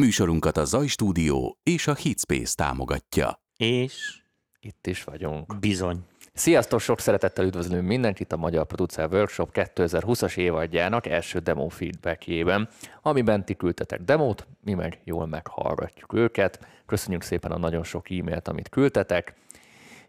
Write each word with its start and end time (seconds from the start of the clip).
Műsorunkat 0.00 0.56
a 0.56 0.64
Zaj 0.64 0.86
Stúdió 0.86 1.58
és 1.62 1.86
a 1.86 1.94
Hitspace 1.94 2.54
támogatja. 2.54 3.40
És 3.56 4.22
Itt 4.60 4.86
is 4.86 5.04
vagyunk. 5.04 5.58
bizony. 5.58 5.98
Sziasztok, 6.32 6.80
sok 6.80 7.00
szeretettel 7.00 7.44
üdvözlünk 7.44 7.86
mindenkit 7.86 8.32
a 8.32 8.36
Magyar 8.36 8.66
Producer 8.66 9.12
Workshop 9.12 9.50
2020-as 9.52 10.36
évadjának 10.36 11.06
első 11.06 11.38
demo 11.38 11.68
feedbackjében, 11.68 12.68
amiben 13.02 13.44
ti 13.44 13.54
küldtetek 13.54 14.00
demót, 14.00 14.46
mi 14.64 14.74
meg 14.74 15.00
jól 15.04 15.26
meghallgatjuk 15.26 16.12
őket. 16.12 16.66
Köszönjük 16.86 17.22
szépen 17.22 17.50
a 17.50 17.58
nagyon 17.58 17.84
sok 17.84 18.10
e-mailt, 18.10 18.48
amit 18.48 18.68
küldtetek. 18.68 19.34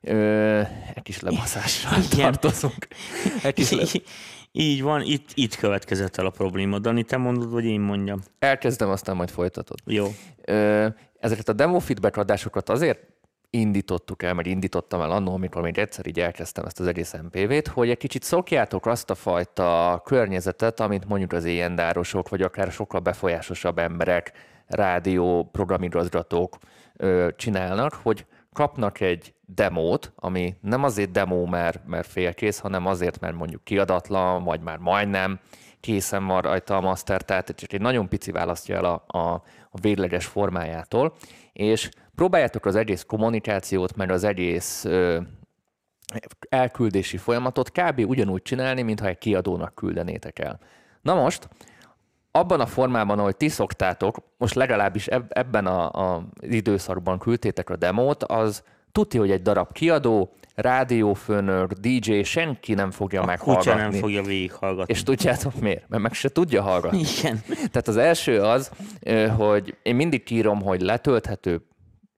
Ö, 0.02 0.62
egy 0.94 1.04
kis 1.04 1.20
lebaszással 1.20 2.00
Igen. 2.12 2.32
tartozunk. 2.32 2.88
Egy 3.44 3.54
kis 3.54 3.72
le... 3.72 3.84
Így 4.52 4.82
van, 4.82 5.02
itt, 5.02 5.30
itt 5.34 5.56
következett 5.56 6.18
el 6.18 6.26
a 6.26 6.30
probléma. 6.30 6.80
Dani, 6.80 7.04
te 7.04 7.18
mondod, 7.18 7.52
vagy 7.52 7.66
én 7.66 7.80
mondjam? 7.80 8.20
Elkezdem, 8.40 8.90
aztán 8.90 9.16
majd 9.16 9.30
folytatod. 9.30 9.78
Jó. 9.86 10.08
Ezeket 11.20 11.50
a 11.50 11.54
demo 11.54 11.80
feedback 11.80 12.18
adásokat 12.18 12.70
azért 12.70 13.00
indítottuk 13.50 14.24
el, 14.24 14.34
meg 14.34 14.48
indítottam 14.48 15.02
el 15.02 15.12
annól, 15.12 15.34
amikor 15.34 15.62
még 15.62 15.78
egyszer 15.78 16.08
így 16.08 16.20
elkezdtem 16.20 16.66
ezt 16.66 16.80
az 16.80 16.88
egész 16.88 17.14
MPV-t, 17.14 17.68
hogy 17.68 17.90
egy 17.90 17.98
kicsit 17.98 18.24
szokjátok 18.24 18.86
azt 18.86 19.10
a 19.10 19.16
fajta 19.16 20.02
környezetet, 20.06 20.80
amit 20.80 21.08
mondjuk 21.08 21.32
az 21.32 21.46
éjjendárosok, 21.46 22.30
vagy 22.30 22.42
akár 22.42 22.72
sokkal 22.72 23.00
befolyásosabb 23.00 23.78
emberek, 23.78 24.32
rádió, 24.68 25.50
programigazgatók 25.52 26.58
csinálnak, 27.36 27.94
hogy 27.94 28.26
kapnak 28.54 29.00
egy 29.00 29.34
demót, 29.46 30.12
ami 30.16 30.56
nem 30.62 30.84
azért 30.84 31.12
demo, 31.12 31.46
mert, 31.46 31.86
mert 31.86 32.08
félkész, 32.08 32.60
hanem 32.60 32.86
azért, 32.86 33.20
mert 33.20 33.36
mondjuk 33.36 33.64
kiadatlan, 33.64 34.44
vagy 34.44 34.62
már 34.62 34.78
majdnem 34.78 35.40
készen 35.80 36.26
van 36.26 36.42
rajta 36.42 36.76
a 36.76 36.82
master, 36.82 37.22
tehát 37.22 37.56
csak 37.56 37.74
egy 37.74 37.82
nagyon 37.82 38.10
pici 38.10 38.32
választja 38.32 38.76
el 38.76 38.86
a, 38.86 39.04
a, 39.08 39.34
a 39.70 39.80
végleges 39.82 40.26
formájától, 40.26 41.14
és 41.54 41.90
próbáljátok 42.16 42.66
az 42.66 42.76
egész 42.76 43.04
kommunikációt, 43.04 43.96
meg 43.96 44.12
az 44.12 44.24
egész 44.24 44.86
ö, 44.86 45.22
elküldési 46.50 47.18
folyamatot 47.18 47.72
kb. 47.72 48.00
ugyanúgy 48.08 48.42
csinálni, 48.42 48.82
mintha 48.82 49.08
egy 49.08 49.18
kiadónak 49.18 49.76
küldenétek 49.76 50.40
el. 50.40 50.60
Na 51.02 51.14
most, 51.14 51.48
abban 52.32 52.60
a 52.60 52.66
formában, 52.66 53.20
ahogy 53.20 53.36
ti 53.36 53.50
szoktátok, 53.50 54.18
most 54.38 54.56
legalábbis 54.56 55.08
eb- 55.08 55.32
ebben 55.32 55.66
az 55.68 56.22
időszakban 56.42 57.20
küldtétek 57.20 57.70
a 57.70 57.76
demót, 57.76 58.24
az 58.24 58.64
tudja, 58.92 59.20
hogy 59.20 59.32
egy 59.32 59.42
darab 59.42 59.72
kiadó, 59.72 60.34
rádiófőnök, 60.56 61.72
DJ, 61.72 62.22
senki 62.22 62.74
nem 62.74 62.92
fogja 62.92 63.22
A 63.22 63.26
meghallgatni. 63.26 63.72
kutya 63.72 63.82
nem 63.84 63.92
fogja 64.00 64.24
végighallgatni. 64.24 64.94
És 64.94 65.04
tudjátok 65.04 65.60
miért? 65.60 65.90
Mert 65.90 66.04
meg 66.04 66.14
se 66.14 66.30
tudja 66.30 66.62
hallgatni. 66.62 67.00
Igen. 67.20 67.42
Tehát 67.48 67.88
az 67.88 67.98
első 67.98 68.42
az, 68.42 68.72
hogy 69.38 69.78
én 69.84 69.96
mindig 69.96 70.24
kírom, 70.24 70.62
hogy 70.62 70.82
letölthető 70.82 71.66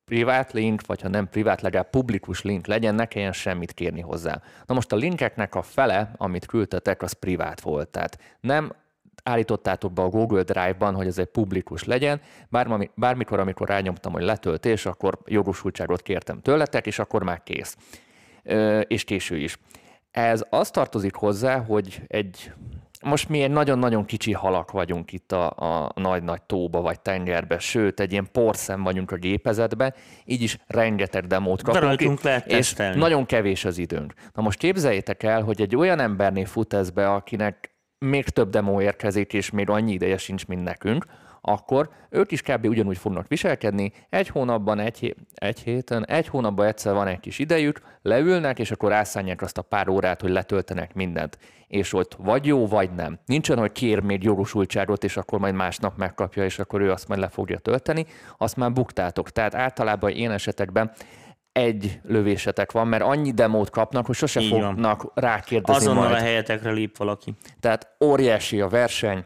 privát 0.05 0.51
link, 0.53 0.85
vagy 0.85 1.01
ha 1.01 1.07
nem 1.07 1.29
privát, 1.29 1.61
legalább 1.61 1.89
publikus 1.89 2.41
link 2.41 2.67
legyen, 2.67 2.95
ne 2.95 3.05
kelljen 3.05 3.31
semmit 3.31 3.71
kérni 3.71 4.01
hozzá. 4.01 4.41
Na 4.65 4.73
most 4.73 4.91
a 4.91 4.95
linkeknek 4.95 5.55
a 5.55 5.61
fele, 5.61 6.11
amit 6.17 6.45
küldtetek, 6.45 7.01
az 7.01 7.11
privát 7.13 7.61
volt. 7.61 7.89
Tehát 7.89 8.17
nem 8.39 8.71
állítottátok 9.23 9.93
be 9.93 10.01
a 10.01 10.09
Google 10.09 10.43
Drive-ban, 10.43 10.95
hogy 10.95 11.07
ez 11.07 11.17
egy 11.17 11.25
publikus 11.25 11.83
legyen, 11.83 12.21
bármi, 12.49 12.89
bármikor, 12.95 13.39
amikor 13.39 13.67
rányomtam, 13.67 14.11
hogy 14.11 14.23
letöltés, 14.23 14.85
akkor 14.85 15.17
jogosultságot 15.25 16.01
kértem 16.01 16.39
tőletek, 16.41 16.85
és 16.85 16.99
akkor 16.99 17.23
már 17.23 17.43
kész. 17.43 17.77
Ö, 18.43 18.79
és 18.79 19.03
késő 19.03 19.37
is. 19.37 19.57
Ez 20.11 20.45
az 20.49 20.69
tartozik 20.69 21.15
hozzá, 21.15 21.59
hogy 21.59 22.01
egy 22.07 22.51
most 23.03 23.29
mi 23.29 23.41
egy 23.41 23.51
nagyon-nagyon 23.51 24.05
kicsi 24.05 24.31
halak 24.31 24.71
vagyunk 24.71 25.11
itt 25.11 25.31
a, 25.31 25.49
a 25.49 25.91
nagy-nagy 25.95 26.41
tóba 26.41 26.81
vagy 26.81 26.99
tengerbe, 26.99 27.59
sőt, 27.59 27.99
egy 27.99 28.11
ilyen 28.11 28.27
porszem 28.31 28.83
vagyunk 28.83 29.11
a 29.11 29.15
gépezetben, 29.15 29.93
így 30.25 30.41
is 30.41 30.57
rengeteg 30.67 31.27
demót 31.27 31.61
De 31.61 31.79
kapunk, 31.79 32.21
lehet 32.21 32.45
és 32.45 32.53
tesztelni. 32.53 32.99
nagyon 32.99 33.25
kevés 33.25 33.65
az 33.65 33.77
időnk. 33.77 34.13
Na 34.33 34.41
most 34.41 34.57
képzeljétek 34.57 35.23
el, 35.23 35.41
hogy 35.41 35.61
egy 35.61 35.75
olyan 35.75 35.99
embernél 35.99 36.45
fut 36.45 36.73
ez 36.73 36.89
be, 36.89 37.11
akinek 37.11 37.72
még 38.03 38.29
több 38.29 38.49
demo 38.49 38.81
érkezik, 38.81 39.33
és 39.33 39.49
még 39.49 39.69
annyi 39.69 39.91
ideje 39.91 40.17
sincs, 40.17 40.47
mint 40.47 40.63
nekünk, 40.63 41.05
akkor 41.45 41.89
ők 42.09 42.31
is 42.31 42.41
kb. 42.41 42.65
ugyanúgy 42.65 42.97
fognak 42.97 43.27
viselkedni, 43.27 43.91
egy 44.09 44.27
hónapban, 44.27 44.79
egy, 44.79 44.99
hé- 44.99 45.17
egy 45.33 45.59
héten, 45.59 46.05
egy 46.05 46.27
hónapban 46.27 46.65
egyszer 46.65 46.93
van 46.93 47.07
egy 47.07 47.19
kis 47.19 47.39
idejük, 47.39 47.81
leülnek, 48.01 48.59
és 48.59 48.71
akkor 48.71 48.89
rászánják 48.89 49.41
azt 49.41 49.57
a 49.57 49.61
pár 49.61 49.87
órát, 49.87 50.21
hogy 50.21 50.29
letöltenek 50.29 50.93
mindent. 50.93 51.37
És 51.67 51.93
ott 51.93 52.15
vagy 52.17 52.45
jó, 52.45 52.67
vagy 52.67 52.91
nem. 52.91 53.19
Nincsen, 53.25 53.57
hogy 53.57 53.71
kér 53.71 53.99
még 53.99 54.23
jogosultságot, 54.23 55.03
és 55.03 55.17
akkor 55.17 55.39
majd 55.39 55.55
másnap 55.55 55.97
megkapja, 55.97 56.43
és 56.43 56.59
akkor 56.59 56.81
ő 56.81 56.91
azt 56.91 57.07
majd 57.07 57.19
le 57.19 57.29
fogja 57.29 57.57
tölteni, 57.57 58.05
azt 58.37 58.55
már 58.55 58.73
buktátok. 58.73 59.29
Tehát 59.29 59.55
általában 59.55 60.11
ilyen 60.11 60.31
esetekben 60.31 60.91
egy 61.53 61.99
lövésetek 62.03 62.71
van, 62.71 62.87
mert 62.87 63.03
annyi 63.03 63.31
demót 63.31 63.69
kapnak, 63.69 64.05
hogy 64.05 64.15
sose 64.15 64.39
Így 64.39 64.49
van. 64.49 64.59
fognak 64.59 65.11
rákérdezni 65.13 65.81
Azonnal 65.85 66.03
majd. 66.03 66.15
a 66.15 66.23
helyetekre 66.23 66.71
lép 66.71 66.97
valaki. 66.97 67.33
Tehát 67.59 67.95
óriási 68.03 68.61
a 68.61 68.67
verseny, 68.67 69.23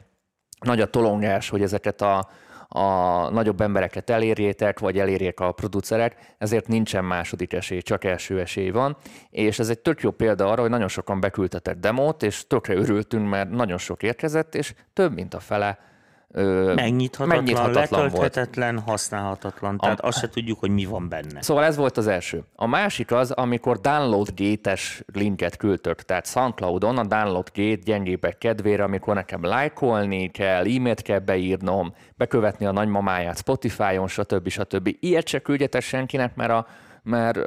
nagy 0.59 0.81
a 0.81 0.85
tolongás, 0.85 1.49
hogy 1.49 1.61
ezeket 1.61 2.01
a, 2.01 2.29
a 2.67 2.89
nagyobb 3.29 3.61
embereket 3.61 4.09
elérjétek, 4.09 4.79
vagy 4.79 4.99
elérjék 4.99 5.39
a 5.39 5.51
producerek, 5.51 6.35
ezért 6.37 6.67
nincsen 6.67 7.05
második 7.05 7.53
esély, 7.53 7.81
csak 7.81 8.03
első 8.03 8.39
esély 8.39 8.69
van, 8.69 8.97
és 9.29 9.59
ez 9.59 9.69
egy 9.69 9.79
tök 9.79 10.01
jó 10.01 10.11
példa 10.11 10.47
arra, 10.51 10.61
hogy 10.61 10.69
nagyon 10.69 10.87
sokan 10.87 11.19
beküldtetek 11.19 11.77
demót, 11.77 12.23
és 12.23 12.47
tökre 12.47 12.73
örültünk, 12.73 13.29
mert 13.29 13.49
nagyon 13.49 13.77
sok 13.77 14.03
érkezett, 14.03 14.55
és 14.55 14.73
több, 14.93 15.13
mint 15.13 15.33
a 15.33 15.39
fele 15.39 15.79
ö, 16.37 16.73
Megnyithatatlan, 16.73 17.27
megnyithatatlan 17.43 17.99
volt. 17.99 18.11
letölthetetlen, 18.11 18.79
használhatatlan. 18.79 19.77
Tehát 19.77 19.99
azt 19.99 20.19
se 20.19 20.29
tudjuk, 20.29 20.59
hogy 20.59 20.69
mi 20.69 20.85
van 20.85 21.09
benne. 21.09 21.41
Szóval 21.41 21.63
ez 21.63 21.75
volt 21.75 21.97
az 21.97 22.07
első. 22.07 22.43
A 22.55 22.67
másik 22.67 23.11
az, 23.11 23.31
amikor 23.31 23.79
download 23.79 24.29
gate-es 24.35 25.03
linket 25.13 25.57
küldtök, 25.57 26.01
tehát 26.01 26.27
SoundCloudon 26.27 26.97
a 26.97 27.03
download 27.05 27.47
gate 27.55 27.81
gyengébbek 27.83 28.37
kedvére, 28.37 28.83
amikor 28.83 29.15
nekem 29.15 29.43
lájkolni 29.43 30.31
kell, 30.31 30.65
e-mailt 30.65 31.01
kell 31.01 31.19
beírnom, 31.19 31.93
bekövetni 32.15 32.65
a 32.65 32.71
nagymamáját 32.71 33.37
Spotify-on, 33.37 34.07
stb. 34.07 34.47
stb. 34.49 34.95
Ilyet 34.99 35.27
se 35.27 35.39
küldjetek 35.39 35.81
senkinek, 35.81 36.35
mert, 36.35 36.51
a, 36.51 36.67
mert 37.03 37.39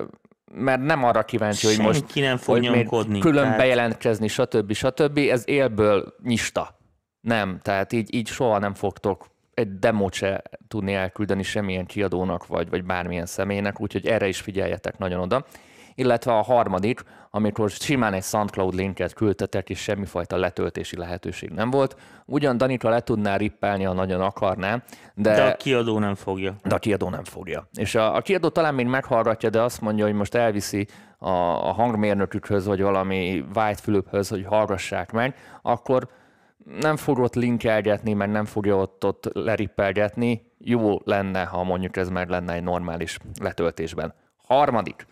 mert 0.54 0.80
nem 0.82 1.04
arra 1.04 1.22
kíváncsi, 1.22 1.66
hogy 1.66 1.78
most 1.78 1.98
Senki 1.98 2.20
nem 2.20 2.36
fog 2.36 2.54
hogy 2.54 2.62
nyomkodni, 2.62 3.18
külön 3.18 3.42
tehát- 3.42 3.58
bejelentkezni, 3.58 4.28
stb. 4.28 4.72
stb. 4.72 5.18
Ez 5.18 5.42
élből 5.46 6.14
nyista. 6.24 6.78
Nem, 7.20 7.58
tehát 7.62 7.92
így, 7.92 8.14
így 8.14 8.26
soha 8.26 8.58
nem 8.58 8.74
fogtok 8.74 9.30
egy 9.54 9.78
demót 9.78 10.12
se 10.12 10.42
tudni 10.68 10.94
elküldeni 10.94 11.42
semmilyen 11.42 11.86
kiadónak, 11.86 12.46
vagy, 12.46 12.70
vagy 12.70 12.84
bármilyen 12.84 13.26
személynek, 13.26 13.80
úgyhogy 13.80 14.06
erre 14.06 14.28
is 14.28 14.40
figyeljetek 14.40 14.98
nagyon 14.98 15.20
oda. 15.20 15.44
Illetve 15.94 16.32
a 16.32 16.42
harmadik, 16.42 17.00
amikor 17.30 17.70
simán 17.70 18.12
egy 18.12 18.22
SoundCloud 18.22 18.74
linket 18.74 19.12
küldtetek, 19.12 19.70
és 19.70 19.78
semmifajta 19.78 20.36
letöltési 20.36 20.96
lehetőség 20.96 21.50
nem 21.50 21.70
volt. 21.70 21.96
Ugyan 22.26 22.56
Danika 22.56 22.88
le 22.88 23.00
tudná 23.00 23.36
rippelni, 23.36 23.84
ha 23.84 23.92
nagyon 23.92 24.20
akarná, 24.20 24.82
de, 25.14 25.34
De 25.34 25.42
a 25.42 25.56
kiadó 25.56 25.98
nem 25.98 26.14
fogja. 26.14 26.54
de 26.62 26.74
a 26.74 26.78
kiadó 26.78 27.08
nem 27.08 27.24
fogja. 27.24 27.68
És 27.74 27.94
a, 27.94 28.14
a 28.16 28.20
kiadó 28.20 28.48
talán 28.48 28.74
még 28.74 28.86
meghallgatja, 28.86 29.50
de 29.50 29.62
azt 29.62 29.80
mondja, 29.80 30.04
hogy 30.04 30.14
most 30.14 30.34
elviszi 30.34 30.86
a, 31.18 31.30
a 31.68 31.72
hangmérnökükhöz, 31.72 32.66
vagy 32.66 32.82
valami 32.82 33.44
White 33.54 33.82
Fülöphöz, 33.82 34.28
hogy 34.28 34.44
hallgassák 34.44 35.12
meg, 35.12 35.34
akkor 35.62 36.08
nem 36.64 36.96
fog 36.96 37.18
ott 37.18 37.34
linkelgetni, 37.34 38.12
meg 38.12 38.30
nem 38.30 38.44
fogja 38.44 38.76
ott, 38.76 39.04
ott 39.04 39.30
lerippelgetni. 39.32 40.52
Jó 40.58 40.98
lenne, 41.04 41.44
ha 41.44 41.62
mondjuk 41.62 41.96
ez 41.96 42.08
meg 42.08 42.28
lenne 42.28 42.52
egy 42.52 42.62
normális 42.62 43.18
letöltésben. 43.40 44.14
Harmadik. 44.46 45.06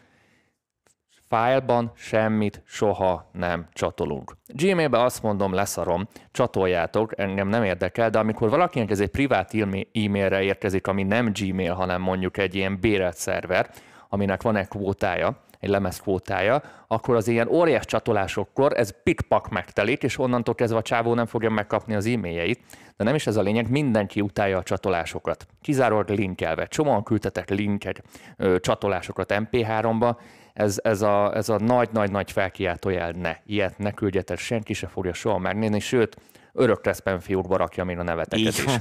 Fájlban 1.28 1.92
semmit 1.94 2.62
soha 2.66 3.30
nem 3.32 3.68
csatolunk. 3.72 4.36
Gmailbe 4.46 5.02
azt 5.02 5.22
mondom, 5.22 5.52
leszarom, 5.52 6.08
csatoljátok, 6.30 7.18
engem 7.18 7.48
nem 7.48 7.62
érdekel, 7.62 8.10
de 8.10 8.18
amikor 8.18 8.50
valakinek 8.50 8.90
ez 8.90 9.00
egy 9.00 9.10
privát 9.10 9.54
e-mailre 9.92 10.42
érkezik, 10.42 10.86
ami 10.86 11.02
nem 11.02 11.32
Gmail, 11.32 11.74
hanem 11.74 12.00
mondjuk 12.00 12.36
egy 12.36 12.54
ilyen 12.54 12.80
bérelt 12.80 13.16
szerver, 13.16 13.70
aminek 14.08 14.42
van 14.42 14.56
egy 14.56 14.68
kvótája, 14.68 15.42
egy 15.60 15.68
lemez 15.68 16.00
kvótája, 16.00 16.62
akkor 16.86 17.16
az 17.16 17.28
ilyen 17.28 17.48
óriás 17.48 17.84
csatolásokkor 17.84 18.72
ez 18.76 19.02
pikpak 19.02 19.48
megtelik, 19.48 20.02
és 20.02 20.18
onnantól 20.18 20.54
kezdve 20.54 20.78
a 20.78 20.82
csávó 20.82 21.14
nem 21.14 21.26
fogja 21.26 21.50
megkapni 21.50 21.94
az 21.94 22.06
e-mailjeit. 22.06 22.60
De 22.96 23.04
nem 23.04 23.14
is 23.14 23.26
ez 23.26 23.36
a 23.36 23.42
lényeg, 23.42 23.70
mindenki 23.70 24.20
utálja 24.20 24.58
a 24.58 24.62
csatolásokat. 24.62 25.46
Kizárólag 25.60 26.08
linkelve. 26.08 26.66
Csomóan 26.66 27.02
küldtetek 27.02 27.50
linkek, 27.50 28.02
ö, 28.36 28.60
csatolásokat 28.60 29.34
MP3-ba, 29.34 30.16
ez, 30.52 30.76
ez, 30.82 31.02
a, 31.02 31.36
ez 31.36 31.48
a 31.48 31.58
nagy-nagy-nagy 31.58 32.32
felkiáltójel 32.32 33.10
ne. 33.10 33.36
Ilyet 33.46 33.78
ne 33.78 33.92
küldjetek, 33.92 34.38
senki 34.38 34.72
se 34.72 34.86
fogja 34.86 35.12
soha 35.12 35.38
megnézni, 35.38 35.80
sőt, 35.80 36.16
örökre 36.52 36.92
spamfiókba 36.92 37.56
rakja 37.56 37.84
még 37.84 37.98
a 37.98 38.02
neveteket 38.02 38.38
Így 38.38 38.64
is. 38.66 38.74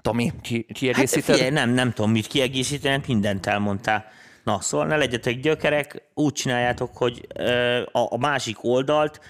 Tomi, 0.00 0.32
ki, 0.42 0.64
Hát 0.68 0.76
kiegészíted? 0.76 1.34
figyelj, 1.34 1.50
nem, 1.50 1.70
nem 1.70 1.92
tudom 1.92 2.10
mit 2.10 2.26
kiegészítenek, 2.26 3.06
mindent 3.06 3.46
elmondtál. 3.46 4.04
Na, 4.46 4.60
szóval 4.60 4.86
ne 4.86 4.96
legyetek 4.96 5.40
gyökerek, 5.40 6.02
úgy 6.14 6.32
csináljátok, 6.32 6.96
hogy 6.96 7.26
a 7.92 8.18
másik 8.18 8.64
oldalt 8.64 9.20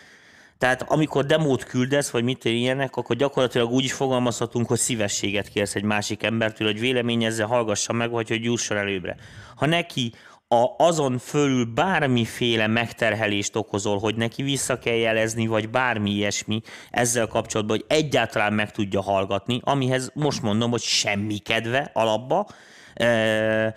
Tehát 0.58 0.82
amikor 0.82 1.26
demót 1.26 1.64
küldesz, 1.64 2.10
vagy 2.10 2.24
mit 2.24 2.44
ilyenek, 2.44 2.96
akkor 2.96 3.16
gyakorlatilag 3.16 3.70
úgy 3.70 3.84
is 3.84 3.92
fogalmazhatunk, 3.92 4.68
hogy 4.68 4.78
szívességet 4.78 5.48
kérsz 5.48 5.74
egy 5.74 5.82
másik 5.82 6.22
embertől, 6.22 6.66
hogy 6.68 6.80
véleményezze, 6.80 7.44
hallgassa 7.44 7.92
meg, 7.92 8.10
vagy 8.10 8.28
hogy 8.28 8.44
jusson 8.44 8.76
előbbre. 8.76 9.16
Ha 9.56 9.66
neki 9.66 10.12
a, 10.48 10.64
azon 10.78 11.18
fölül 11.18 11.64
bármiféle 11.64 12.66
megterhelést 12.66 13.56
okozol, 13.56 13.98
hogy 13.98 14.16
neki 14.16 14.42
vissza 14.42 14.78
kell 14.78 14.94
jelezni, 14.94 15.46
vagy 15.46 15.68
bármi 15.68 16.10
ilyesmi 16.10 16.60
ezzel 16.90 17.26
kapcsolatban, 17.26 17.76
hogy 17.76 17.96
egyáltalán 17.98 18.52
meg 18.52 18.70
tudja 18.70 19.02
hallgatni, 19.02 19.60
amihez 19.64 20.10
most 20.14 20.42
mondom, 20.42 20.70
hogy 20.70 20.82
semmi 20.82 21.38
kedve 21.38 21.90
alapba, 21.92 22.46
e- 22.94 23.74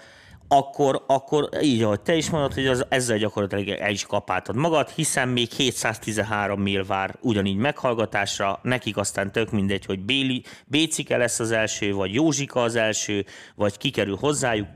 akkor, 0.52 1.04
akkor 1.08 1.50
így, 1.62 1.82
ahogy 1.82 2.02
te 2.02 2.16
is 2.16 2.30
mondod, 2.30 2.54
hogy 2.54 2.68
az, 2.68 2.86
ezzel 2.90 3.18
gyakorlatilag 3.18 3.68
el 3.68 3.92
is 3.92 4.06
kapáltad 4.06 4.56
magad, 4.56 4.90
hiszen 4.90 5.30
még 5.30 5.52
713 5.52 6.62
mail 6.62 6.86
vár 6.86 7.16
ugyanígy 7.22 7.58
meghallgatásra, 7.58 8.60
nekik 8.62 8.98
aztán 8.98 9.32
tök 9.32 9.52
mindegy, 9.52 9.86
hogy 9.86 10.00
Béli, 10.00 10.44
Bécike 10.66 11.18
lesz 11.18 11.40
az 11.40 11.52
első, 11.52 11.94
vagy 11.94 12.14
Józsika 12.14 12.62
az 12.62 12.76
első, 12.76 13.26
vagy 13.56 13.78
kikerül 13.78 14.16
hozzájuk. 14.16 14.68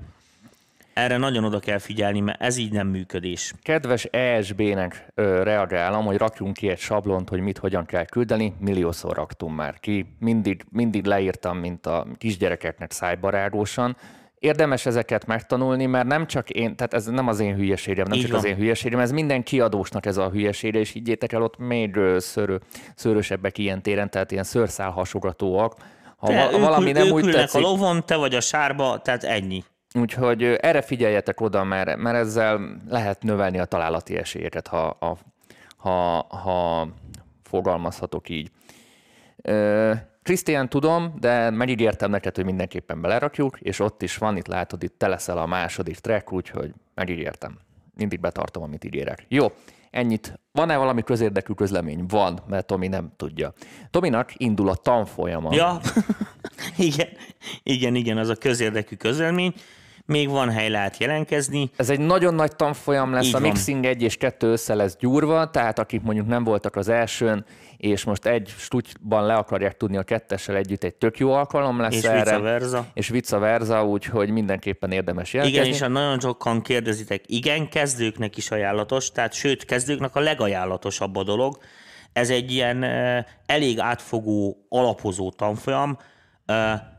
Erre 0.94 1.18
nagyon 1.18 1.44
oda 1.44 1.60
kell 1.60 1.78
figyelni, 1.78 2.20
mert 2.20 2.42
ez 2.42 2.58
így 2.58 2.72
nem 2.72 2.88
működés. 2.88 3.54
Kedves 3.62 4.04
ESB-nek 4.04 5.08
ö, 5.16 5.44
reagálom, 5.44 6.06
hogy 6.06 6.18
rakjunk 6.18 6.54
ki 6.54 6.70
egy 6.70 6.80
sablont, 6.80 7.30
hogy 7.30 7.40
mit 7.40 7.58
hogyan 7.58 7.86
kell 7.86 8.06
küldeni. 8.06 8.54
Milliószor 8.60 9.16
raktunk 9.16 9.56
már 9.56 9.80
ki. 9.80 10.06
Mindig, 10.20 10.66
mindig 10.70 11.06
leírtam, 11.06 11.58
mint 11.58 11.86
a 11.86 12.08
kisgyerekeknek 12.18 12.92
szájbarágósan 12.92 13.96
érdemes 14.44 14.86
ezeket 14.86 15.26
megtanulni, 15.26 15.86
mert 15.86 16.08
nem 16.08 16.28
csak 16.28 16.50
én, 16.50 16.76
tehát 16.76 16.94
ez 16.94 17.06
nem 17.06 17.28
az 17.28 17.40
én 17.40 17.56
hülyeségem, 17.56 18.08
nem 18.08 18.18
Így 18.18 18.24
csak 18.24 18.32
van. 18.32 18.40
az 18.40 18.46
én 18.46 18.56
hülyeségem, 18.56 19.00
ez 19.00 19.12
minden 19.12 19.44
kiadósnak 19.44 20.06
ez 20.06 20.18
a 20.18 20.30
hülyesége, 20.30 20.80
és 20.80 20.92
higgyétek 20.92 21.32
el, 21.32 21.42
ott 21.42 21.58
még 21.58 22.00
szörő, 22.18 22.62
szörösebbek 22.96 23.58
ilyen 23.58 23.82
téren, 23.82 24.10
tehát 24.10 24.32
ilyen 24.32 24.44
szőrszál 24.44 24.90
hasogatóak. 24.90 25.76
Ha 26.18 26.28
te, 26.28 26.36
val- 26.36 26.60
valami 26.60 26.88
ők, 26.88 26.94
nem 26.94 27.08
ők 27.08 27.14
úgy 27.14 27.32
tetszik, 27.32 27.64
a 27.64 27.68
lovon, 27.68 28.06
te 28.06 28.16
vagy 28.16 28.36
a 28.36 28.42
sárba, 28.42 29.02
tehát 29.02 29.24
ennyi. 29.24 29.64
Úgyhogy 30.00 30.44
erre 30.44 30.82
figyeljetek 30.82 31.42
oda, 31.42 31.64
mert, 31.64 31.98
mert 31.98 32.18
ezzel 32.18 32.78
lehet 32.90 33.24
növelni 33.24 33.60
a 33.60 33.66
találati 33.66 34.18
esélyeket, 34.18 34.68
ha, 34.68 34.98
ha, 35.00 35.18
ha, 35.78 36.26
ha 36.38 36.88
fogalmazhatok 37.44 38.30
így. 38.30 38.52
Krisztián 40.24 40.70
tudom, 40.70 41.14
de 41.20 41.50
megígértem 41.50 42.10
neked, 42.10 42.36
hogy 42.36 42.46
mindenképpen 42.46 43.02
belerakjuk, 43.02 43.60
és 43.60 43.80
ott 43.80 44.02
is 44.02 44.18
van, 44.18 44.38
itt 44.38 44.48
látod, 44.48 44.84
itt 44.84 44.98
te 44.98 45.08
a 45.34 45.46
második 45.46 46.00
track, 46.00 46.32
úgyhogy 46.32 46.74
megígértem. 46.94 47.60
Mindig 47.96 48.20
betartom, 48.20 48.64
amit 48.64 48.84
ígérek. 48.84 49.26
Jó, 49.28 49.52
ennyit. 49.92 50.40
Van-e 50.52 50.78
valami 50.78 51.04
közérdekű 51.04 51.54
közlemény? 51.54 52.06
Van, 52.08 52.40
mert 52.48 52.66
Tomi 52.66 52.88
nem 52.88 53.12
tudja. 53.16 53.54
Tominak 53.90 54.32
indul 54.38 54.70
a 54.70 54.76
tanfolyama. 54.76 55.54
Ja, 55.54 55.80
igen, 56.78 57.08
igen, 57.64 57.96
igen, 57.96 58.18
az 58.18 58.30
a 58.30 58.36
közérdekű 58.36 58.96
közlemény 58.96 59.54
még 60.06 60.30
van 60.30 60.50
hely, 60.50 60.70
lehet 60.70 60.98
jelentkezni. 60.98 61.72
Ez 61.76 61.90
egy 61.90 62.00
nagyon 62.00 62.34
nagy 62.34 62.56
tanfolyam 62.56 63.14
lesz, 63.14 63.26
Így 63.26 63.36
a 63.36 63.40
mixing 63.40 63.86
egy 63.86 64.02
és 64.02 64.18
kettő 64.18 64.52
össze 64.52 64.74
lesz 64.74 64.96
gyúrva, 65.00 65.50
tehát 65.50 65.80
akik 65.80 66.02
mondjuk 66.02 66.28
nem 66.28 66.44
voltak 66.44 66.76
az 66.76 66.90
elsőn, 66.90 67.46
és 67.78 68.04
most 68.04 68.26
egy 68.26 68.54
stutyban 68.58 69.26
le 69.26 69.34
akarják 69.34 69.78
tudni 69.78 69.98
a 69.98 70.04
kettessel 70.04 70.56
együtt, 70.56 70.84
egy 70.84 70.96
tök 70.96 71.18
jó 71.18 71.32
alkalom 71.32 71.80
lesz 71.80 71.96
és 71.96 72.04
erre. 72.04 72.20
Vice 72.20 72.38
versa. 72.38 72.86
És 72.94 73.08
vice 73.08 73.38
versa, 73.38 73.86
úgyhogy 73.86 74.30
mindenképpen 74.30 74.92
érdemes 74.92 75.34
jelentkezni. 75.34 75.68
Igen, 75.68 75.78
és 75.78 75.82
a 75.82 75.88
nagyon 75.88 76.20
sokan 76.20 76.62
kérdezitek, 76.62 77.24
igen, 77.26 77.70
kezdőknek 77.70 78.38
is 78.38 78.52
ajánlatos, 78.52 79.12
tehát 79.12 79.34
sőt, 79.34 79.66
kezdőknek 79.66 80.16
a 80.16 80.20
legajánlatosabb 80.20 81.16
a 81.16 81.24
dolog. 81.24 81.58
Ez 82.14 82.30
egy 82.30 82.52
ilyen 82.52 82.84
elég 83.46 83.80
átfogó, 83.80 84.66
alapozó 84.70 85.32
tanfolyam, 85.32 85.98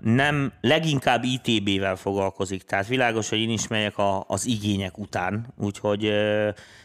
nem, 0.01 0.53
leginkább 0.61 1.25
ITB-vel 1.25 1.97
foglalkozik, 1.97 2.63
tehát 2.63 2.87
világos, 2.87 3.29
hogy 3.29 3.39
én 3.39 3.51
is 3.51 3.69
megyek 3.69 3.99
a, 3.99 4.25
az 4.29 4.47
igények 4.47 4.99
után, 4.99 5.47
úgyhogy 5.59 6.13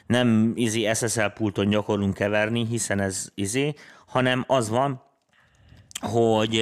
nem 0.07 0.51
izé 0.55 0.93
SSL 0.93 1.25
pulton 1.25 1.69
gyakorlunk 1.69 2.13
keverni, 2.13 2.65
hiszen 2.65 2.99
ez 2.99 3.31
izé, 3.35 3.73
hanem 4.05 4.43
az 4.47 4.69
van, 4.69 5.03
hogy 5.99 6.61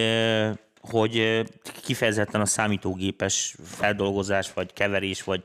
hogy 0.90 1.44
kifejezetten 1.84 2.42
a 2.42 2.46
számítógépes 2.46 3.56
feldolgozás, 3.64 4.54
vagy 4.54 4.74
keverés, 4.74 5.24
vagy, 5.24 5.42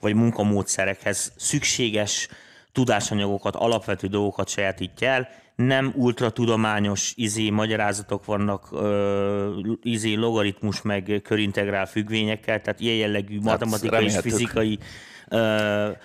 vagy 0.00 0.14
munkamódszerekhez 0.14 1.32
szükséges 1.36 2.28
tudásanyagokat, 2.72 3.56
alapvető 3.56 4.06
dolgokat 4.06 4.48
sajátítja 4.48 5.08
el, 5.08 5.28
nem 5.66 5.92
ultratudományos 5.96 7.12
izé 7.16 7.50
magyarázatok 7.50 8.24
vannak 8.24 8.68
ö, 8.72 9.60
izé 9.82 10.14
logaritmus 10.14 10.82
meg 10.82 11.20
körintegrál 11.24 11.86
függvényekkel, 11.86 12.60
tehát 12.60 12.80
ilyen 12.80 12.96
jellegű 12.96 13.34
hát, 13.34 13.44
matematikai 13.44 14.04
és 14.04 14.18
fizikai 14.18 14.78
Uh, 15.30 15.40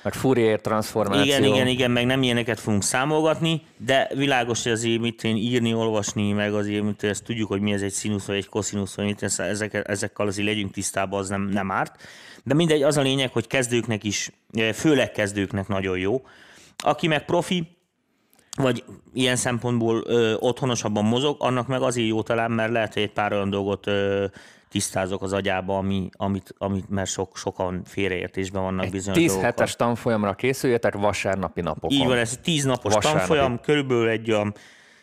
meg 0.03 0.13
Fourier 0.13 0.61
transformáció. 0.61 1.23
Igen, 1.23 1.43
igen, 1.43 1.67
igen, 1.67 1.91
meg 1.91 2.05
nem 2.05 2.23
ilyeneket 2.23 2.59
fogunk 2.59 2.83
számolgatni, 2.83 3.61
de 3.77 4.09
világos, 4.15 4.63
hogy 4.63 4.71
azért 4.71 5.01
mit 5.01 5.23
én 5.23 5.35
írni, 5.35 5.73
olvasni, 5.73 6.31
meg 6.31 6.53
azért, 6.53 6.83
mit 6.83 7.03
ezt 7.03 7.23
tudjuk, 7.23 7.47
hogy 7.47 7.61
mi 7.61 7.73
ez 7.73 7.81
egy 7.81 7.91
színusz 7.91 8.25
vagy 8.25 8.35
egy 8.35 8.49
koszinusz, 8.49 8.95
vagy 8.95 9.05
mit, 9.05 9.23
ezek, 9.37 9.81
ezekkel 9.87 10.27
azért 10.27 10.47
legyünk 10.47 10.71
tisztában, 10.71 11.19
az 11.19 11.29
nem, 11.29 11.41
nem 11.41 11.71
árt. 11.71 12.01
De 12.43 12.53
mindegy, 12.53 12.81
az 12.81 12.97
a 12.97 13.01
lényeg, 13.01 13.31
hogy 13.31 13.47
kezdőknek 13.47 14.03
is, 14.03 14.31
főleg 14.73 15.11
kezdőknek 15.11 15.67
nagyon 15.67 15.97
jó. 15.97 16.21
Aki 16.77 17.07
meg 17.07 17.25
profi, 17.25 17.67
vagy 18.55 18.83
ilyen 19.13 19.35
szempontból 19.35 20.03
ö, 20.05 20.33
otthonosabban 20.39 21.05
mozog, 21.05 21.35
annak 21.39 21.67
meg 21.67 21.81
azért 21.81 22.07
jó 22.07 22.21
talán, 22.21 22.51
mert 22.51 22.71
lehet, 22.71 22.93
hogy 22.93 23.03
egy 23.03 23.11
pár 23.11 23.33
olyan 23.33 23.49
dolgot 23.49 23.87
ö, 23.87 24.25
tisztázok 24.69 25.21
az 25.21 25.33
agyába, 25.33 25.77
ami, 25.77 26.09
amit, 26.11 26.55
amit 26.57 26.89
mert 26.89 27.09
sok, 27.09 27.37
sokan 27.37 27.81
félreértésben 27.85 28.61
vannak 28.61 28.89
bizonyos 28.89 29.19
10 29.19 29.37
hetes 29.37 29.75
tanfolyamra 29.75 30.33
készüljetek 30.33 30.95
vasárnapi 30.95 31.61
napokon. 31.61 31.97
Így 31.97 32.05
van, 32.05 32.17
ez 32.17 32.39
10 32.43 32.63
napos 32.63 32.93
vasárnapi. 32.93 33.27
tanfolyam, 33.27 33.59
körülbelül 33.59 34.07
egy 34.07 34.31
olyan 34.31 34.53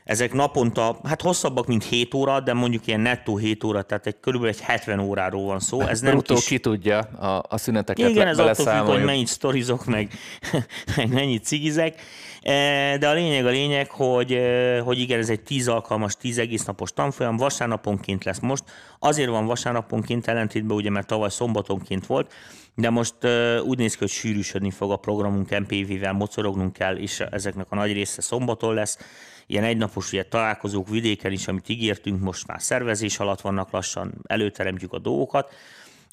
ezek 0.05 0.32
naponta, 0.32 1.00
hát 1.05 1.23
hosszabbak, 1.23 1.67
mint 1.67 1.85
7 1.85 2.14
óra, 2.14 2.41
de 2.41 2.52
mondjuk 2.52 2.87
ilyen 2.87 3.00
nettó 3.00 3.37
7 3.37 3.64
óra, 3.64 3.82
tehát 3.82 4.06
egy 4.06 4.17
körülbelül 4.20 4.55
egy 4.55 4.62
70 4.62 4.99
óráról 4.99 5.44
van 5.44 5.61
szó. 5.61 5.81
Ez 5.81 6.00
nem 6.00 6.20
kis... 6.20 6.47
ki 6.47 6.58
tudja 6.58 6.99
a, 6.99 7.43
a 7.49 7.58
szüneteket 7.58 8.11
Igen, 8.11 8.26
ez 8.26 8.38
attól 8.38 8.67
függ, 8.67 8.87
hogy 8.87 9.05
mennyit 9.05 9.26
sztorizok, 9.26 9.85
meg, 9.85 10.11
meg 10.97 11.12
mennyit 11.12 11.44
cigizek. 11.44 12.00
E, 12.42 12.96
de 12.98 13.08
a 13.08 13.12
lényeg 13.12 13.46
a 13.46 13.50
lényeg, 13.50 13.90
hogy, 13.90 14.32
e, 14.32 14.81
hogy 14.81 14.98
igen, 14.98 15.19
ez 15.19 15.28
egy 15.28 15.40
10 15.40 15.69
alkalmas, 15.69 16.16
10 16.16 16.38
egész 16.38 16.64
napos 16.64 16.92
tanfolyam, 16.92 17.37
vasárnaponként 17.37 18.25
lesz 18.25 18.38
most. 18.38 18.64
Azért 18.98 19.28
van 19.28 19.46
vasárnaponként 19.46 20.26
ellentétben, 20.26 20.76
ugye, 20.76 20.90
mert 20.90 21.06
tavaly 21.06 21.31
szombatonként 21.31 22.06
volt, 22.06 22.32
de 22.75 22.90
most 22.90 23.14
uh, 23.23 23.59
úgy 23.64 23.78
néz 23.78 23.92
ki, 23.92 23.99
hogy 23.99 24.09
sűrűsödni 24.09 24.70
fog 24.70 24.90
a 24.90 24.97
programunk, 24.97 25.59
MPV-vel 25.59 26.12
mocorognunk 26.12 26.73
kell, 26.73 26.97
és 26.97 27.20
ezeknek 27.20 27.66
a 27.68 27.75
nagy 27.75 27.92
része 27.92 28.23
szombaton 28.23 28.75
lesz 28.75 28.99
ilyen 29.47 29.64
egynapos 29.64 30.12
ugye, 30.12 30.23
találkozók 30.23 30.88
vidéken 30.88 31.32
is, 31.32 31.49
amit 31.49 31.68
ígértünk, 31.68 32.20
most 32.20 32.47
már 32.47 32.62
szervezés 32.62 33.18
alatt 33.18 33.40
vannak 33.40 33.70
lassan, 33.70 34.14
előteremtjük 34.26 34.92
a 34.92 34.99
dolgokat, 34.99 35.54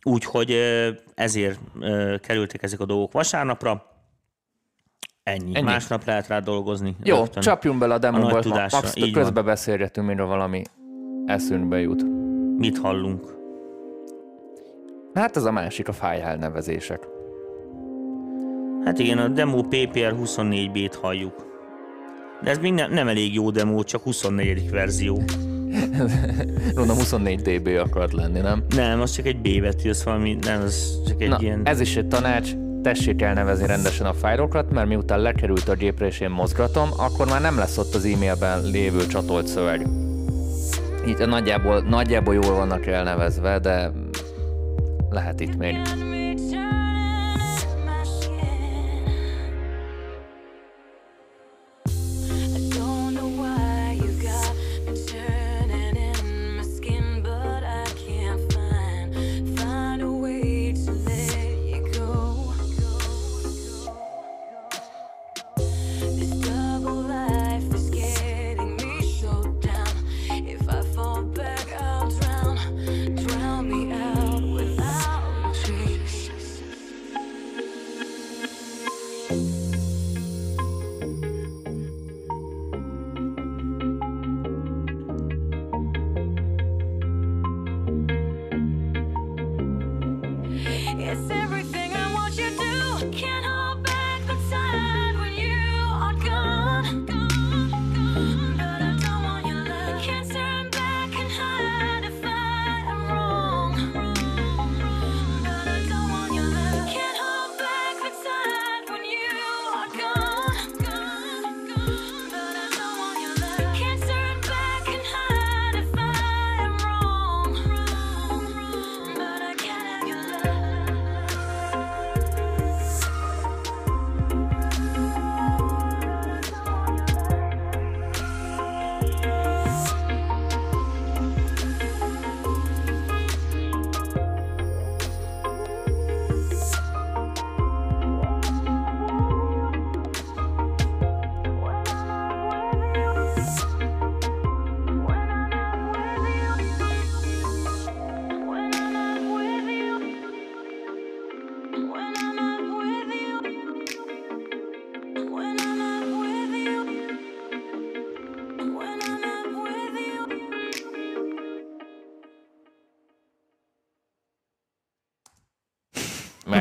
úgyhogy 0.03 0.51
ezért 1.15 1.59
kerültek 2.21 2.63
ezek 2.63 2.79
a 2.79 2.85
dolgok 2.85 3.11
vasárnapra. 3.11 3.96
Ennyi. 5.27 5.55
Ennyi. 5.55 5.65
Másnap 5.65 6.05
lehet 6.05 6.27
rá 6.27 6.39
dolgozni. 6.39 6.95
Jó, 7.03 7.17
rögtön. 7.17 7.43
csapjunk 7.43 7.79
bele 7.79 7.93
a 7.93 7.97
demóba, 7.97 8.41
max 8.69 8.93
közbe 9.13 9.41
beszélgetünk, 9.41 10.07
mire 10.07 10.23
valami 10.23 10.61
eszünkbe 11.25 11.79
jut. 11.79 12.05
Mit 12.57 12.77
hallunk? 12.77 13.35
Hát 15.13 15.35
ez 15.35 15.43
a 15.43 15.51
másik, 15.51 15.87
a 15.87 15.93
file 15.93 16.23
elnevezések. 16.23 17.07
Hát 18.83 18.99
igen, 18.99 19.17
a 19.17 19.27
demo 19.27 19.61
PPR 19.61 20.15
24B-t 20.23 20.93
halljuk. 21.01 21.45
De 22.43 22.49
ez 22.49 22.57
még 22.57 22.73
nem, 22.73 22.91
nem 22.91 23.07
elég 23.07 23.33
jó 23.33 23.51
demo, 23.51 23.83
csak 23.83 24.03
24. 24.03 24.69
verzió. 24.69 25.21
Mondom, 26.75 26.95
24 26.97 27.41
dB 27.41 27.67
akart 27.67 28.13
lenni, 28.13 28.39
nem? 28.39 28.63
Nem, 28.75 29.01
az 29.01 29.11
csak 29.11 29.25
egy 29.25 29.37
B 29.37 29.61
betű, 29.61 29.89
az 29.89 30.03
valami, 30.03 30.37
nem, 30.41 30.61
az 30.61 31.01
csak 31.07 31.21
egy 31.21 31.29
Na, 31.29 31.37
ilyen... 31.39 31.61
ez 31.63 31.79
is 31.79 31.95
egy 31.95 32.07
tanács, 32.07 32.51
tessék 32.87 33.21
elnevezni 33.21 33.65
rendesen 33.65 34.05
a 34.05 34.13
fájlokat, 34.13 34.71
mert 34.71 34.87
miután 34.87 35.19
lekerült 35.19 35.67
a 35.67 35.75
gépre 35.75 36.05
és 36.05 36.19
én 36.19 36.29
mozgatom, 36.29 36.89
akkor 36.97 37.27
már 37.27 37.41
nem 37.41 37.57
lesz 37.57 37.77
ott 37.77 37.95
az 37.95 38.05
e-mailben 38.05 38.63
lévő 38.63 39.07
csatolt 39.07 39.47
szöveg. 39.47 39.87
Így 41.07 41.27
nagyjából, 41.27 41.79
nagyjából 41.79 42.33
jól 42.33 42.55
vannak 42.55 42.85
elnevezve, 42.85 43.59
de 43.59 43.91
lehet 45.09 45.39
itt 45.39 45.57
még. 45.57 45.75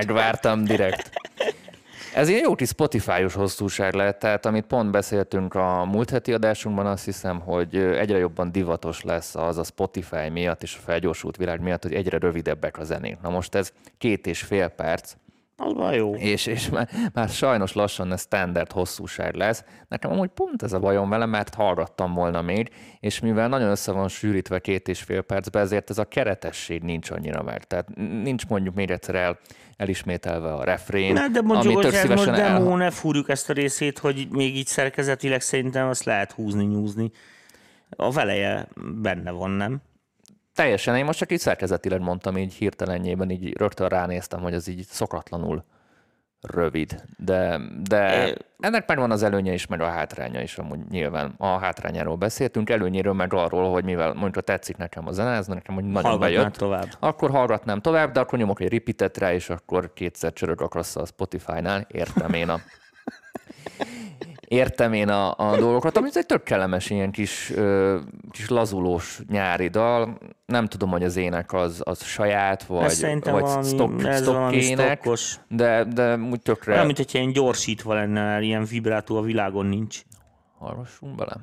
Megvártam 0.06 0.64
direkt. 0.64 1.10
Ez 2.14 2.28
ilyen 2.28 2.40
jó 2.40 2.54
kis 2.54 2.68
Spotify-os 2.68 3.34
hosszúság 3.34 3.94
lehet, 3.94 4.18
tehát 4.18 4.46
amit 4.46 4.64
pont 4.64 4.90
beszéltünk 4.90 5.54
a 5.54 5.84
múlt 5.84 6.10
heti 6.10 6.32
adásunkban, 6.32 6.86
azt 6.86 7.04
hiszem, 7.04 7.40
hogy 7.40 7.76
egyre 7.76 8.18
jobban 8.18 8.52
divatos 8.52 9.02
lesz 9.02 9.34
az 9.34 9.58
a 9.58 9.64
Spotify 9.64 10.28
miatt 10.32 10.62
és 10.62 10.76
a 10.76 10.84
felgyorsult 10.84 11.36
világ 11.36 11.60
miatt, 11.60 11.82
hogy 11.82 11.94
egyre 11.94 12.18
rövidebbek 12.18 12.78
a 12.78 12.84
zenék. 12.84 13.20
Na 13.22 13.28
most 13.30 13.54
ez 13.54 13.72
két 13.98 14.26
és 14.26 14.40
fél 14.40 14.68
perc, 14.68 15.12
Az 15.58 15.72
már 15.72 15.94
jó. 15.94 16.14
és, 16.14 16.46
és 16.46 16.68
már, 16.68 16.88
már 17.12 17.28
sajnos 17.28 17.72
lassan 17.72 18.12
ez 18.12 18.20
standard 18.20 18.72
hosszúság 18.72 19.34
lesz. 19.34 19.64
Nekem 19.88 20.10
amúgy 20.10 20.28
pont 20.28 20.62
ez 20.62 20.72
a 20.72 20.78
bajom 20.78 21.08
vele, 21.08 21.26
mert 21.26 21.54
hallgattam 21.54 22.14
volna 22.14 22.42
még, 22.42 22.70
és 23.00 23.20
mivel 23.20 23.48
nagyon 23.48 23.70
össze 23.70 23.92
van 23.92 24.08
sűrítve 24.08 24.58
két 24.58 24.88
és 24.88 25.02
fél 25.02 25.22
percbe, 25.22 25.60
ezért 25.60 25.90
ez 25.90 25.98
a 25.98 26.04
keretesség 26.04 26.82
nincs 26.82 27.10
annyira 27.10 27.42
meg. 27.42 27.64
Tehát 27.64 27.88
nincs 28.22 28.46
mondjuk 28.46 28.75
még 28.75 28.90
egyszer 28.90 29.14
el, 29.14 29.38
elismételve 29.76 30.54
a 30.54 30.64
refrén, 30.64 31.12
Ne, 31.12 31.28
de 31.28 31.38
ami 31.38 31.48
mondjuk, 31.52 31.82
tök 31.82 31.94
ez 31.94 32.04
most 32.08 32.22
szívesen 32.22 32.44
el- 32.44 32.58
demo, 32.58 32.76
ne 32.76 32.90
fúrjuk 32.90 33.28
ezt 33.28 33.50
a 33.50 33.52
részét, 33.52 33.98
hogy 33.98 34.26
még 34.30 34.56
így 34.56 34.66
szerkezetileg 34.66 35.40
szerintem 35.40 35.88
azt 35.88 36.04
lehet 36.04 36.32
húzni, 36.32 36.64
nyúzni. 36.64 37.10
A 37.90 38.10
veleje 38.10 38.68
benne 39.02 39.30
van, 39.30 39.50
nem? 39.50 39.80
Teljesen, 40.56 40.96
én 40.96 41.04
most 41.04 41.18
csak 41.18 41.32
így 41.32 41.38
szerkezetileg 41.38 42.00
mondtam, 42.00 42.36
így 42.36 42.54
hirtelenjében, 42.54 43.30
így 43.30 43.56
rögtön 43.56 43.88
ránéztem, 43.88 44.40
hogy 44.40 44.54
ez 44.54 44.66
így 44.66 44.86
szokatlanul 44.86 45.64
rövid, 46.40 47.02
de, 47.16 47.60
de 47.82 48.34
ennek 48.58 48.86
megvan 48.86 49.10
az 49.10 49.22
előnye 49.22 49.52
is, 49.52 49.66
meg 49.66 49.80
a 49.80 49.86
hátránya 49.86 50.40
is, 50.40 50.58
amúgy 50.58 50.78
nyilván. 50.90 51.34
A 51.38 51.46
hátrányáról 51.46 52.16
beszéltünk, 52.16 52.70
előnyéről 52.70 53.12
meg 53.12 53.32
arról, 53.32 53.72
hogy 53.72 53.84
mivel 53.84 54.14
mondjuk 54.14 54.44
tetszik 54.44 54.76
nekem 54.76 55.06
a 55.06 55.12
zene, 55.12 55.30
ez 55.30 55.46
nekem 55.46 55.75
hogy 55.75 55.84
nagyon 55.84 56.10
Hallgatnál 56.10 56.40
bejött, 56.42 56.56
tovább. 56.56 56.88
akkor 57.00 57.30
hallgatnám 57.30 57.80
tovább, 57.80 58.12
de 58.12 58.20
akkor 58.20 58.38
nyomok 58.38 58.60
egy 58.60 58.72
repeatet 58.72 59.18
rá, 59.18 59.32
és 59.32 59.50
akkor 59.50 59.92
kétszer 59.92 60.32
csörög 60.32 60.60
a 60.60 60.82
Spotify-nál, 60.82 61.86
értem 61.90 62.32
én 62.32 62.48
a 62.48 62.60
értem 64.49 64.93
én 64.93 65.09
a, 65.09 65.35
a 65.37 65.57
dolgokat, 65.57 65.97
ami 65.97 66.09
egy 66.12 66.26
tök 66.26 66.43
kellemes 66.43 66.91
ilyen 66.91 67.11
kis, 67.11 67.50
ö, 67.55 67.99
kis 68.31 68.49
lazulós 68.49 69.21
nyári 69.29 69.69
dal. 69.69 70.19
Nem 70.47 70.67
tudom, 70.67 70.91
hogy 70.91 71.05
az 71.05 71.17
ének 71.17 71.53
az, 71.53 71.81
az 71.85 72.05
saját, 72.05 72.65
vagy, 72.65 73.00
vagy 73.00 73.25
valami, 73.25 73.65
stock, 73.67 74.05
ez 74.05 74.25
stockos. 74.65 75.38
de, 75.49 75.85
de 75.85 76.17
úgy 76.17 76.41
tökre... 76.41 76.73
Olyan, 76.73 76.87
mint 76.87 76.97
hogyha 76.97 77.19
ilyen 77.19 77.33
gyorsítva 77.33 77.95
lenne, 77.95 78.41
ilyen 78.41 78.65
vibrátó 78.65 79.17
a 79.17 79.23
világon 79.23 79.67
nincs. 79.67 80.00
Hallgassunk 80.59 81.15
bele. 81.15 81.37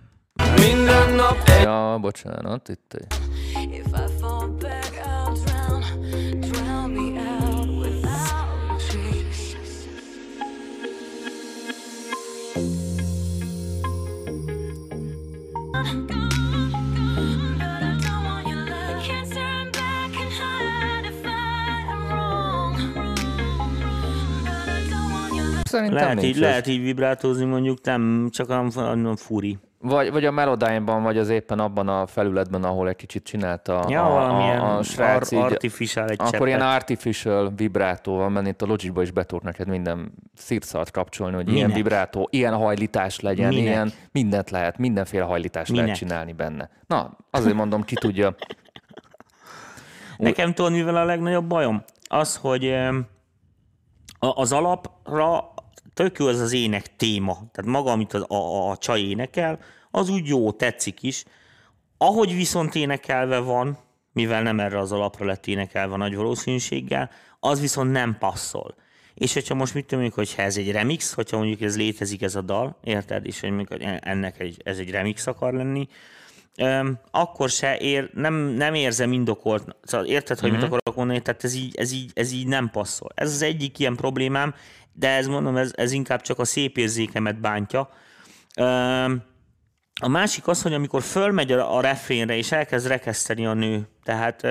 Minden 0.56 1.14
nap 1.14 1.38
Ja, 1.64 1.98
bocsánat, 2.02 2.70
itt 2.70 2.94
egy... 2.94 3.33
Szerintem 25.74 25.98
Lehet 25.98 26.15
nincs 26.15 26.27
így, 26.27 26.34
ez. 26.44 26.50
lehet 26.50 26.68
így 26.68 26.82
vibrátózni, 26.82 27.46
mondjuk 27.46 27.77
nem, 27.84 28.27
csak 28.32 28.48
nem 28.48 29.15
furi. 29.15 29.58
Vagy, 29.80 30.12
vagy 30.12 30.25
a 30.25 30.32
Melodyne-ban, 30.32 31.03
vagy 31.03 31.18
az 31.18 31.30
éppen 31.30 31.60
abban 31.60 31.88
a 31.88 32.06
felületben, 32.08 32.63
ahol 32.63 32.89
egy 32.89 32.96
kicsit 32.96 33.24
csinálta 33.24 33.86
Ja, 33.89 34.06
a, 34.06 34.10
valamilyen 34.12 34.60
a, 34.60 34.77
a 34.77 34.84
srác, 34.84 35.32
ar- 35.32 35.32
így, 35.32 35.39
artificial 35.51 36.08
egy 36.10 36.15
akkor 36.20 36.32
cseppet. 36.32 36.48
ilyen 36.48 36.62
artificial 36.62 37.53
vibrátó 37.56 38.15
van, 38.15 38.32
mert 38.32 38.48
itt 38.48 38.62
a 38.62 38.65
Logicba 38.65 39.01
is 39.01 39.12
be 39.12 39.25
neked 39.42 39.68
minden 39.68 40.13
szírszart 40.36 40.92
kapcsolni, 40.92 41.36
hogy 41.36 41.48
ilyen 41.48 41.68
Minek? 41.68 41.75
vibrátó, 41.84 42.27
ilyen 42.32 42.53
hajlítás 42.53 43.20
legyen, 43.20 43.50
Minek? 43.50 43.63
ilyen 43.63 43.92
mindent 44.12 44.50
lehet, 44.50 44.77
mindenféle 44.77 45.24
hajlítást 45.24 45.70
lehet 45.70 45.84
Minek? 45.86 46.00
csinálni 46.00 46.34
benne. 46.34 46.70
Na, 46.88 47.18
azért 47.32 47.56
mondom, 47.56 47.84
ki 47.84 47.96
tudja. 47.96 48.36
Nekem 50.18 50.53
tudod, 50.53 50.72
mivel 50.72 50.96
a 50.96 51.03
legnagyobb 51.06 51.46
bajom? 51.46 51.84
Az, 52.10 52.36
hogy 52.36 52.70
a- 54.20 54.34
az 54.36 54.51
alapra 54.51 55.53
tök 55.94 56.20
jó 56.20 56.28
az 56.28 56.40
az 56.40 56.54
ének 56.54 56.96
téma. 56.96 57.34
Tehát 57.34 57.72
maga, 57.72 57.92
amit 57.92 58.14
a, 58.14 58.36
a, 58.36 58.70
a 58.70 58.78
csaj 58.78 59.02
énekel, 59.02 59.60
az 59.92 60.10
úgy 60.10 60.28
jó, 60.28 60.52
tetszik 60.52 61.04
is. 61.04 61.24
Ahogy 61.98 62.36
viszont 62.36 62.76
énekelve 62.76 63.40
van, 63.40 63.78
mivel 64.14 64.42
nem 64.42 64.60
erre 64.60 64.80
az 64.80 64.92
alapra 64.92 65.26
lett 65.26 65.48
énekelve 65.48 65.98
nagy 65.98 66.16
valószínűséggel, 66.16 67.10
az 67.40 67.60
viszont 67.62 67.92
nem 67.92 68.18
passzol. 68.20 68.76
És 69.14 69.34
hogyha 69.34 69.56
most 69.56 69.74
mit 69.74 69.86
tudom, 69.86 70.10
hogyha 70.12 70.42
ez 70.42 70.58
egy 70.58 70.72
remix, 70.72 71.14
hogyha 71.14 71.38
mondjuk 71.38 71.62
ez 71.62 71.78
létezik 71.78 72.22
ez 72.22 72.36
a 72.36 72.42
dal, 72.42 72.78
érted, 72.84 73.26
és 73.26 73.40
hogy 73.40 73.82
ennek 74.00 74.40
egy, 74.40 74.62
ez 74.64 74.78
egy 74.78 74.90
remix 74.90 75.28
akar 75.28 75.54
lenni, 75.54 75.88
Öm, 76.58 77.00
akkor 77.12 77.50
se 77.50 77.78
ér, 77.78 78.10
nem, 78.14 78.34
nem 78.34 78.74
érzem 78.74 79.12
indokolt, 79.12 79.76
szóval 79.84 80.08
érted, 80.08 80.40
hogy 80.40 80.52
mit 80.52 80.64
akarok 80.64 80.96
mondani, 80.96 81.22
tehát 81.22 81.44
ez 81.44 81.54
így, 81.56 81.76
ez, 81.76 81.92
így, 81.92 82.12
ez 82.14 82.32
így 82.32 82.48
nem 82.48 82.70
passzol. 82.70 83.12
Ez 83.16 83.34
az 83.34 83.42
egyik 83.42 83.80
ilyen 83.80 83.96
problémám, 83.96 84.54
de 84.94 85.10
ez 85.10 85.28
mondom, 85.28 85.58
ez, 85.58 85.72
ez 85.76 85.92
inkább 85.92 86.22
csak 86.22 86.40
a 86.40 86.46
szép 86.46 86.78
érzékemet 86.78 87.40
bántja. 87.40 87.90
Öm, 88.56 89.24
a 90.02 90.08
másik 90.08 90.48
az, 90.48 90.62
hogy 90.62 90.74
amikor 90.74 91.02
fölmegy 91.02 91.52
a, 91.52 91.78
a 91.78 91.82
refrénre, 91.82 92.36
és 92.36 92.52
elkezd 92.52 92.88
rekeszteni 92.88 93.46
a 93.46 93.54
nő, 93.54 93.88
tehát 94.04 94.48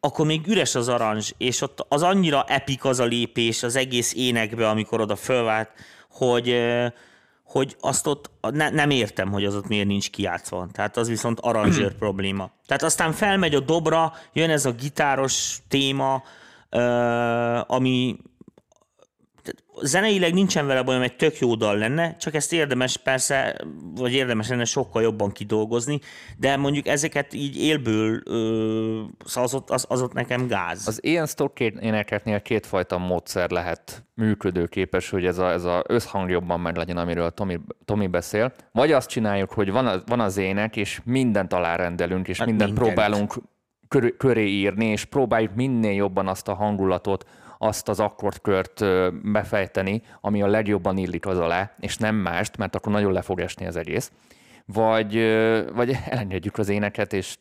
akkor 0.00 0.26
még 0.26 0.46
üres 0.46 0.74
az 0.74 0.88
aranzs, 0.88 1.32
és 1.38 1.60
ott 1.60 1.86
az 1.88 2.02
annyira 2.02 2.44
epik 2.44 2.84
az 2.84 3.00
a 3.00 3.04
lépés 3.04 3.62
az 3.62 3.76
egész 3.76 4.14
énekbe, 4.14 4.68
amikor 4.68 5.00
oda 5.00 5.16
fölvált, 5.16 5.70
hogy, 6.10 6.56
hogy 7.48 7.76
azt 7.80 8.06
ott 8.06 8.30
ne, 8.40 8.70
nem 8.70 8.90
értem, 8.90 9.30
hogy 9.30 9.44
az 9.44 9.54
ott 9.54 9.68
miért 9.68 9.86
nincs 9.86 10.10
kijátszva. 10.10 10.68
Tehát 10.72 10.96
az 10.96 11.08
viszont 11.08 11.40
aranzsőr 11.40 11.94
probléma. 12.04 12.50
Tehát 12.66 12.82
aztán 12.82 13.12
felmegy 13.12 13.54
a 13.54 13.60
dobra, 13.60 14.12
jön 14.32 14.50
ez 14.50 14.66
a 14.66 14.72
gitáros 14.72 15.58
téma, 15.68 16.22
ami 17.66 18.16
zeneileg 19.82 20.32
nincsen 20.32 20.66
vele 20.66 20.82
bajom, 20.82 21.02
egy 21.02 21.16
tök 21.16 21.38
jó 21.38 21.54
dal 21.54 21.76
lenne, 21.76 22.16
csak 22.16 22.34
ezt 22.34 22.52
érdemes 22.52 22.96
persze, 22.96 23.56
vagy 23.94 24.12
érdemes 24.12 24.48
lenne 24.48 24.64
sokkal 24.64 25.02
jobban 25.02 25.32
kidolgozni, 25.32 26.00
de 26.36 26.56
mondjuk 26.56 26.86
ezeket 26.86 27.34
így 27.34 27.56
élből, 27.56 28.22
az 29.34 29.54
ott, 29.54 29.70
az, 29.70 29.84
az 29.88 30.02
ott 30.02 30.12
nekem 30.12 30.46
gáz. 30.46 30.88
Az 30.88 31.04
ilyen 31.04 31.26
stock 31.26 31.60
énekeknél 31.60 32.42
kétfajta 32.42 32.98
módszer 32.98 33.50
lehet 33.50 34.04
működőképes, 34.14 35.10
hogy 35.10 35.26
ez, 35.26 35.38
a, 35.38 35.50
ez 35.50 35.64
a 35.64 35.84
összhang 35.86 36.30
jobban 36.30 36.60
meg 36.60 36.76
legyen, 36.76 36.96
amiről 36.96 37.30
Tomi, 37.30 37.60
Tomi 37.84 38.06
beszél. 38.06 38.52
Vagy 38.72 38.92
azt 38.92 39.08
csináljuk, 39.08 39.52
hogy 39.52 39.70
van, 39.70 39.86
a, 39.86 40.02
van 40.06 40.20
az 40.20 40.36
ének, 40.36 40.76
és 40.76 41.00
mindent 41.04 41.52
alárendelünk, 41.52 42.28
és 42.28 42.38
Hát 42.38 42.46
mindent 42.46 42.70
mindent. 42.70 42.94
próbálunk 42.94 43.34
köré, 43.88 44.14
köré 44.16 44.46
írni, 44.46 44.86
és 44.86 45.04
próbáljuk 45.04 45.54
minél 45.54 45.92
jobban 45.92 46.28
azt 46.28 46.48
a 46.48 46.54
hangulatot, 46.54 47.24
azt 47.58 47.88
az 47.88 48.00
akkordkört 48.00 48.84
befejteni, 49.32 50.02
ami 50.20 50.42
a 50.42 50.46
legjobban 50.46 50.96
illik 50.96 51.26
az 51.26 51.38
alá, 51.38 51.74
és 51.80 51.96
nem 51.96 52.14
mást, 52.14 52.56
mert 52.56 52.74
akkor 52.74 52.92
nagyon 52.92 53.12
le 53.12 53.22
fog 53.22 53.40
esni 53.40 53.66
az 53.66 53.76
egész. 53.76 54.12
Vagy, 54.66 55.14
vagy 55.74 55.98
elengedjük 56.10 56.58
az 56.58 56.68
éneket, 56.68 57.12
és 57.12 57.36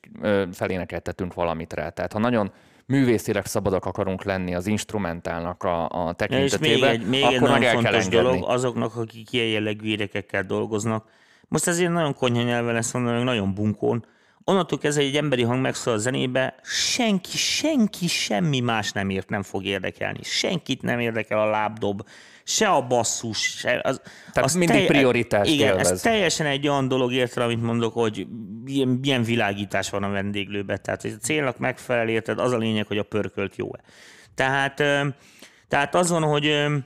felénekeltetünk 0.51 1.33
valamit 1.33 1.73
rá. 1.73 1.89
Tehát 1.89 2.13
ha 2.13 2.19
nagyon 2.19 2.51
művészileg 2.85 3.45
szabadak 3.45 3.85
akarunk 3.85 4.23
lenni 4.23 4.55
az 4.55 4.67
instrumentálnak 4.67 5.63
a, 5.63 5.85
a 5.85 6.15
Ja, 6.17 6.39
és 6.39 6.57
még 6.57 6.79
tekintetében, 6.79 6.89
egy, 6.89 7.07
még 7.07 7.23
akkor 7.23 7.49
egy 7.49 7.59
nagyon 7.59 7.73
fontos 7.73 8.05
engedni. 8.05 8.29
dolog 8.29 8.43
azoknak, 8.49 8.95
akik 8.95 9.31
ilyen 9.31 9.45
jellegű 9.45 9.87
érekekkel 9.87 10.43
dolgoznak. 10.43 11.09
Most 11.47 11.67
ezért 11.67 11.91
nagyon 11.91 12.13
konyha 12.13 12.41
nyelven 12.41 12.73
lesz 12.73 12.93
mondani, 12.93 13.23
nagyon 13.23 13.53
bunkón. 13.53 14.05
Onnantól 14.49 14.77
kezdve 14.77 15.03
egy 15.03 15.15
emberi 15.15 15.43
hang 15.43 15.61
megszól 15.61 15.93
a 15.93 15.97
zenébe, 15.97 16.55
senki, 16.63 17.37
senki, 17.37 18.07
semmi 18.07 18.59
más 18.59 18.91
nem 18.91 19.09
ért, 19.09 19.29
nem 19.29 19.43
fog 19.43 19.65
érdekelni. 19.65 20.19
Senkit 20.23 20.81
nem 20.81 20.99
érdekel 20.99 21.39
a 21.39 21.49
lábdob, 21.49 22.01
se 22.43 22.67
a 22.67 22.87
basszus, 22.87 23.37
se 23.37 23.81
az, 23.83 24.01
Tehát 24.31 24.53
mindig 24.53 24.85
prioritást 24.85 25.51
Igen, 25.51 25.67
élvez. 25.67 25.91
ez 25.91 26.01
teljesen 26.01 26.45
egy 26.45 26.67
olyan 26.67 26.87
dolog 26.87 27.13
érted, 27.13 27.43
amit 27.43 27.61
mondok, 27.61 27.93
hogy 27.93 28.27
milyen, 28.63 28.87
milyen 28.87 29.23
világítás 29.23 29.89
van 29.89 30.03
a 30.03 30.09
vendéglőben. 30.09 30.79
Tehát, 30.81 31.01
hogy 31.01 31.13
a 31.17 31.23
célnak 31.23 31.57
megfelel, 31.57 32.09
érted, 32.09 32.39
az 32.39 32.51
a 32.51 32.57
lényeg, 32.57 32.87
hogy 32.87 32.97
a 32.97 33.03
pörkölt 33.03 33.55
jó-e. 33.55 33.79
Tehát, 34.35 34.75
tehát 35.67 35.95
azon, 35.95 36.23
hogy 36.23 36.45
ö, 36.45 36.77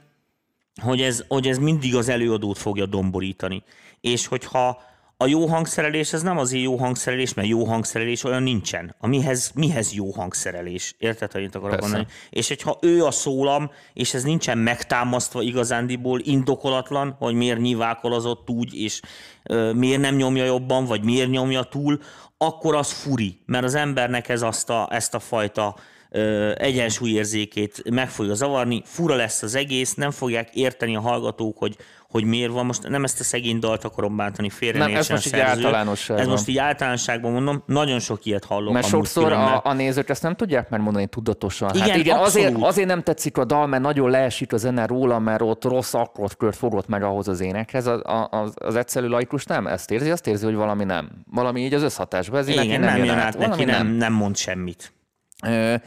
hogy 0.81 1.01
ez, 1.01 1.23
hogy 1.27 1.47
ez 1.47 1.57
mindig 1.57 1.95
az 1.95 2.09
előadót 2.09 2.57
fogja 2.57 2.85
domborítani. 2.85 3.63
És 3.99 4.27
hogyha 4.27 4.81
a 5.21 5.27
jó 5.27 5.47
hangszerelés, 5.47 6.13
ez 6.13 6.21
nem 6.21 6.37
azért 6.37 6.63
jó 6.63 6.75
hangszerelés, 6.75 7.33
mert 7.33 7.47
jó 7.47 7.65
hangszerelés 7.65 8.23
olyan 8.23 8.43
nincsen. 8.43 8.95
A 8.99 9.07
mihez, 9.07 9.51
mihez 9.55 9.93
jó 9.93 10.11
hangszerelés? 10.11 10.95
Érted, 10.97 11.31
hogy 11.31 11.41
itt 11.43 11.55
akarok 11.55 11.79
Persze. 11.79 11.87
mondani? 11.87 12.13
És 12.29 12.47
hogyha 12.47 12.77
ő 12.81 13.05
a 13.05 13.11
szólam, 13.11 13.71
és 13.93 14.13
ez 14.13 14.23
nincsen 14.23 14.57
megtámasztva 14.57 15.41
igazándiból, 15.41 16.19
indokolatlan, 16.23 17.15
hogy 17.19 17.33
miért 17.33 17.59
nyilválkolazott 17.59 18.49
úgy, 18.49 18.73
és 18.73 18.99
ö, 19.43 19.73
miért 19.73 20.01
nem 20.01 20.15
nyomja 20.15 20.43
jobban, 20.43 20.85
vagy 20.85 21.03
miért 21.03 21.29
nyomja 21.29 21.63
túl, 21.63 21.99
akkor 22.37 22.75
az 22.75 22.91
furi, 22.91 23.39
mert 23.45 23.63
az 23.63 23.75
embernek 23.75 24.29
ez 24.29 24.41
azt 24.41 24.69
a, 24.69 24.87
ezt 24.91 25.13
a 25.13 25.19
fajta 25.19 25.75
ö, 26.09 26.51
egyensúlyérzékét 26.57 27.89
meg 27.89 28.09
fogja 28.09 28.33
zavarni, 28.33 28.81
fura 28.85 29.15
lesz 29.15 29.41
az 29.41 29.55
egész, 29.55 29.93
nem 29.93 30.11
fogják 30.11 30.55
érteni 30.55 30.95
a 30.95 31.01
hallgatók, 31.01 31.57
hogy, 31.57 31.75
hogy 32.11 32.23
miért 32.23 32.51
van. 32.51 32.65
Most 32.65 32.87
nem 32.87 33.03
ezt 33.03 33.19
a 33.19 33.23
szegény 33.23 33.59
dalt 33.59 33.83
akarom 33.83 34.15
bántani, 34.15 34.49
félre 34.49 34.77
Nem, 34.77 34.91
ne 34.91 34.97
ez 34.97 35.09
most 35.09 35.25
így 35.25 35.39
általánosságban. 35.39 36.25
Ez 36.25 36.31
most 36.31 36.47
így 36.47 36.57
általánosságban 36.57 37.31
mondom, 37.31 37.63
nagyon 37.65 37.99
sok 37.99 38.25
ilyet 38.25 38.45
hallok. 38.45 38.73
Mert 38.73 38.87
sokszor 38.87 39.23
különben. 39.23 39.53
a, 39.53 39.61
a 39.63 39.73
nézők 39.73 40.09
ezt 40.09 40.23
nem 40.23 40.35
tudják 40.35 40.69
megmondani 40.69 41.07
tudatosan. 41.07 41.67
hát 41.67 41.87
Igen, 41.87 41.99
igen 41.99 42.17
azért, 42.17 42.45
abszolút. 42.45 42.67
azért 42.67 42.87
nem 42.87 43.03
tetszik 43.03 43.37
a 43.37 43.45
dal, 43.45 43.67
mert 43.67 43.83
nagyon 43.83 44.09
leesik 44.09 44.53
a 44.53 44.57
zene 44.57 44.85
róla, 44.85 45.19
mert 45.19 45.41
ott 45.41 45.63
rossz 45.63 45.93
akkordkört 45.93 46.55
fogott 46.55 46.87
meg 46.87 47.03
ahhoz 47.03 47.27
az 47.27 47.39
énekhez. 47.39 47.87
Az, 47.87 48.01
az, 48.29 48.53
az 48.55 48.75
egyszerű 48.75 49.07
laikus 49.07 49.45
nem 49.45 49.67
ezt 49.67 49.91
érzi, 49.91 50.09
azt 50.09 50.27
érzi, 50.27 50.45
hogy 50.45 50.55
valami 50.55 50.83
nem. 50.83 51.09
Valami 51.31 51.61
így 51.61 51.73
az 51.73 51.83
összhatásban. 51.83 52.39
Ez 52.39 52.47
így 52.47 52.55
neki 52.55 52.67
Igen, 52.67 52.79
nem, 52.79 52.97
jön 52.97 53.05
jön 53.05 53.17
át 53.17 53.37
neki, 53.37 53.63
nem, 53.63 53.87
nem 53.87 54.13
mond 54.13 54.37
semmit. 54.37 54.93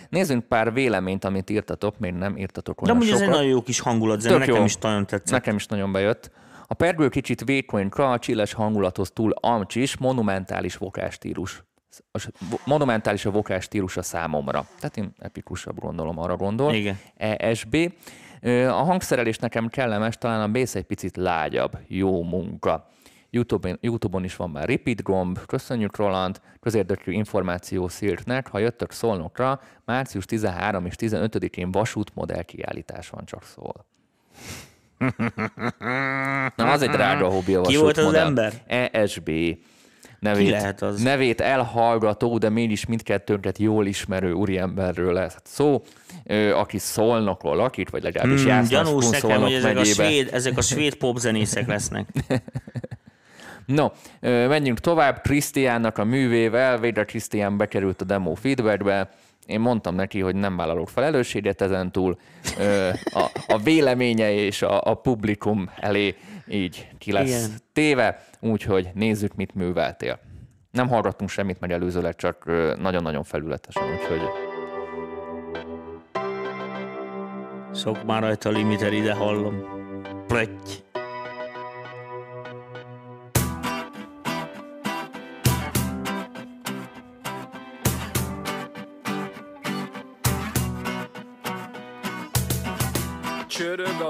Nézzünk 0.09 0.45
pár 0.45 0.73
véleményt, 0.73 1.25
amit 1.25 1.51
írtatok, 1.51 1.99
még 1.99 2.13
nem 2.13 2.37
írtatok 2.37 2.77
De 2.77 2.83
olyan 2.93 2.97
amúgy 2.97 3.15
ez 3.15 3.21
egy 3.21 3.29
nagyon 3.29 3.45
jó 3.51 3.63
kis 3.63 3.81
hangulatzene, 3.81 4.31
Tök 4.33 4.41
nekem 4.41 4.57
jó. 4.61 4.65
is 4.65 4.77
nagyon 4.77 5.07
tetszett. 5.07 5.31
Nekem 5.31 5.55
is 5.57 5.67
nagyon 5.67 5.93
bejött. 5.93 6.31
A 6.67 6.75
pergő 6.75 7.09
kicsit 7.09 7.45
vékonykra, 7.45 8.11
a 8.13 8.19
csilles 8.19 8.53
hangulathoz 8.53 9.11
túl 9.11 9.33
amcsis, 9.41 9.97
monumentális 9.97 10.77
vokásstílus. 10.77 11.65
A 12.13 12.19
s- 12.19 12.29
vo- 12.51 12.61
Monumentális 12.67 13.25
a 13.25 13.31
vokásstílusa 13.31 14.03
számomra. 14.03 14.67
Tehát 14.81 14.97
én 14.97 15.13
epikusabb 15.19 15.79
gondolom, 15.79 16.19
arra 16.19 16.37
gondol. 16.37 16.73
Igen. 16.75 16.99
ESB. 17.17 17.77
A 18.69 18.73
hangszerelés 18.73 19.37
nekem 19.39 19.69
kellemes, 19.69 20.19
talán 20.19 20.41
a 20.41 20.49
bass 20.53 20.75
egy 20.75 20.85
picit 20.85 21.17
lágyabb. 21.17 21.79
Jó 21.87 22.23
munka. 22.23 22.87
YouTube-on, 23.35 23.79
YouTube-on 23.81 24.25
is 24.25 24.37
van 24.37 24.51
már 24.51 24.69
repeat 24.69 25.03
gomb, 25.03 25.39
köszönjük 25.47 25.97
Roland, 25.97 26.41
közérdekű 26.61 27.13
információ 27.13 27.89
Szirtnek, 27.89 28.49
ha 28.49 28.59
jöttök 28.59 28.93
Szolnokra, 28.93 29.61
március 29.85 30.25
13 30.25 30.87
és 30.87 30.95
15-én 30.99 31.71
vasútmodell 31.71 32.43
kiállítás 32.43 33.09
van 33.09 33.25
csak 33.25 33.43
szól. 33.45 33.87
Na, 36.57 36.71
az 36.71 36.83
egy 36.83 36.91
drága 36.91 37.29
hobbi 37.29 37.55
a 37.55 37.61
Ki 37.61 37.77
volt 37.77 37.97
az 37.97 38.05
vasútmodell. 38.05 38.27
ember? 38.27 38.91
ESB. 38.93 39.31
Nevét, 40.19 40.45
Ki 40.45 40.51
lehet 40.51 40.83
az? 40.83 41.03
nevét 41.03 41.41
elhallgató, 41.41 42.39
de 42.39 42.49
mégis 42.49 42.87
mindkettőnket 42.87 43.59
jól 43.59 43.87
ismerő 43.87 44.33
úriemberről 44.33 45.13
lesz 45.13 45.37
szó, 45.43 45.83
ö, 46.25 46.55
aki 46.55 46.79
Szolnokról 46.79 47.57
lakik, 47.57 47.91
vagy 47.91 48.03
legalábbis 48.03 48.43
Hmm, 48.43 48.53
hmm, 48.53 48.69
gyanús 48.69 49.09
nekem, 49.09 49.41
hogy 49.41 49.53
ezek 49.53 49.77
a, 49.77 49.85
svéd, 49.85 50.29
ezek 50.33 50.57
a 50.57 50.61
svéd 50.61 50.95
popzenészek 50.95 51.67
lesznek. 51.67 52.09
No, 53.67 53.89
menjünk 54.21 54.79
tovább. 54.81 55.21
Krisztiánnak 55.21 55.99
a 55.99 56.05
művével, 56.05 56.79
végre 56.79 57.05
Krisztián 57.05 57.57
bekerült 57.57 58.01
a 58.01 58.05
demo 58.05 58.35
feedbackbe. 58.35 59.09
Én 59.47 59.61
mondtam 59.61 59.95
neki, 59.95 60.21
hogy 60.21 60.35
nem 60.35 60.57
vállalok 60.57 60.89
felelősséget 60.89 61.61
ezentúl. 61.61 62.19
A, 63.05 63.31
a 63.47 63.59
véleménye 63.59 64.33
és 64.33 64.63
a, 64.63 64.83
a 64.83 64.95
publikum 64.95 65.71
elé 65.77 66.15
így 66.49 66.89
ki 66.99 67.13
lesz 67.13 67.29
Igen. 67.29 67.59
téve, 67.73 68.25
úgyhogy 68.41 68.89
nézzük, 68.95 69.35
mit 69.35 69.55
műveltél. 69.55 70.19
Nem 70.71 70.89
hallgattunk 70.89 71.31
semmit 71.31 71.61
meg 71.61 71.73
előzőleg, 71.73 72.17
csak 72.17 72.45
nagyon-nagyon 72.79 73.25
felületesen, 73.25 73.83
úgyhogy 73.93 74.21
Sok 77.75 78.05
már 78.05 78.23
rajta 78.23 78.49
a 78.49 78.53
limiter, 78.53 78.93
ide 78.93 79.15
hallom. 79.15 79.63
Plötty. 80.27 80.84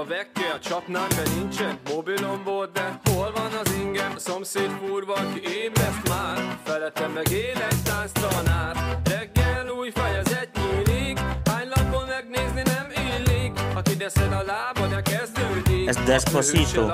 A 0.05 0.59
csapnám, 0.59 1.07
de 1.09 1.21
nincsen 1.35 1.79
Mobilom 1.93 2.43
volt, 2.43 2.71
de 2.71 2.99
hol 3.03 3.31
van 3.35 3.51
az 3.63 3.73
ingem? 3.79 4.11
A 4.15 4.19
szomszéd 4.19 4.69
furva, 4.69 5.13
aki 5.13 5.41
ébreszt 5.63 6.09
már 6.09 6.57
Feletem 6.63 7.11
meg 7.11 7.29
él 7.31 7.61
egy 7.69 7.83
tánctanár 7.83 8.99
Reggel 9.09 9.69
új 9.69 9.91
fejezet 9.91 10.49
nyílik 10.53 11.19
Hány 11.45 11.67
lapon 11.75 12.05
megnézni 12.07 12.61
nem 12.65 12.87
illik 13.05 13.59
Ha 13.73 13.81
kideszed 13.81 14.31
a 14.31 14.43
lábad, 14.45 14.89
de 14.89 15.01
kezdődik 15.01 15.87
Ez 15.87 15.97
Despacito? 16.05 16.87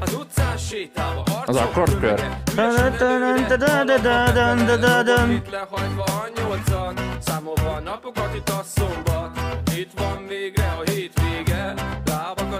Az 0.00 0.14
utcán 0.14 0.56
sétálva 0.56 1.22
Az 1.44 1.56
akkordkör? 1.56 2.24
itt 5.30 5.50
lehajtva 5.50 6.02
a 6.02 6.28
nyolcan 6.36 6.94
Számolva 7.20 7.72
a 7.72 7.80
napokat 7.80 8.34
itt 8.34 8.48
a 8.48 8.62
szombat 8.76 9.38
Itt 9.76 9.90
van 9.96 10.26
végre 10.26 10.64
a 10.64 10.90
hétvége 10.90 11.25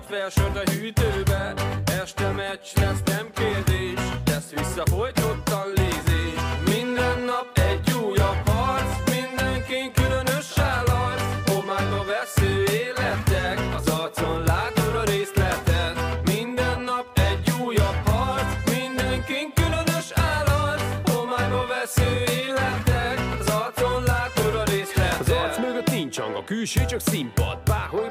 Lábakat 0.08 0.32
felsört 0.32 0.68
a 0.68 0.70
hűtőbe. 0.70 1.54
Este 2.02 2.30
meccs 2.30 2.80
lesz 2.80 3.02
nem 3.04 3.30
kérdés 3.34 3.98
Lesz 4.26 4.50
visszafolytottan 4.50 5.66
lézés. 5.74 6.40
Minden 6.64 7.20
nap 7.20 7.50
egy 7.54 7.92
újabb 7.92 8.48
harc 8.48 9.10
Mindenkin 9.10 9.92
különös 9.92 10.58
állarc 10.58 11.22
Homályba 11.46 12.04
vesző 12.04 12.64
életek 12.72 13.58
Az 13.76 13.88
arcon 13.88 14.42
látod 14.44 14.94
a 14.94 15.02
részletet. 15.04 15.96
Minden 16.24 16.80
nap 16.80 17.06
egy 17.14 17.50
újabb 17.64 18.08
harc 18.08 18.70
Mindenkin 18.70 19.52
különös 19.54 20.10
állarc 20.14 20.82
Homályba 21.10 21.66
vesző 21.66 22.24
életek 22.46 23.18
Az 23.40 23.48
arcon 23.48 24.02
látod 24.02 24.54
a 24.54 24.62
részletet 24.64 25.20
Az 25.20 25.30
arc 25.30 25.58
mögött 25.58 25.90
nincs 25.90 26.18
hang, 26.18 26.36
a 26.36 26.44
külső 26.44 26.84
csak 26.84 27.00
színpad 27.00 27.55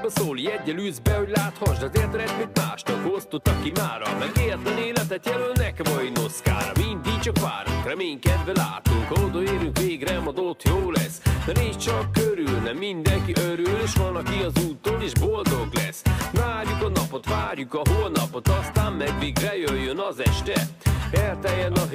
Bárhogyba 0.05 0.29
szóli, 0.29 0.51
egyel 0.51 0.77
ülsz 0.77 0.99
be, 0.99 1.13
hogy 1.13 1.29
láthassd 1.35 1.83
Az 1.83 1.89
eredményt 1.93 2.57
másnak 2.57 3.15
osztottak 3.15 3.63
ki 3.63 3.71
mára. 3.75 4.17
Megértlen 4.17 4.77
életet 4.77 5.25
jelölnek 5.25 5.89
vagy 5.89 6.11
noszkára 6.13 6.71
Mindig 6.77 7.19
csak 7.19 7.39
várunk, 7.39 7.85
reménykedve 7.85 8.51
látunk 8.55 9.07
Ha 9.07 9.25
odaérünk 9.25 9.77
végre, 9.77 10.19
majd 10.19 10.39
ott 10.39 10.63
jó 10.63 10.91
lesz. 10.91 11.21
De 11.45 11.51
nézd 11.61 11.79
csak 11.79 12.11
körül, 12.11 12.59
nem 12.63 12.77
mindenki 12.77 13.33
örül 13.35 13.79
És 13.83 13.93
van, 13.95 14.15
aki 14.15 14.41
az 14.43 14.65
úton 14.65 15.01
is 15.01 15.13
boldog 15.13 15.67
lesz. 15.73 16.01
Várjuk 16.33 16.81
a 16.81 16.89
napot, 16.89 17.29
várjuk 17.29 17.73
a 17.73 17.81
holnapot 17.89 18.47
Aztán 18.47 18.93
meg 18.93 19.19
végre 19.19 19.57
jöjjön 19.57 19.99
az 19.99 20.19
este 20.19 20.53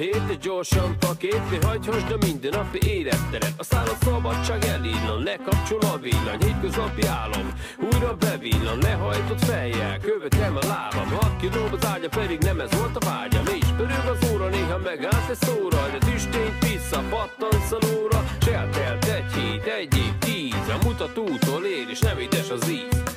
hét, 0.01 0.29
egy 0.29 0.37
gyorsan 0.37 0.95
pakét 0.99 1.49
Ne 1.51 1.67
hagyhassd 1.67 2.11
a 2.11 2.25
mindennapi 2.25 2.79
életteret. 2.87 3.53
A 3.57 3.63
szállod 3.63 3.97
szabadság 4.03 4.63
elillan, 4.63 5.23
lekapcsol 5.23 5.79
a 5.79 5.97
villany 5.97 6.43
Hétköznapi 6.43 7.05
álom, 7.05 7.47
újra 7.91 8.15
bevillan 8.15 8.77
Lehajtott 8.77 9.43
fejjel, 9.43 9.99
követem 9.99 10.55
a 10.55 10.65
lábam. 10.65 11.09
Hat 11.09 11.35
kilóbb 11.39 11.73
az 11.73 11.85
ágya, 11.85 12.09
pedig 12.09 12.39
nem 12.39 12.59
ez 12.59 12.73
volt 12.79 12.95
a 12.95 13.05
vágyam 13.05 13.45
És 13.45 13.67
pörög 13.77 14.05
az 14.13 14.31
óra, 14.31 14.47
néha 14.49 14.77
megállsz 14.77 15.29
egy 15.29 15.41
szóra 15.41 15.89
De 15.91 15.97
tüstény 15.97 16.53
vissza, 16.59 17.03
pattansz 17.09 17.71
a 17.71 17.77
lóra. 17.85 18.23
S 18.41 18.47
eltelt 18.47 19.05
egy 19.05 19.33
hét, 19.33 19.63
egy 19.63 19.97
év, 19.97 20.13
tíz 20.19 20.67
A 20.75 20.77
mutatótól 20.83 21.65
ér 21.65 21.87
és 21.89 21.99
nem 21.99 22.17
édes 22.17 22.49
az 22.49 22.69
íz 22.69 23.10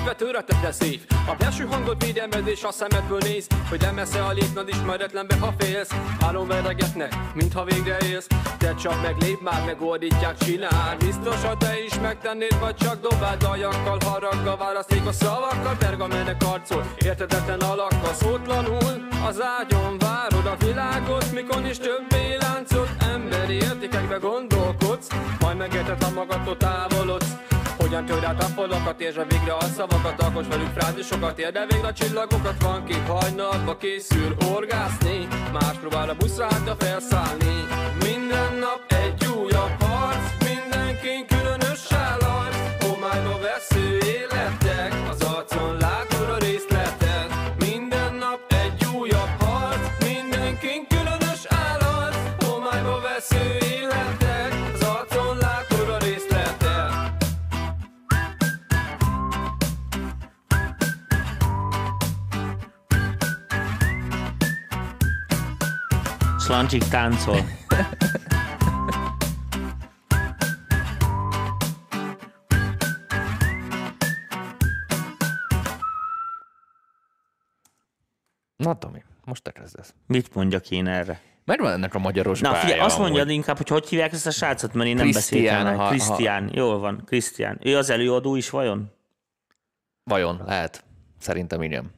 Agyatvetőre 0.00 0.42
tette 0.42 0.72
szív 0.72 1.00
A 1.26 1.34
belső 1.38 1.64
hangot 1.64 2.04
védelmed 2.04 2.46
és 2.46 2.62
a 2.62 2.72
szemedből 2.72 3.18
néz 3.18 3.46
Hogy 3.68 3.80
nem 3.80 3.94
messze 3.94 4.24
a 4.24 4.32
lépnad 4.32 4.68
ismeretlenbe, 4.68 5.36
ha 5.36 5.52
félsz. 5.58 5.90
Álom 6.20 6.48
veregetnek, 6.48 7.16
mintha 7.34 7.64
végre 7.64 7.96
élsz. 8.04 8.26
Te 8.58 8.74
csak 8.74 9.02
meglép 9.02 9.40
már, 9.40 9.64
megoldítják, 9.64 10.36
csinál. 10.36 10.96
Biztos, 10.98 11.44
ha 11.44 11.56
te 11.56 11.84
is 11.84 12.00
megtennéd, 12.00 12.58
vagy 12.60 12.74
csak 12.74 13.00
dobáld 13.00 13.42
aljakkal 13.42 13.98
Haraggal 14.04 14.56
választék 14.56 15.02
szavakkal, 15.10 15.76
pergamenek 15.78 16.42
arcol 16.44 16.94
Értetetlen 17.04 17.60
alakkal, 17.60 18.12
szótlanul 18.12 19.08
Az 19.26 19.40
ágyon 19.58 19.98
várod 19.98 20.46
a 20.46 20.56
világot 20.64 21.32
Mikor 21.32 21.66
is 21.66 21.78
többé 21.78 22.36
láncod. 22.40 22.88
Emberi 23.14 23.54
értékekbe 23.54 24.16
gondolkodsz 24.16 25.08
Majd 25.40 25.56
megértetlen 25.56 26.12
magadtól 26.12 26.56
távolodsz 26.56 27.49
tör 27.90 28.24
át 28.24 28.42
a 28.42 28.46
falakat, 28.46 29.00
értsd 29.00 29.26
végre 29.28 29.52
a 29.54 29.64
szavakat 29.64 30.22
Alkos 30.22 30.46
velük 30.46 30.66
frázisokat, 30.66 31.38
érde 31.38 31.66
végre 31.66 31.86
a 31.86 31.92
csillagokat 31.92 32.62
Van 32.62 32.84
ki 32.84 32.94
hajnalba 32.94 33.76
készül 33.76 34.36
orgászni. 34.54 35.28
Más 35.52 35.76
próbál 35.80 36.08
a 36.08 36.14
buszra 36.14 36.46
hátra 36.50 36.74
felszállni. 36.74 37.66
Minden 38.02 38.54
nap 38.54 38.84
egy 38.88 39.26
újabb 39.26 39.89
Szlancsik 66.60 66.88
táncol. 66.88 67.40
Na, 78.56 78.78
Tomi, 78.78 79.02
most 79.24 79.42
te 79.42 79.50
kezdesz. 79.50 79.94
Mit 80.06 80.34
mondjak 80.34 80.70
én 80.70 80.86
erre? 80.86 81.20
Megvan 81.44 81.72
ennek 81.72 81.94
a 81.94 81.98
magyaros 81.98 82.40
Na, 82.40 82.54
figyelj, 82.54 82.80
azt 82.80 82.98
mondjad 82.98 83.20
amúgy. 83.22 83.34
inkább, 83.34 83.56
hogy 83.56 83.68
hogy 83.68 83.88
hívják 83.88 84.12
ezt 84.12 84.26
a 84.26 84.30
srácot, 84.30 84.72
mert 84.74 84.88
én 84.88 84.94
nem 84.94 85.04
Krisztián, 85.10 85.42
beszéltem 85.42 85.64
ha- 85.66 85.70
meg. 85.70 85.80
ha- 85.80 85.88
Krisztián, 85.88 86.50
jól 86.54 86.78
van, 86.78 87.02
Krisztián. 87.04 87.58
Ő 87.62 87.76
az 87.76 87.90
előadó 87.90 88.36
is 88.36 88.50
vajon? 88.50 88.92
Vajon? 90.04 90.42
Lehet. 90.46 90.84
Szerintem 91.18 91.62
igen. 91.62 91.90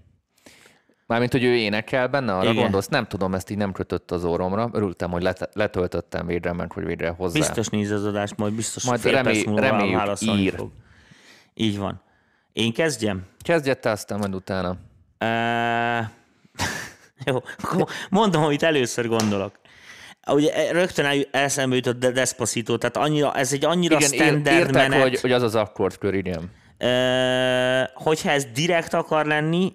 Mármint, 1.07 1.33
hogy 1.33 1.45
ő 1.45 1.55
énekel 1.57 2.09
benne, 2.09 2.33
arra 2.35 2.51
Igen. 2.51 2.63
gondolsz? 2.63 2.87
Nem 2.89 3.07
tudom, 3.07 3.35
ezt 3.35 3.51
így 3.51 3.57
nem 3.57 3.73
kötött 3.73 4.11
az 4.11 4.25
orromra. 4.25 4.71
Örültem, 4.73 5.11
hogy 5.11 5.23
let- 5.23 5.49
letöltöttem 5.53 6.27
végre, 6.27 6.53
mert 6.53 6.73
hogy 6.73 6.85
végre 6.85 7.09
hozzá. 7.09 7.39
Biztos 7.39 7.67
néz 7.69 7.91
az 7.91 8.05
adást, 8.05 8.37
majd 8.37 8.53
biztos 8.53 8.85
Majd 8.85 9.01
fél 9.01 9.13
remé- 9.13 9.33
perc 9.33 9.47
múlva 9.47 9.61
reméljük 9.61 9.97
válaszolni 9.97 10.41
ír. 10.43 10.55
fog. 10.57 10.71
Így 11.55 11.79
van. 11.79 12.03
Én 12.53 12.73
kezdjem? 12.73 13.27
Kezdjed 13.45 13.79
te, 13.79 13.91
aztán 13.91 14.19
majd 14.19 14.35
utána. 14.35 14.71
Uh, 15.21 16.07
jó, 17.27 17.37
akkor 17.63 17.87
mondom, 18.11 18.43
amit 18.43 18.63
először 18.63 19.09
gondolok. 19.09 19.61
Ugye 20.27 20.73
rögtön 20.73 21.05
el- 21.05 21.27
eszembe 21.31 21.77
jutott 21.77 22.05
a 22.05 22.11
Despacito, 22.11 22.79
tehát 22.79 22.97
annyira, 22.97 23.35
ez 23.35 23.53
egy 23.53 23.65
annyira 23.65 23.97
Igen, 23.97 24.09
standard 24.09 24.47
értek, 24.47 24.73
menet. 24.73 25.03
hogy, 25.03 25.21
hogy 25.21 25.33
az 25.33 25.43
az 25.43 25.55
akkordkör, 25.55 26.15
igen. 26.15 26.51
Ö, 26.79 27.83
hogyha 27.95 28.31
ez 28.31 28.45
direkt 28.55 28.95
akar 28.95 29.27
lenni, 29.27 29.73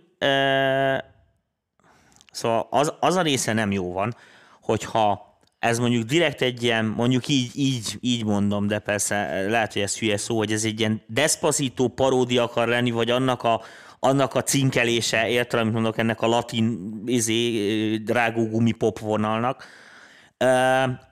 szóval 2.38 2.68
az, 2.70 2.94
az 3.00 3.16
a 3.16 3.22
része 3.22 3.54
nem 3.54 3.72
jó 3.72 3.94
van, 3.94 4.16
hogyha 4.62 5.38
ez 5.60 5.80
mondjuk 5.80 6.04
direkt 6.04 6.42
egy 6.42 6.64
ilyen, 6.64 6.86
mondjuk 6.86 7.28
így, 7.28 7.52
így, 7.56 7.98
így 8.02 8.26
mondom, 8.26 8.68
de 8.68 8.80
persze 8.80 9.46
lehet, 9.48 9.74
hogy 9.74 9.82
ez 9.82 9.98
hülye 9.98 10.18
szó, 10.18 10.38
hogy 10.38 10.52
ez 10.52 10.64
egy 10.64 10.80
ilyen 10.80 11.02
despacito 11.08 11.88
paródia 11.88 12.44
akar 12.44 12.68
lenni, 12.68 12.92
vagy 12.92 13.10
annak 13.10 13.44
a, 13.44 13.62
annak 14.00 14.36
a 14.36 14.44
cinkelése, 14.44 15.30
értem, 15.30 15.60
amit 15.60 15.74
mondok, 15.74 15.98
ennek 15.98 16.22
a 16.22 16.28
latin 16.28 16.94
izé, 17.06 17.96
drágó 17.96 18.48
gumipop 18.48 19.00
vonalnak, 19.00 19.66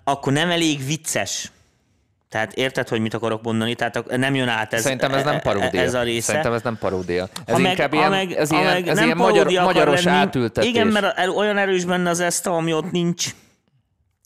akkor 0.04 0.34
nem 0.34 0.50
elég 0.50 0.86
vicces. 0.86 1.52
Tehát 2.30 2.54
érted, 2.54 2.88
hogy 2.88 3.02
mit 3.02 3.14
akarok 3.14 3.44
mondani? 3.44 3.76
Tehát 3.76 4.18
nem 4.18 4.36
jön 4.36 4.48
át 4.48 4.74
ez, 4.74 4.82
Szerintem 4.82 5.14
ez 5.14 5.24
nem 5.24 5.40
paródia. 5.40 5.82
ez 5.82 5.94
a 5.94 6.04
része. 6.04 6.26
Szerintem 6.26 6.54
ez 6.54 6.62
nem 6.62 6.78
paródia. 6.78 7.28
Ez 7.46 7.58
meg- 7.58 7.72
inkább 7.72 7.94
ilyen, 7.94 8.10
meg- 8.10 8.32
ez 8.32 8.52
ilyen, 8.52 8.88
ez 8.88 8.96
nem 8.96 9.06
ilyen 9.06 9.18
magyar, 9.18 9.64
magyaros 9.64 10.04
lenni- 10.04 10.18
átültetés. 10.18 10.70
Igen, 10.70 10.88
mert 10.88 11.28
olyan 11.28 11.58
erős 11.58 11.86
benne 11.86 12.10
az 12.10 12.20
eszta, 12.20 12.56
ami 12.56 12.74
ott 12.74 12.92
nincs 12.92 13.36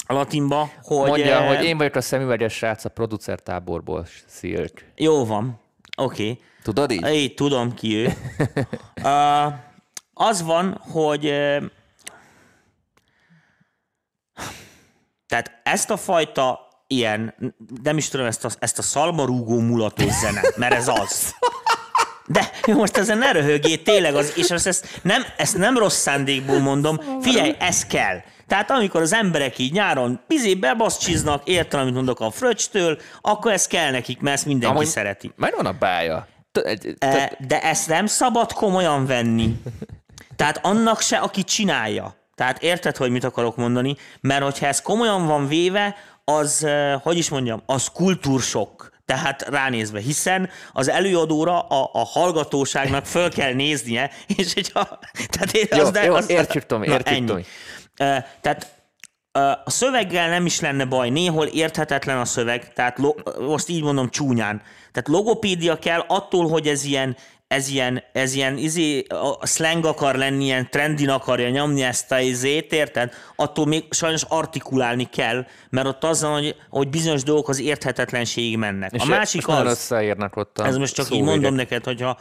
a 0.06 0.14
latinba, 0.14 0.72
hogy... 0.82 1.08
Mondja, 1.08 1.42
eh, 1.42 1.56
hogy 1.56 1.66
én 1.66 1.78
vagyok 1.78 1.96
a 1.96 2.02
szemüveges 2.02 2.54
srác 2.54 2.86
a 2.86 2.90
producer 2.90 3.40
táborból, 3.40 4.08
Szilk. 4.28 4.86
Jó 4.96 5.26
van, 5.26 5.60
oké. 5.98 6.22
Okay. 6.24 6.42
Tudod 6.64 6.92
így? 6.92 7.08
Így 7.08 7.34
tudom 7.34 7.74
ki 7.74 7.96
ő. 7.96 8.14
uh, 9.04 9.54
az 10.14 10.44
van, 10.44 10.82
hogy 10.92 11.26
uh, 11.26 11.64
tehát 15.28 15.60
ezt 15.64 15.90
a 15.90 15.98
fajta 15.98 16.69
ilyen, 16.92 17.36
nem 17.84 17.98
is 17.98 18.08
tudom, 18.08 18.26
ezt 18.26 18.46
a, 18.46 18.50
ezt 18.60 18.80
a 18.80 18.82
szalmarúgó 18.82 19.60
mulatos 19.60 20.12
zene, 20.12 20.42
mert 20.56 20.74
ez 20.74 20.88
az. 20.88 21.34
De 22.28 22.52
most 22.74 22.98
ezen 22.98 23.18
ne 23.18 23.32
röhögjél, 23.32 23.82
tényleg 23.84 24.16
az, 24.16 24.34
és 24.36 24.50
ezt, 24.50 24.68
ezt, 24.68 25.00
nem, 25.02 25.24
ezt 25.38 25.58
nem 25.58 25.78
rossz 25.78 25.98
szándékból 25.98 26.60
mondom, 26.60 27.00
figyelj, 27.22 27.56
ez 27.60 27.86
kell. 27.86 28.22
Tehát 28.48 28.72
amikor 28.72 29.02
az 29.02 29.14
emberek 29.14 29.58
így 29.58 29.72
nyáron 29.72 30.20
pizé 30.28 30.56
bebaszcsiznak, 30.56 31.48
értem, 31.48 31.80
amit 31.80 31.94
mondok 31.94 32.20
a 32.20 32.32
fröccstől, 32.32 32.98
akkor 33.22 33.52
ez 33.52 33.68
kell 33.68 33.92
nekik, 33.92 34.20
mert 34.20 34.36
ezt 34.36 34.46
mindenki 34.46 34.76
Amúgy 34.76 34.88
szereti. 34.88 35.32
Megvan 35.36 35.66
a 35.66 35.72
bája. 35.72 36.28
E, 37.00 37.32
De 37.48 37.62
ezt 37.62 37.88
nem 37.88 38.06
szabad 38.06 38.54
komolyan 38.54 39.06
venni. 39.06 39.62
Tehát 40.36 40.60
annak 40.66 41.02
se, 41.02 41.18
aki 41.18 41.44
csinálja. 41.44 42.16
Tehát 42.36 42.64
érted, 42.64 42.98
hogy 42.98 43.12
mit 43.12 43.24
akarok 43.24 43.56
mondani? 43.56 43.96
Mert 44.22 44.44
hogyha 44.44 44.66
ez 44.66 44.82
komolyan 44.82 45.26
van 45.26 45.48
véve, 45.48 45.96
az, 46.30 46.64
eh, 46.64 47.00
hogy 47.02 47.18
is 47.18 47.30
mondjam, 47.30 47.62
az 47.66 47.88
kultúrsok. 47.88 48.90
Tehát 49.06 49.42
ránézve, 49.42 50.00
hiszen 50.00 50.50
az 50.72 50.90
előadóra 50.90 51.60
a, 51.60 51.90
a 51.94 52.06
hallgatóságnak 52.06 53.06
föl 53.06 53.30
kell 53.30 53.54
néznie, 53.54 54.12
és 54.38 54.54
hogyha... 54.54 55.00
Tehát 55.30 55.52
én 55.52 55.68
Jó, 55.72 55.86
az, 55.86 56.00
jó, 56.04 56.36
értjük, 56.36 56.66
Tomi, 56.66 56.88
értjük, 56.88 57.16
ennyi. 57.18 57.26
Tomi. 57.26 57.44
Eh, 57.96 58.24
Tehát 58.42 58.78
Ö, 59.32 59.40
a 59.40 59.70
szöveggel 59.70 60.30
nem 60.30 60.46
is 60.46 60.60
lenne 60.60 60.86
baj, 60.86 61.10
néhol 61.10 61.46
érthetetlen 61.46 62.18
a 62.20 62.26
szöveg, 62.26 62.74
tehát 62.74 62.98
lo- 62.98 63.40
most 63.40 63.70
így 63.70 63.84
mondom 63.84 64.10
csúnyán. 64.10 64.62
Tehát 64.92 65.08
logopédia 65.08 65.80
kell 65.80 66.04
attól, 66.08 66.50
hogy 66.50 66.68
ez 66.68 66.84
ilyen, 66.84 67.18
ez 67.50 67.70
ilyen, 67.70 68.04
ez 68.14 68.34
ilyen 68.34 68.58
izé, 68.58 69.06
a 69.40 69.46
slang 69.46 69.86
akar 69.86 70.16
lenni, 70.16 70.44
ilyen 70.44 70.70
trendin 70.70 71.10
akarja 71.10 71.50
nyomni 71.50 71.82
ezt 71.82 72.12
a 72.12 72.20
izét, 72.20 72.74
érted? 72.74 73.14
Attól 73.36 73.66
még 73.66 73.94
sajnos 73.94 74.24
artikulálni 74.28 75.10
kell, 75.10 75.46
mert 75.70 75.88
ott 75.88 76.04
az 76.04 76.22
van, 76.22 76.32
hogy, 76.32 76.56
hogy 76.70 76.90
bizonyos 76.90 77.24
dolgok 77.24 77.50
az 77.50 77.60
érthetetlenségig 77.60 78.58
mennek. 78.58 78.92
és 78.94 79.02
a 79.02 79.06
másik 79.06 79.48
az, 79.48 79.66
összeérnek 79.66 80.36
ott 80.36 80.60
a 80.60 80.66
ez 80.66 80.78
most 80.78 80.96
csak 80.96 81.10
így 81.10 81.22
mondom 81.22 81.54
neked, 81.54 81.84
hogyha 81.84 82.20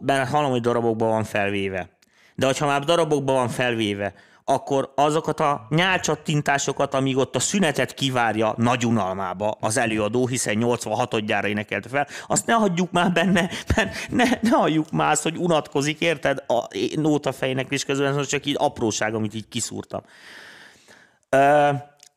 benne 0.00 0.26
hallom, 0.26 0.50
hogy 0.50 0.60
darabokban 0.60 1.08
van 1.08 1.24
felvéve. 1.24 1.88
De 2.34 2.46
hogyha 2.46 2.66
már 2.66 2.84
darabokban 2.84 3.34
van 3.34 3.48
felvéve, 3.48 4.14
akkor 4.50 4.92
azokat 4.94 5.40
a 5.40 5.66
nyálcsattintásokat, 5.68 6.94
amíg 6.94 7.16
ott 7.16 7.36
a 7.36 7.40
szünetet 7.40 7.94
kivárja 7.94 8.54
nagy 8.56 8.86
unalmába 8.86 9.56
az 9.60 9.76
előadó, 9.76 10.26
hiszen 10.26 10.56
86-odjára 10.60 11.46
énekelte 11.46 11.88
fel, 11.88 12.06
azt 12.26 12.46
ne 12.46 12.52
hagyjuk 12.52 12.90
már 12.90 13.12
benne, 13.12 13.50
mert 13.76 14.08
ne, 14.10 14.24
ne 14.40 14.50
hagyjuk 14.50 14.90
már 14.90 15.10
azt, 15.10 15.22
hogy 15.22 15.36
unatkozik, 15.36 16.00
érted? 16.00 16.44
A 16.46 16.66
nótafejnek 16.94 17.66
is 17.70 17.84
közben, 17.84 18.18
ez 18.18 18.26
csak 18.26 18.46
így 18.46 18.56
apróság, 18.58 19.14
amit 19.14 19.34
így 19.34 19.48
kiszúrtam. 19.48 20.02
Ö, 21.28 21.70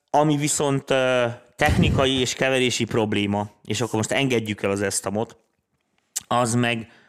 ami 0.10 0.38
viszont 0.38 0.90
ö, 0.90 1.26
technikai 1.56 2.20
és 2.20 2.34
keverési 2.34 2.86
probléma, 2.86 3.50
és 3.64 3.82
akkor 3.82 3.96
most 3.96 4.12
engedjük 4.12 4.64
el 4.64 4.72
az 4.72 4.82
esztamot, 4.82 5.38
az 6.28 6.54
meg 6.54 7.01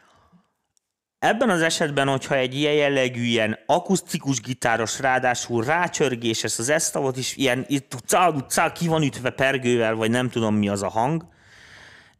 ebben 1.22 1.50
az 1.50 1.62
esetben, 1.62 2.08
hogyha 2.08 2.34
egy 2.34 2.54
ilyen 2.54 2.72
jellegű, 2.72 3.22
ilyen 3.22 3.58
akusztikus 3.66 4.40
gitáros, 4.40 5.00
ráadásul 5.00 5.64
rácsörgéses, 5.64 6.58
az 6.58 6.68
esztavot 6.68 7.16
is 7.16 7.36
ilyen 7.36 7.64
itt 7.68 7.94
cál, 8.06 8.46
cál, 8.48 8.72
ki 8.72 8.88
van 8.88 9.02
ütve 9.02 9.30
pergővel, 9.30 9.94
vagy 9.94 10.10
nem 10.10 10.30
tudom 10.30 10.54
mi 10.54 10.68
az 10.68 10.82
a 10.82 10.88
hang, 10.88 11.24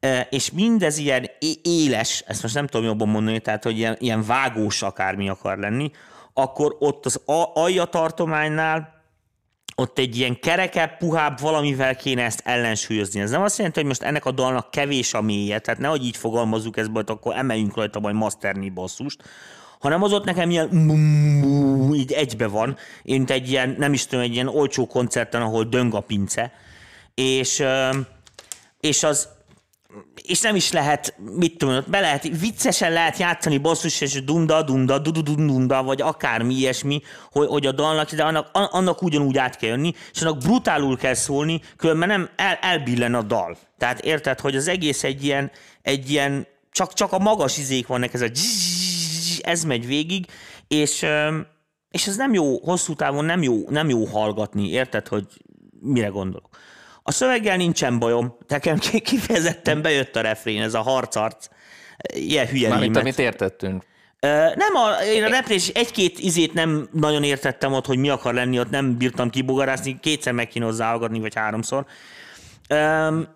E, 0.05 0.27
és 0.31 0.51
mindez 0.51 0.99
ilyen 0.99 1.31
éles, 1.63 2.25
ezt 2.27 2.43
most 2.43 2.55
nem 2.55 2.67
tudom 2.67 2.87
jobban 2.87 3.09
mondani, 3.09 3.41
tehát 3.41 3.63
hogy 3.63 3.79
ilyen, 3.79 3.97
ilyen 3.99 4.25
vágós 4.25 4.83
akármi 4.83 5.29
akar 5.29 5.59
lenni, 5.59 5.91
akkor 6.35 6.77
ott 6.79 7.07
az 7.07 7.21
alja 7.55 7.85
tartománynál 7.85 8.92
ott 9.83 9.99
egy 9.99 10.17
ilyen 10.17 10.41
kerekebb, 10.41 10.97
puhább 10.97 11.41
valamivel 11.41 11.97
kéne 11.97 12.23
ezt 12.23 12.43
ellensúlyozni. 12.45 13.21
Ez 13.21 13.31
nem 13.31 13.43
azt 13.43 13.57
jelenti, 13.57 13.79
hogy 13.79 13.89
most 13.89 14.03
ennek 14.03 14.25
a 14.25 14.31
dalnak 14.31 14.71
kevés 14.71 15.15
a 15.15 15.21
mélye, 15.21 15.59
tehát 15.59 15.81
nehogy 15.81 16.05
így 16.05 16.17
fogalmazzuk 16.17 16.77
ezt, 16.77 16.91
majd 16.91 17.11
akkor 17.11 17.37
emeljünk 17.37 17.77
rajta 17.77 18.01
majd 18.01 18.15
masterni 18.15 18.71
basszust, 18.71 19.23
hanem 19.79 20.03
az 20.03 20.13
ott 20.13 20.25
nekem 20.25 20.51
ilyen 20.51 20.91
így 21.95 22.13
egybe 22.13 22.47
van, 22.47 22.77
mint 23.03 23.31
egy 23.31 23.51
ilyen, 23.51 23.75
nem 23.79 23.93
is 23.93 24.07
tudom, 24.07 24.25
egy 24.25 24.35
ilyen 24.35 24.49
olcsó 24.49 24.87
koncerten, 24.87 25.43
ahol 25.43 25.65
döng 25.65 25.95
a 25.95 26.01
pince, 26.01 26.53
és, 27.15 27.63
és 28.81 29.03
az, 29.03 29.29
és 30.23 30.41
nem 30.41 30.57
is 30.57 30.73
lehet, 30.73 31.15
mit 31.37 31.59
tudom, 31.59 31.85
be 31.87 32.01
lehet, 32.01 32.39
viccesen 32.39 32.93
lehet 32.93 33.19
játszani 33.19 33.59
basszus, 33.59 34.01
és 34.01 34.25
dunda, 34.25 34.63
dunda, 34.63 34.99
dudu, 34.99 35.23
dunda, 35.23 35.83
vagy 35.83 36.01
akármi 36.01 36.55
ilyesmi, 36.55 37.03
hogy, 37.31 37.49
hogy 37.49 37.67
a 37.67 37.73
dalnak, 37.73 38.11
de 38.11 38.23
annak, 38.23 38.49
annak 38.53 39.03
ugyanúgy 39.03 39.39
át 39.39 39.57
kell 39.57 39.69
jönni, 39.69 39.95
és 40.13 40.23
annak 40.23 40.39
brutálul 40.39 40.97
kell 40.97 41.15
szólni, 41.15 41.61
különben 41.77 42.09
nem 42.09 42.29
el, 42.37 42.59
elbillen 42.61 43.15
a 43.15 43.23
dal. 43.23 43.57
Tehát 43.79 44.01
érted, 44.01 44.41
hogy 44.41 44.57
az 44.57 44.69
egész 44.69 45.05
egy 45.05 45.25
ilyen, 45.25 45.51
egy 45.83 46.11
ilyen 46.11 46.47
csak, 46.71 46.93
csak 46.93 47.13
a 47.13 47.19
magas 47.19 47.59
izék 47.59 47.87
vannak, 47.87 48.15
ez 48.15 48.21
a 48.21 48.29
dzz, 48.29 49.41
ez 49.43 49.65
megy 49.65 49.87
végig, 49.87 50.27
és, 50.69 51.07
és 51.91 52.07
ez 52.07 52.17
nem 52.17 52.35
jó, 52.35 52.59
hosszú 52.59 52.95
távon 52.95 53.25
nem 53.25 53.43
jó, 53.43 53.69
nem 53.69 53.89
jó 53.89 54.05
hallgatni, 54.05 54.69
érted, 54.69 55.09
hogy 55.09 55.27
mire 55.81 56.09
gondolok. 56.09 56.49
A 57.03 57.13
szöveggel 57.13 57.57
nincsen 57.57 57.99
bajom, 57.99 58.37
nekem 58.49 58.79
ki- 58.79 59.01
kifejezetten 59.01 59.83
bejött 59.83 60.17
a 60.17 60.21
refrén, 60.21 60.63
ez 60.63 60.75
a 60.75 60.83
harcarc, 60.83 61.47
ilyen 62.15 62.47
hülye 62.47 62.69
Mármint 62.69 62.97
amit 62.97 63.19
értettünk. 63.19 63.85
Nem, 64.55 64.75
a, 64.75 65.05
én 65.05 65.25
a 65.25 65.29
replés 65.29 65.69
egy-két 65.69 66.19
izét 66.19 66.53
nem 66.53 66.89
nagyon 66.93 67.23
értettem 67.23 67.73
ott, 67.73 67.87
hogy 67.87 67.99
mi 67.99 68.09
akar 68.09 68.35
lenni, 68.35 68.59
ott 68.59 68.71
nem 68.71 68.97
bírtam 68.97 69.31
kibogarászni, 69.31 69.99
kétszer 70.01 70.33
meg 70.33 70.49
kéne 70.49 70.65
hozzá 70.65 70.89
hallgatni, 70.89 71.21
vagy 71.21 71.35
háromszor. 71.35 71.87
Öm, 72.69 73.29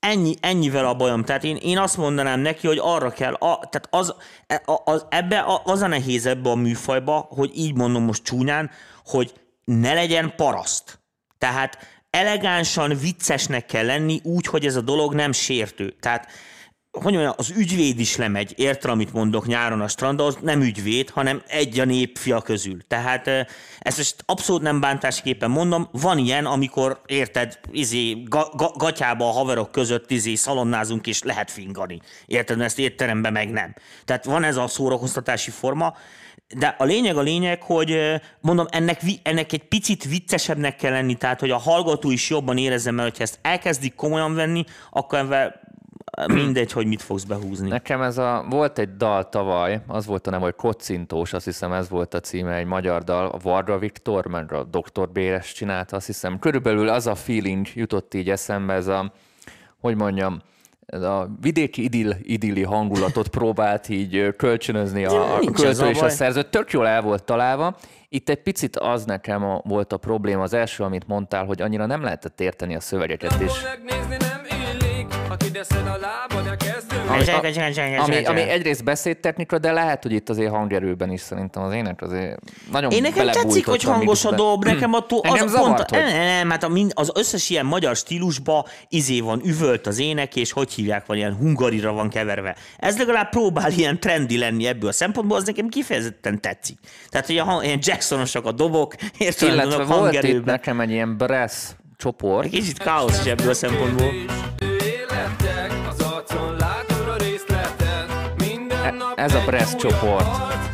ennyi, 0.00 0.34
ennyivel 0.40 0.86
a 0.86 0.94
bajom. 0.94 1.24
Tehát 1.24 1.44
én, 1.44 1.56
én 1.56 1.78
azt 1.78 1.96
mondanám 1.96 2.40
neki, 2.40 2.66
hogy 2.66 2.78
arra 2.82 3.10
kell, 3.10 3.32
a, 3.32 3.58
tehát 3.70 3.88
az, 3.90 4.14
e- 4.46 4.62
a, 4.64 4.82
az, 4.84 5.06
ebbe 5.08 5.38
a, 5.38 5.62
az 5.64 5.82
a 5.82 5.86
nehéz 5.86 6.26
ebbe 6.26 6.50
a 6.50 6.54
műfajba, 6.54 7.26
hogy 7.28 7.50
így 7.54 7.74
mondom 7.74 8.02
most 8.04 8.24
csúnyán, 8.24 8.70
hogy 9.04 9.32
ne 9.64 9.94
legyen 9.94 10.32
paraszt. 10.36 10.98
Tehát 11.38 11.95
elegánsan 12.16 12.98
viccesnek 13.00 13.66
kell 13.66 13.86
lenni, 13.86 14.20
úgy, 14.22 14.46
hogy 14.46 14.66
ez 14.66 14.76
a 14.76 14.80
dolog 14.80 15.14
nem 15.14 15.32
sértő. 15.32 15.94
Tehát 16.00 16.28
hogy 16.90 17.12
mondjam, 17.12 17.34
az 17.36 17.52
ügyvéd 17.56 17.98
is 17.98 18.16
lemegy, 18.16 18.52
érted, 18.56 18.90
amit 18.90 19.12
mondok 19.12 19.46
nyáron 19.46 19.80
a 19.80 19.88
strandon, 19.88 20.26
az 20.26 20.36
nem 20.40 20.62
ügyvéd, 20.62 21.10
hanem 21.10 21.42
egy 21.46 21.80
a 21.80 21.84
nép 21.84 22.18
fia 22.18 22.40
közül. 22.40 22.78
Tehát 22.88 23.26
ezt 23.78 23.96
most 23.96 24.14
abszolút 24.26 24.62
nem 24.62 24.80
bántásképpen 24.80 25.50
mondom, 25.50 25.88
van 25.92 26.18
ilyen, 26.18 26.46
amikor 26.46 27.00
érted, 27.06 27.58
izé, 27.70 28.22
ga, 28.22 28.48
ga, 28.54 28.72
gatyába 28.76 29.28
a 29.28 29.32
haverok 29.32 29.70
között 29.70 30.10
izé 30.10 30.34
szalonnázunk, 30.34 31.06
és 31.06 31.22
lehet 31.22 31.50
fingani. 31.50 32.00
Érted, 32.26 32.60
ezt 32.60 32.78
étteremben 32.78 33.32
meg 33.32 33.50
nem. 33.50 33.74
Tehát 34.04 34.24
van 34.24 34.44
ez 34.44 34.56
a 34.56 34.66
szórakoztatási 34.66 35.50
forma, 35.50 35.94
de 36.54 36.74
a 36.78 36.84
lényeg 36.84 37.16
a 37.16 37.20
lényeg, 37.20 37.62
hogy 37.62 38.20
mondom, 38.40 38.66
ennek, 38.70 39.00
ennek 39.22 39.52
egy 39.52 39.64
picit 39.68 40.04
viccesebbnek 40.04 40.76
kell 40.76 40.92
lenni, 40.92 41.14
tehát 41.14 41.40
hogy 41.40 41.50
a 41.50 41.56
hallgató 41.56 42.10
is 42.10 42.30
jobban 42.30 42.58
érezze, 42.58 42.90
mert 42.90 43.08
hogyha 43.08 43.22
ezt 43.22 43.38
elkezdik 43.42 43.94
komolyan 43.94 44.34
venni, 44.34 44.64
akkor 44.90 45.18
ebben 45.18 45.54
mindegy, 46.26 46.72
hogy 46.72 46.86
mit 46.86 47.02
fogsz 47.02 47.24
behúzni. 47.24 47.68
Nekem 47.68 48.02
ez 48.02 48.18
a, 48.18 48.46
volt 48.50 48.78
egy 48.78 48.96
dal 48.96 49.28
tavaly, 49.28 49.80
az 49.86 50.06
volt 50.06 50.26
a 50.26 50.30
nem, 50.30 50.40
hogy 50.40 50.54
Kocintós, 50.54 51.32
azt 51.32 51.44
hiszem 51.44 51.72
ez 51.72 51.88
volt 51.88 52.14
a 52.14 52.20
címe, 52.20 52.54
egy 52.54 52.66
magyar 52.66 53.04
dal, 53.04 53.26
a 53.26 53.38
Varga 53.42 53.78
Viktor, 53.78 54.26
meg 54.26 54.52
a 54.52 54.64
Dr. 54.64 55.08
Béres 55.08 55.52
csinálta, 55.52 55.96
azt 55.96 56.06
hiszem. 56.06 56.38
Körülbelül 56.38 56.88
az 56.88 57.06
a 57.06 57.14
feeling 57.14 57.66
jutott 57.74 58.14
így 58.14 58.30
eszembe, 58.30 58.72
ez 58.72 58.86
a, 58.86 59.12
hogy 59.80 59.96
mondjam, 59.96 60.42
ez 60.86 61.02
a 61.02 61.28
vidéki 61.40 61.82
idill, 61.82 62.12
idilli 62.22 62.62
hangulatot 62.62 63.28
próbált 63.28 63.88
így 63.88 64.34
kölcsönözni 64.36 65.04
a, 65.04 65.34
a 65.34 65.38
költő 65.38 65.84
a 65.84 65.88
és 65.88 65.96
a 65.96 66.00
baj. 66.00 66.10
szerző. 66.10 66.42
Tök 66.42 66.70
jól 66.70 66.86
el 66.86 67.02
volt 67.02 67.24
találva. 67.24 67.76
Itt 68.08 68.28
egy 68.28 68.42
picit 68.42 68.76
az 68.76 69.04
nekem 69.04 69.44
a, 69.44 69.60
volt 69.64 69.92
a 69.92 69.96
probléma, 69.96 70.42
az 70.42 70.52
első, 70.52 70.84
amit 70.84 71.06
mondtál, 71.06 71.44
hogy 71.44 71.62
annyira 71.62 71.86
nem 71.86 72.02
lehetett 72.02 72.40
érteni 72.40 72.74
a 72.74 72.80
szövegeket, 72.80 73.40
és 73.40 73.52
Megnézni 73.84 74.25
kideszed 75.56 75.86
a 75.86 75.96
ami, 77.98 77.98
ami, 77.98 78.24
ami 78.24 78.40
egyrészt 78.40 78.84
beszédtechnika, 78.84 79.58
de 79.58 79.72
lehet, 79.72 80.02
hogy 80.02 80.12
itt 80.12 80.28
azért 80.28 80.50
hangerőben 80.50 81.10
is 81.12 81.20
szerintem 81.20 81.62
az 81.62 81.72
ének 81.72 82.02
azért 82.02 82.38
nagyon 82.70 82.90
Én 82.90 83.02
nekem 83.02 83.30
tetszik, 83.30 83.66
hogy 83.66 83.82
hangos 83.82 84.24
a 84.24 84.34
dob, 84.34 84.64
nekem 84.64 84.92
a 84.92 85.06
tó, 85.06 85.20
az 85.22 85.56
pont, 85.58 85.90
nem, 85.90 86.06
nem, 86.06 86.50
hát 86.50 86.62
a, 86.62 86.68
mind- 86.68 86.92
az 86.94 87.10
összes 87.14 87.50
ilyen 87.50 87.66
magyar 87.66 87.96
stílusba 87.96 88.66
izé 88.88 89.20
van, 89.20 89.40
üvölt 89.44 89.86
az 89.86 89.98
ének, 89.98 90.36
és 90.36 90.52
hogy 90.52 90.72
hívják, 90.72 91.06
van 91.06 91.16
ilyen 91.16 91.34
hungarira 91.34 91.92
van 91.92 92.08
keverve. 92.08 92.56
Ez 92.78 92.98
legalább 92.98 93.30
próbál 93.30 93.70
ilyen 93.72 94.00
trendi 94.00 94.38
lenni 94.38 94.66
ebből 94.66 94.88
a 94.88 94.92
szempontból, 94.92 95.36
az 95.36 95.44
nekem 95.44 95.68
kifejezetten 95.68 96.40
tetszik. 96.40 96.78
Tehát, 97.08 97.26
hogy 97.26 97.38
a, 97.38 97.44
hang- 97.44 97.64
ilyen 97.64 97.78
Jacksonosak 97.82 98.44
a 98.44 98.52
dobok, 98.52 98.94
érted, 99.18 99.52
Illetve 99.52 99.82
a 99.82 99.86
volt 99.86 100.22
itt 100.22 100.44
nekem 100.44 100.80
egy 100.80 100.90
ilyen 100.90 101.16
brass 101.16 101.52
csoport, 101.96 102.44
Egy 102.44 102.50
kicsit 102.50 102.78
káosz 102.78 103.20
is 103.20 103.30
ebből 103.30 103.48
a 103.48 103.54
szempontból. 103.54 104.12
Arcon 106.28 106.56
látod 106.56 107.08
a 107.08 107.16
részletet. 107.16 108.34
Minden 108.38 108.94
nap 108.94 109.18
ez 109.18 109.34
a 109.34 109.38
új 109.38 109.78
csoport. 109.78 110.26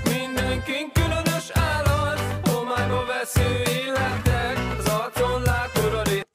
Mindenkin 0.04 0.90
különös 0.92 1.50
állat, 1.52 2.20
homályba 2.48 3.04
vesző 3.06 3.62
életek, 3.84 4.58
az 4.78 4.86
arcon 4.86 5.42
látod 5.42 5.94
a 5.94 6.02
részletet. 6.02 6.28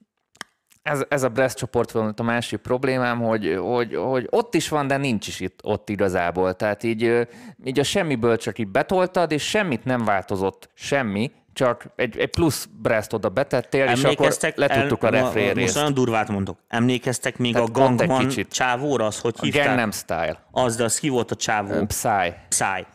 ez, 0.82 1.06
ez 1.10 1.24
a 1.24 1.30
Brest 1.30 1.58
csoport 1.58 1.92
volt 1.92 2.20
a 2.20 2.24
másik 2.24 2.60
problémám, 2.60 3.22
hogy, 3.22 3.58
hogy, 3.62 3.96
hogy 3.96 4.28
ott 4.30 4.56
is 4.56 4.70
van, 4.70 4.88
de 4.88 4.98
nincs 4.98 5.28
is 5.28 5.40
itt, 5.40 5.60
ott 5.64 5.90
igazából. 5.90 6.54
Tehát 6.54 6.84
így, 6.84 7.28
így 7.64 7.80
a 7.80 7.84
semmiből 7.84 8.38
csak 8.38 8.60
így 8.60 8.68
betoltad, 8.68 9.32
és 9.32 9.50
semmit 9.50 9.86
nem 9.86 10.06
változott, 10.06 10.70
semmi, 10.74 11.32
csak 11.58 11.86
egy, 11.96 12.18
egy 12.18 12.30
plusz 12.30 12.68
Brest 12.82 13.14
oda 13.14 13.30
betettél, 13.30 13.86
és 13.86 14.04
akkor 14.04 14.36
letudtuk 14.56 15.04
a 15.04 15.06
el- 15.06 15.12
refrén 15.12 15.44
Most 15.46 15.56
részt. 15.56 15.76
olyan 15.78 15.94
durvát 15.94 16.28
mondok. 16.28 16.60
Emlékeztek 16.68 17.38
még 17.38 17.54
Tehát 17.54 17.68
a 17.68 17.72
Gangman 17.72 18.32
csávóra, 18.50 19.06
az 19.06 19.20
hogy 19.20 19.34
A 19.38 19.44
hívták? 19.44 19.66
Gangnam 19.66 19.92
Style, 19.92 20.44
Az, 20.52 20.76
de 20.76 20.84
az 20.84 21.00
ki 21.00 21.10
volt 21.10 21.32
a 21.32 21.36
csávó? 21.36 21.86
Psy. 21.86 22.34
Psy. 22.50 22.86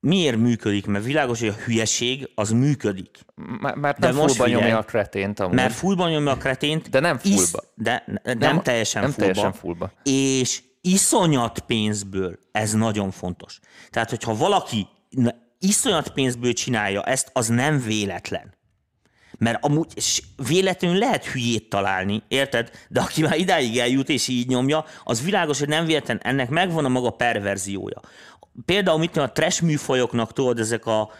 Miért 0.00 0.36
működik? 0.36 0.86
Mert 0.86 1.04
világos, 1.04 1.40
hogy 1.40 1.48
a 1.48 1.62
hülyeség 1.64 2.30
az 2.34 2.50
működik. 2.50 3.18
M- 3.34 3.74
Mert 3.74 3.98
De 3.98 4.06
nem 4.06 4.16
most 4.16 4.28
fullba 4.34 4.44
figyelj, 4.44 4.62
nyomja 4.62 4.78
a 4.78 4.82
kretént 4.82 5.40
amúgy. 5.40 5.54
Mert 5.54 5.72
fullban 5.74 6.10
nyomja 6.10 6.30
a 6.30 6.36
kretént. 6.36 6.90
De 6.90 7.00
nem 7.00 7.18
isz- 7.22 7.50
fullba. 7.50 7.66
De 7.74 8.04
nem, 8.22 8.38
nem 8.38 8.62
teljesen 8.62 9.02
nem 9.02 9.10
fullba. 9.10 9.32
teljesen 9.32 9.60
fullba. 9.60 9.92
És 10.02 10.62
iszonyat 10.80 11.58
pénzből, 11.58 12.38
ez 12.52 12.72
nagyon 12.72 13.10
fontos. 13.10 13.58
Tehát, 13.90 14.10
hogyha 14.10 14.36
valaki 14.36 14.86
iszonyat 15.64 16.08
pénzből 16.08 16.52
csinálja 16.52 17.02
ezt, 17.02 17.30
az 17.32 17.48
nem 17.48 17.80
véletlen. 17.80 18.52
Mert 19.38 19.64
amúgy 19.64 19.86
véletlenül 20.48 20.98
lehet 20.98 21.24
hülyét 21.24 21.68
találni, 21.68 22.22
érted? 22.28 22.70
De 22.88 23.00
aki 23.00 23.22
már 23.22 23.38
idáig 23.38 23.78
eljut 23.78 24.08
és 24.08 24.28
így 24.28 24.48
nyomja, 24.48 24.84
az 25.04 25.24
világos, 25.24 25.58
hogy 25.58 25.68
nem 25.68 25.84
véletlen, 25.84 26.20
ennek 26.22 26.48
megvan 26.48 26.84
a 26.84 26.88
maga 26.88 27.10
perverziója. 27.10 28.00
Például 28.64 28.98
mit 28.98 29.16
a 29.16 29.32
trash 29.32 29.62
műfajoknak 29.62 30.32
tudod, 30.32 30.58
ezek 30.58 30.86
a 30.86 31.10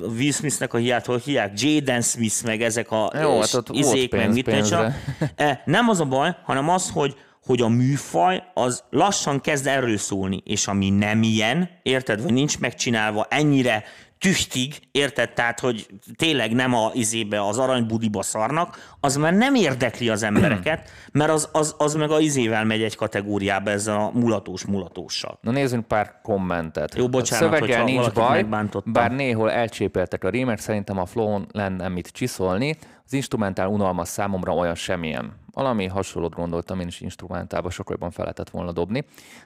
Will 0.00 0.32
Smithnek 0.32 0.74
a 0.74 0.78
hiát, 0.78 1.06
hogy 1.06 1.22
hívják, 1.22 1.60
Jaden 1.60 2.02
Smith, 2.02 2.44
meg 2.44 2.62
ezek 2.62 2.90
a 2.90 3.12
Jó, 3.20 3.40
hát 3.40 3.54
ott 3.54 3.68
izék, 3.70 4.12
meg 4.12 4.32
mit 4.32 4.44
tudom, 4.44 4.58
pénzre. 4.58 5.02
E, 5.36 5.62
Nem 5.64 5.88
az 5.88 6.00
a 6.00 6.04
baj, 6.04 6.36
hanem 6.42 6.68
az, 6.68 6.90
hogy, 6.90 7.16
hogy 7.46 7.60
a 7.60 7.68
műfaj 7.68 8.42
az 8.54 8.84
lassan 8.90 9.40
kezd 9.40 9.66
erről 9.66 9.96
szólni, 9.96 10.42
és 10.44 10.66
ami 10.66 10.90
nem 10.90 11.22
ilyen, 11.22 11.70
érted, 11.82 12.22
vagy 12.22 12.32
nincs 12.32 12.58
megcsinálva 12.58 13.26
ennyire 13.30 13.84
tüchtig, 14.18 14.78
érted, 14.90 15.32
tehát, 15.32 15.60
hogy 15.60 15.86
tényleg 16.16 16.52
nem 16.52 16.74
a 16.74 16.90
izébe, 16.92 17.46
az 17.46 17.58
aranybudiba 17.58 18.22
szarnak, 18.22 18.96
az 19.00 19.16
már 19.16 19.34
nem 19.34 19.54
érdekli 19.54 20.08
az 20.08 20.22
embereket, 20.22 20.90
mert 21.12 21.30
az, 21.30 21.48
az, 21.52 21.74
az 21.78 21.94
meg 21.94 22.10
a 22.10 22.20
izével 22.20 22.64
megy 22.64 22.82
egy 22.82 22.96
kategóriába 22.96 23.70
ezzel 23.70 23.96
a 23.96 24.10
mulatós 24.14 24.64
mulatóssal. 24.64 25.38
Na 25.40 25.50
nézzünk 25.50 25.86
pár 25.86 26.20
kommentet. 26.22 26.94
Jó, 26.94 27.08
bocsánat, 27.08 27.52
a 27.52 27.54
szöveggel 27.54 27.84
nincs 27.84 28.10
baj, 28.10 28.46
bár 28.84 29.12
néhol 29.12 29.50
elcsépeltek 29.50 30.24
a 30.24 30.28
rímek, 30.28 30.58
szerintem 30.58 30.98
a 30.98 31.06
flow 31.06 31.40
lenne 31.52 31.88
mit 31.88 32.08
csiszolni. 32.08 32.76
Az 33.04 33.12
instrumentál 33.12 33.68
unalmas 33.68 34.08
számomra 34.08 34.54
olyan 34.54 34.74
semmilyen. 34.74 35.44
Valami 35.56 35.86
hasonlót 35.86 36.34
gondoltam, 36.34 36.80
én 36.80 36.86
is 36.86 37.00
instrumentálba 37.00 37.70
sokkal 37.70 37.92
jobban 37.92 38.10
fel 38.10 38.24
lehetett 38.24 38.50
volna 38.50 38.72
dobni. 38.72 39.04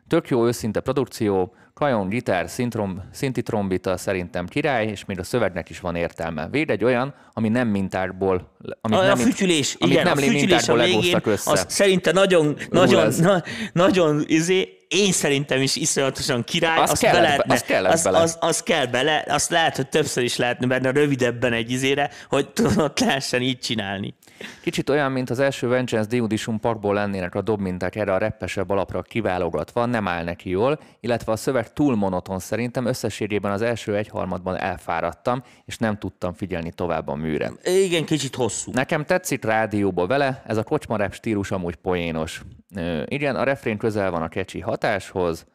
Tök 0.08 0.28
jó 0.28 0.46
őszinte 0.46 0.80
produkció, 0.80 1.54
kajon, 1.74 2.08
gitár, 2.08 2.48
szintrom, 2.48 3.02
szinti 3.12 3.42
trombita 3.42 3.96
szerintem 3.96 4.46
király, 4.46 4.86
és 4.86 5.04
még 5.04 5.18
a 5.18 5.22
szövegnek 5.22 5.70
is 5.70 5.80
van 5.80 5.94
értelme. 5.94 6.48
Véd 6.48 6.70
egy 6.70 6.84
olyan, 6.84 7.14
ami 7.32 7.48
nem 7.48 7.68
mintákból, 7.68 8.56
amit 8.80 8.98
A, 8.98 9.02
nem 9.02 9.12
a 9.12 9.16
fütyülés, 9.16 9.76
amit 9.80 9.94
igen, 9.94 10.04
nem 10.04 10.16
a 10.16 10.20
fütyülés 10.20 10.68
a 10.68 10.74
végén, 10.74 11.20
össze. 11.24 11.50
az 11.50 11.64
szerinte 11.68 12.12
nagyon, 12.12 12.56
nagyon, 12.70 13.06
ez. 13.06 13.18
na, 13.18 13.42
nagyon, 13.72 14.24
izé, 14.26 14.80
én 14.88 15.12
szerintem 15.12 15.62
is 15.62 15.76
iszonyatosan 15.76 16.44
király, 16.44 16.78
Az 16.78 16.90
azt, 16.90 17.02
kellett 17.02 17.46
be 17.46 17.54
az 17.54 17.62
kellett 17.62 17.92
az, 17.92 18.02
bele. 18.02 18.18
Az, 18.18 18.36
az, 18.40 18.62
kell 18.62 18.86
bele, 18.86 19.24
azt 19.28 19.50
lehet, 19.50 19.76
hogy 19.76 19.88
többször 19.88 20.24
is 20.24 20.36
lehetne 20.36 20.66
benne 20.66 20.90
rövidebben 20.90 21.52
egy 21.52 21.70
izére, 21.70 22.10
hogy 22.28 22.48
tudod, 22.48 22.92
lehessen 23.00 23.42
így 23.42 23.58
csinálni. 23.58 24.14
Kicsit 24.62 24.90
olyan, 24.90 25.12
mint 25.12 25.30
az 25.30 25.38
első 25.38 25.68
Vengeance 25.68 26.18
Audition 26.18 26.60
Parkból 26.60 26.94
lennének 26.94 27.34
a 27.34 27.42
dobminták 27.42 27.96
erre 27.96 28.12
a 28.12 28.18
reppesebb 28.18 28.70
alapra 28.70 29.02
kiválogatva, 29.02 29.86
nem 29.86 30.08
áll 30.08 30.24
neki 30.24 30.50
jól, 30.50 30.80
illetve 31.00 31.32
a 31.32 31.36
szöveg 31.36 31.72
túl 31.72 31.96
monoton 31.96 32.38
szerintem, 32.38 32.86
összességében 32.86 33.52
az 33.52 33.62
első 33.62 33.96
egyharmadban 33.96 34.56
elfáradtam, 34.56 35.42
és 35.64 35.78
nem 35.78 35.98
tudtam 35.98 36.32
figyelni 36.32 36.72
tovább 36.72 37.08
a 37.08 37.14
műre. 37.14 37.52
Igen, 37.64 38.04
kicsit 38.04 38.34
hosszú. 38.34 38.72
Nekem 38.72 39.04
tetszik 39.04 39.44
rádióba 39.44 40.06
vele, 40.06 40.42
ez 40.46 40.56
a 40.56 40.62
kocsmarep 40.62 41.14
stílus 41.14 41.50
amúgy 41.50 41.76
poénos. 41.76 42.42
Ö, 42.74 43.02
igen, 43.06 43.36
a 43.36 43.42
refrén 43.42 43.78
közel 43.78 44.10
van 44.10 44.22
a 44.22 44.28
kecsi 44.28 44.60
hatáshoz. 44.60 45.46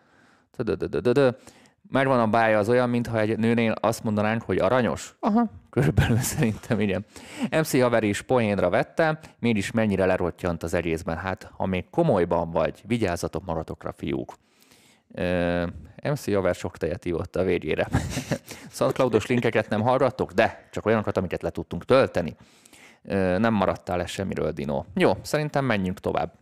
Megvan 1.91 2.19
a 2.19 2.27
bája 2.27 2.57
az 2.57 2.69
olyan, 2.69 2.89
mintha 2.89 3.19
egy 3.19 3.37
nőnél 3.37 3.71
azt 3.71 4.03
mondanánk, 4.03 4.41
hogy 4.41 4.57
aranyos. 4.57 5.15
Aha, 5.19 5.49
körülbelül 5.75 6.17
szerintem 6.35 6.79
igen. 6.79 7.05
MC 7.51 7.81
haver 7.81 8.03
is 8.03 8.21
poénra 8.21 8.69
vette, 8.69 9.19
mégis 9.39 9.71
mennyire 9.71 10.05
lerottyant 10.05 10.63
az 10.63 10.73
egészben. 10.73 11.17
Hát, 11.17 11.49
ha 11.51 11.65
még 11.65 11.89
komolyban 11.89 12.51
vagy, 12.51 12.81
vigyázzatok 12.87 13.45
magatokra, 13.45 13.91
fiúk. 13.91 14.35
Ö, 15.13 15.65
MC 16.03 16.33
haver 16.33 16.55
sok 16.55 16.77
tejet 16.77 17.05
ivott 17.05 17.35
a 17.35 17.43
végére. 17.43 17.87
SoundCloudos 18.77 19.25
linkeket 19.25 19.69
nem 19.69 19.81
hallgattok, 19.81 20.31
de 20.31 20.67
csak 20.71 20.85
olyanokat, 20.85 21.17
amiket 21.17 21.41
le 21.41 21.49
tudtunk 21.49 21.85
tölteni. 21.85 22.35
Ö, 23.03 23.37
nem 23.37 23.53
maradtál 23.53 23.97
le 23.97 24.05
semmiről, 24.05 24.51
Dino. 24.51 24.83
Jó, 24.93 25.11
szerintem 25.21 25.65
menjünk 25.65 25.99
tovább. 25.99 26.33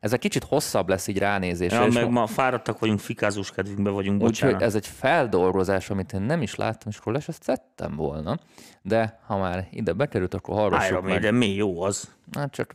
Ez 0.00 0.12
egy 0.12 0.18
kicsit 0.18 0.44
hosszabb 0.44 0.88
lesz 0.88 1.06
így 1.06 1.18
ránézésre. 1.18 1.76
Ja, 1.76 1.86
meg 1.92 2.10
ma 2.10 2.26
fáradtak 2.26 2.78
vagyunk, 2.78 3.00
fikázós 3.00 3.50
kedvünkbe 3.50 3.90
vagyunk, 3.90 4.22
Úgyhogy 4.22 4.30
bocsánat. 4.50 4.62
ez 4.62 4.74
egy 4.74 4.86
feldolgozás, 4.86 5.90
amit 5.90 6.12
én 6.12 6.20
nem 6.20 6.42
is 6.42 6.54
láttam, 6.54 6.90
és 6.90 6.96
akkor 6.98 7.12
le 7.12 7.20
se 7.20 7.32
szedtem 7.40 7.96
volna. 7.96 8.38
De 8.82 9.18
ha 9.26 9.38
már 9.38 9.66
ide 9.70 9.92
bekerült, 9.92 10.34
akkor 10.34 10.54
hallgassuk 10.54 10.88
Iron 10.90 11.02
meg. 11.02 11.12
Maiden, 11.12 11.34
mi 11.34 11.54
jó 11.54 11.82
az. 11.82 12.08
Hát 12.32 12.52
csak 12.52 12.74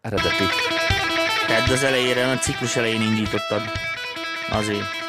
eredeti. 0.00 0.44
Tedd 1.46 1.72
az 1.72 1.82
elejére, 1.82 2.30
a 2.30 2.36
ciklus 2.36 2.76
elején 2.76 3.00
indítottad. 3.02 3.60
Azért. 4.50 4.99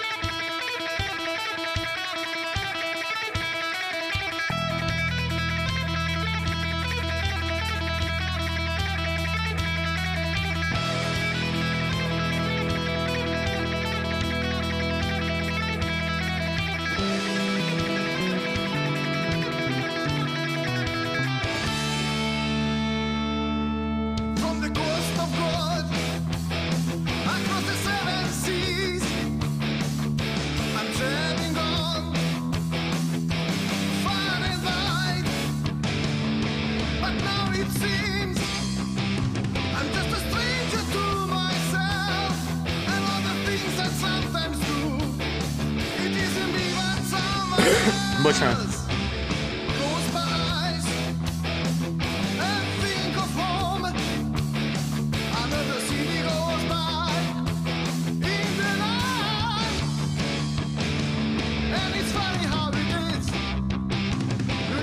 Is. 48.41 48.81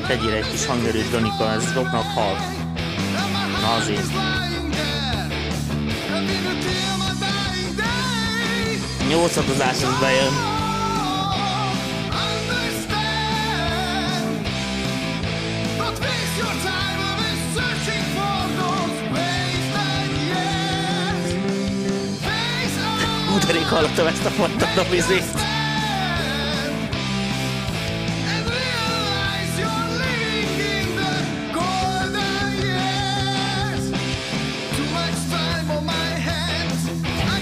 Tegyél 0.07 0.33
egy 0.33 0.51
kis 0.51 0.67
hangerőt, 0.67 1.11
Danika, 1.11 1.53
ez 1.53 1.73
rocknak 1.75 2.05
hal. 2.15 2.37
Na 3.61 3.75
azért. 3.75 4.07
Nyolcadozás 9.09 9.83
az 9.83 9.99
bejön. 10.01 10.48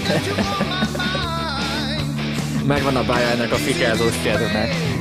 Got 0.07 0.25
you 0.25 0.33
on 0.33 0.67
my 0.67 0.85
mind. 0.97 2.67
Megvan 2.67 2.95
a 2.95 3.03
bája 3.03 3.27
ennek 3.27 3.51
a 3.51 3.55
fikázós 3.55 4.21
kedvnek. 4.23 4.96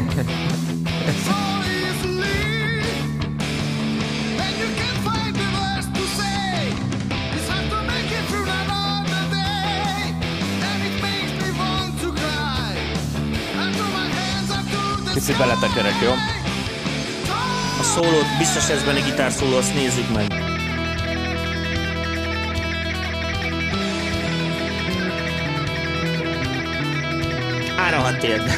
Kicsit 15.27 15.41
beletekerek, 15.41 15.95
jó? 16.03 16.13
A 17.81 17.83
szólót, 17.83 18.39
biztos 18.39 18.69
ez 18.69 18.83
benne 18.83 19.01
gitár 19.01 19.33
szóló, 19.33 19.57
azt 19.57 19.75
nézzük 19.75 20.13
meg. 20.15 20.33
Árahat 27.77 28.23
érde. 28.23 28.55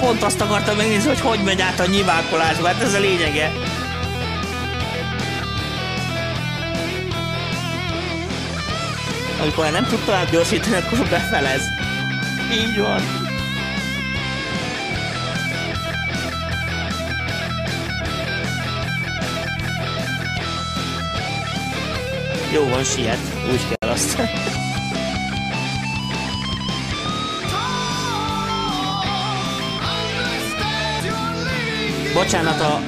Pont 0.00 0.22
azt 0.22 0.40
akartam 0.40 0.76
megnézni, 0.76 1.08
hogy 1.08 1.20
hogy 1.20 1.40
megy 1.44 1.60
át 1.60 1.80
a 1.80 1.86
nyilvánkolásba, 1.86 2.66
hát 2.66 2.82
ez 2.82 2.94
a 2.94 2.98
lényege. 2.98 3.69
Amikor 9.40 9.64
már 9.64 9.72
nem 9.72 9.84
tud 9.84 10.04
tovább 10.04 10.30
gyorsítani, 10.30 10.74
akkor 10.76 11.08
befelez. 11.08 11.62
Így 12.52 12.80
van. 12.80 13.00
Jó 22.52 22.68
van, 22.68 22.84
siet. 22.84 23.18
Úgy 23.52 23.60
kell 23.68 23.90
azt. 23.90 24.16
Bocsánat, 32.14 32.60
a, 32.60 32.80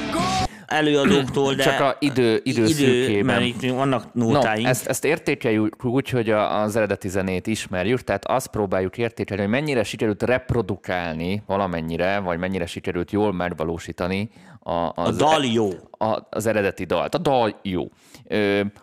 előadóktól, 0.73 1.53
de 1.53 1.63
Csak 1.63 1.79
a 1.79 1.95
idő, 1.99 2.41
idő, 2.43 2.65
idő 2.65 3.73
vannak 3.73 4.13
No, 4.13 4.31
nótáink. 4.31 4.67
ezt, 4.67 4.87
ezt 4.87 5.05
értékeljük 5.05 5.85
úgy, 5.85 6.09
hogy 6.09 6.29
a, 6.29 6.61
az 6.61 6.75
eredeti 6.75 7.07
zenét 7.07 7.47
ismerjük, 7.47 8.01
tehát 8.01 8.25
azt 8.25 8.47
próbáljuk 8.47 8.97
értékelni, 8.97 9.41
hogy 9.41 9.51
mennyire 9.51 9.83
sikerült 9.83 10.23
reprodukálni 10.23 11.43
valamennyire, 11.47 12.19
vagy 12.19 12.37
mennyire 12.37 12.65
sikerült 12.65 13.11
jól 13.11 13.33
megvalósítani 13.33 14.29
a, 14.63 14.71
a 14.71 14.93
az, 14.95 15.15
dal 15.17 15.45
jó. 15.45 15.69
a, 15.97 16.27
az 16.29 16.45
eredeti 16.45 16.83
dalt. 16.83 17.15
A 17.15 17.17
dal 17.17 17.59
jó. 17.61 17.87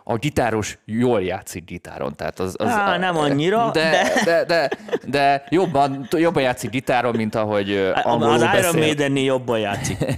A 0.05 0.17
gitáros 0.17 0.79
jól 0.85 1.23
játszik 1.23 1.65
gitáron. 1.65 2.17
Tehát 2.17 2.39
az, 2.39 2.55
az, 2.59 2.69
Á, 2.69 2.99
nem 2.99 3.17
annyira, 3.17 3.71
de, 3.73 3.91
de- 4.25 4.25
de, 4.25 4.45
de, 4.45 4.71
de 5.07 5.45
jobban, 5.49 6.09
jobban 6.11 6.43
játszik 6.43 6.71
gitáron, 6.71 7.17
mint 7.17 7.35
ahogy 7.35 7.93
angolul 8.03 8.35
Az 8.35 8.41
Iron 8.41 8.53
beszél. 8.53 8.81
Maidennél 8.81 9.25
jobban 9.25 9.59
játszik. 9.59 9.99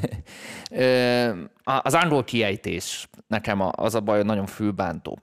Az 1.64 1.94
angol 1.94 2.24
kiejtés 2.24 3.08
nekem 3.26 3.62
az 3.70 3.94
a 3.94 4.00
baj, 4.00 4.16
hogy 4.16 4.26
nagyon 4.26 4.46
fülbántó. 4.46 5.18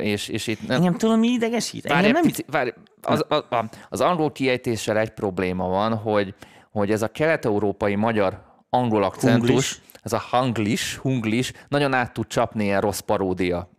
És, 0.00 0.28
és 0.28 0.46
itt 0.46 0.66
nem, 0.66 0.76
Engem 0.76 0.94
tudom, 0.94 1.18
mi 1.18 1.28
idegesít? 1.28 1.88
várj, 1.88 2.10
nem... 2.10 2.22
pici, 2.22 2.44
várj, 2.50 2.70
az, 3.02 3.24
az, 3.28 3.44
az 3.88 4.00
angol 4.00 4.32
kiejtéssel 4.32 4.98
egy 4.98 5.10
probléma 5.10 5.68
van, 5.68 5.94
hogy, 5.96 6.34
hogy 6.70 6.90
ez 6.90 7.02
a 7.02 7.08
kelet-európai 7.08 7.94
magyar 7.94 8.42
angol 8.70 9.02
akcentus, 9.02 9.48
Hunglis. 9.48 9.80
ez 10.02 10.12
a 10.12 10.18
hanglis, 10.18 10.96
hunglis, 10.96 11.52
nagyon 11.68 11.94
át 11.94 12.12
tud 12.12 12.26
csapni 12.26 12.64
ilyen 12.64 12.80
rossz 12.80 12.98
paródia 12.98 13.70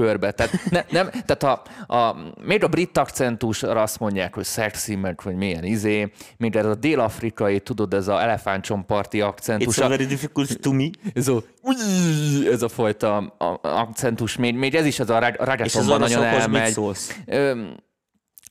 körbe. 0.00 0.30
Tehát, 0.30 0.70
ne, 0.70 0.84
nem, 0.90 1.10
tehát 1.26 1.42
a, 1.42 1.62
a, 1.96 2.16
még 2.44 2.64
a 2.64 2.68
brit 2.68 2.98
akcentusra 2.98 3.82
azt 3.82 3.98
mondják, 3.98 4.34
hogy 4.34 4.44
sexy, 4.44 4.94
meg 4.94 5.20
hogy 5.20 5.34
milyen 5.34 5.64
izé, 5.64 6.12
még 6.36 6.56
ez 6.56 6.66
a 6.66 6.74
dél-afrikai, 6.74 7.60
tudod, 7.60 7.94
ez 7.94 8.08
a 8.08 8.20
elefántcsomparti 8.20 9.20
akcentus. 9.20 9.76
It's 9.76 9.84
a 9.84 9.88
very 9.88 10.06
difficult 10.06 10.60
to 10.60 10.72
me. 10.72 10.88
Ez 11.14 11.28
a, 11.28 11.42
ez 12.50 12.62
a 12.62 12.68
fajta 12.68 13.16
a- 13.16 13.58
akcentus, 13.62 14.36
még, 14.36 14.54
még 14.54 14.74
ez 14.74 14.86
is 14.86 15.00
az 15.00 15.10
a 15.10 15.18
ragatonban 15.38 15.98
nagyon 15.98 16.24
mit 16.24 16.40
elmegy. 16.40 16.72
szólsz? 16.72 17.18
Ö, 17.26 17.62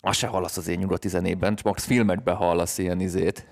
azt 0.02 0.20
se 0.20 0.28
hallasz 0.28 0.58
az 0.58 0.68
én 0.68 0.78
nyugati 0.80 1.08
zenében, 1.08 1.56
csak 1.56 1.66
max 1.66 1.86
filmekben 1.86 2.36
hallasz 2.36 2.78
ilyen 2.78 3.00
izét. 3.00 3.48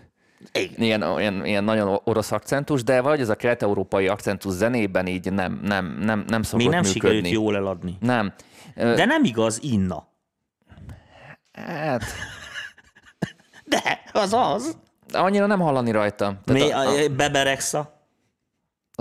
Igen. 0.52 0.82
Ilyen, 0.82 1.20
ilyen, 1.20 1.46
ilyen 1.46 1.64
nagyon 1.64 2.00
orosz 2.04 2.32
akcentus, 2.32 2.84
de 2.84 3.02
vagy 3.02 3.20
ez 3.20 3.30
a 3.30 3.36
kelet-európai 3.36 4.08
akcentus 4.08 4.54
zenében 4.54 5.08
így 5.08 5.32
nem, 5.32 5.60
nem, 5.64 5.98
nem, 6.02 6.24
nem 6.28 6.42
szokott 6.44 6.66
Még 6.66 6.70
nem 6.74 6.84
működni. 6.84 7.00
sikerült 7.18 7.30
jól 7.30 7.56
eladni. 7.56 7.98
Nem. 8.00 8.34
De 8.76 9.06
nem 9.06 9.24
igaz, 9.24 9.60
inna. 9.62 10.08
Hát, 11.54 12.04
De, 13.66 14.00
az 14.14 14.34
az. 14.34 14.78
annyira 15.14 15.46
nem 15.46 15.60
hallani 15.60 15.92
rajta. 15.92 16.42
Tehát 16.46 16.64
Mi, 16.64 16.72
a, 16.72 16.80
a, 16.80 16.82
a, 16.82 17.04
a 17.04 17.10
Beberexa. 17.16 17.97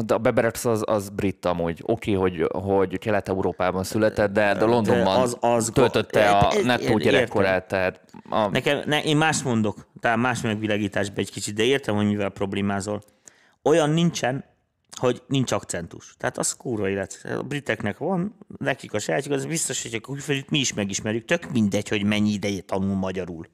De 0.04 0.14
a 0.14 0.18
Beberex 0.18 0.64
az, 0.64 0.82
az 0.86 1.08
brit 1.08 1.44
amúgy. 1.44 1.80
Oké, 1.82 2.12
hogy, 2.12 2.48
hogy 2.52 2.98
Kelet-Európában 2.98 3.84
született, 3.84 4.32
de, 4.32 4.54
de 4.54 4.64
Londonban 4.64 5.20
az- 5.20 5.36
az- 5.40 5.70
töltötte 5.74 6.30
a 6.30 6.52
nettó 6.64 6.98
gyerekkorát. 6.98 7.68
Tehát 7.68 8.00
a, 8.30 8.48
Nekem, 8.48 8.82
ne, 8.86 9.02
én 9.02 9.16
más 9.16 9.42
mondok, 9.42 9.88
talán 10.00 10.18
más 10.18 10.40
megvilágításban 10.40 11.18
egy 11.18 11.30
kicsit, 11.30 11.54
de 11.54 11.62
értem, 11.62 11.94
hogy 11.96 12.06
mivel 12.06 12.28
problémázol. 12.30 13.02
Olyan 13.62 13.90
nincsen, 13.90 14.44
hogy 15.00 15.22
nincs 15.28 15.52
akcentus. 15.52 16.14
Tehát 16.18 16.38
az 16.38 16.52
kurva 16.52 16.88
élet. 16.88 17.26
A 17.38 17.42
briteknek 17.42 17.98
van, 17.98 18.36
nekik 18.58 18.92
a 18.94 18.98
sajátjuk, 18.98 19.34
az 19.34 19.46
biztos, 19.46 19.82
hogy 19.82 19.94
a 19.94 20.00
külföldit 20.00 20.50
mi 20.50 20.58
is 20.58 20.72
megismerjük. 20.74 21.24
Tök 21.24 21.50
mindegy, 21.52 21.88
hogy 21.88 22.04
mennyi 22.04 22.30
ideje 22.30 22.60
tanul 22.60 22.94
magyarul. 22.94 23.46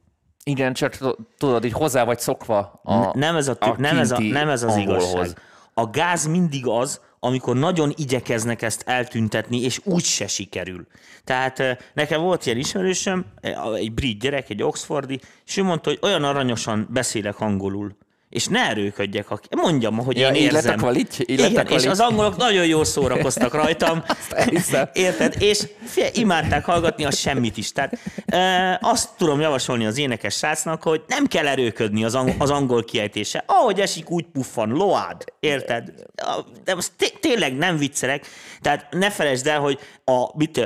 Igen, 0.45 0.73
csak 0.73 0.97
tu- 0.97 1.19
tudod, 1.39 1.65
így 1.65 1.73
hozzá 1.73 2.05
vagy 2.05 2.19
szokva 2.19 2.81
a, 2.83 2.93
A, 2.93 3.13
nem, 3.15 3.37
ez 3.37 3.49
a, 3.49 3.57
a 3.61 3.75
nem, 3.79 3.99
ez 3.99 4.11
a, 4.11 4.21
nem 4.21 4.49
ez 4.49 4.63
az 4.63 4.75
angolhoz. 4.77 5.11
igazság. 5.13 5.37
A 5.75 5.91
gáz 5.91 6.27
mindig 6.27 6.67
az, 6.67 7.01
amikor 7.25 7.57
nagyon 7.57 7.93
igyekeznek 7.97 8.63
ezt 8.63 8.83
eltüntetni, 8.87 9.61
és 9.61 9.81
úgy 9.85 10.05
se 10.05 10.27
sikerül. 10.27 10.87
Tehát 11.25 11.59
eh, 11.59 11.77
nekem 11.95 12.21
volt 12.21 12.47
ilyen 12.47 12.59
ismerősöm, 12.59 13.25
eh, 13.41 13.75
egy 13.75 13.93
brit 13.93 14.19
gyerek, 14.21 14.51
egy 14.51 14.63
oxfordi, 14.63 15.21
és 15.47 15.57
ő 15.57 15.63
mondta, 15.63 15.89
hogy 15.91 15.99
olyan 16.03 16.25
aranyosan 16.25 16.89
beszélek 16.91 17.41
angolul. 17.41 17.97
És 18.33 18.47
ne 18.47 18.59
erőködjek, 18.69 19.27
mondjam, 19.57 19.97
hogy 19.99 20.17
Ja, 20.19 20.29
én 20.29 20.35
érzem. 20.35 20.63
lettek 20.65 20.81
valit? 20.81 21.19
Így 21.19 21.31
Igen, 21.31 21.53
lettek 21.53 21.71
és 21.73 21.87
az 21.87 22.01
angolok 22.01 22.37
nagyon 22.37 22.67
jól 22.67 22.85
szórakoztak 22.85 23.55
rajtam. 23.55 24.03
Érted? 24.93 25.35
És 25.39 25.63
fie, 25.85 26.09
imádták 26.15 26.65
hallgatni, 26.65 27.05
az 27.05 27.19
semmit 27.19 27.57
is. 27.57 27.73
Tehát 27.73 27.99
e, 28.27 28.79
azt 28.83 29.09
tudom 29.19 29.41
javasolni 29.41 29.87
az 29.87 29.99
énekes 29.99 30.35
srácnak, 30.37 30.83
hogy 30.83 31.03
nem 31.09 31.27
kell 31.27 31.47
erőködni 31.47 32.05
az, 32.05 32.15
ang- 32.15 32.35
az 32.39 32.51
angol 32.51 32.85
kiejtése. 32.85 33.45
Ahogy 33.47 33.81
esik, 33.81 34.11
úgy 34.11 34.25
puffan. 34.33 34.69
Load. 34.71 35.25
Érted? 35.41 35.93
A- 36.17 36.41
De 36.65 36.75
most 36.75 36.91
té- 36.97 37.19
tényleg 37.21 37.57
nem 37.57 37.77
viccelek. 37.77 38.27
Tehát 38.61 38.87
ne 38.91 39.11
felejtsd 39.11 39.47
el, 39.47 39.61
hogy 39.61 39.79
a, 40.05 40.37
mit, 40.37 40.57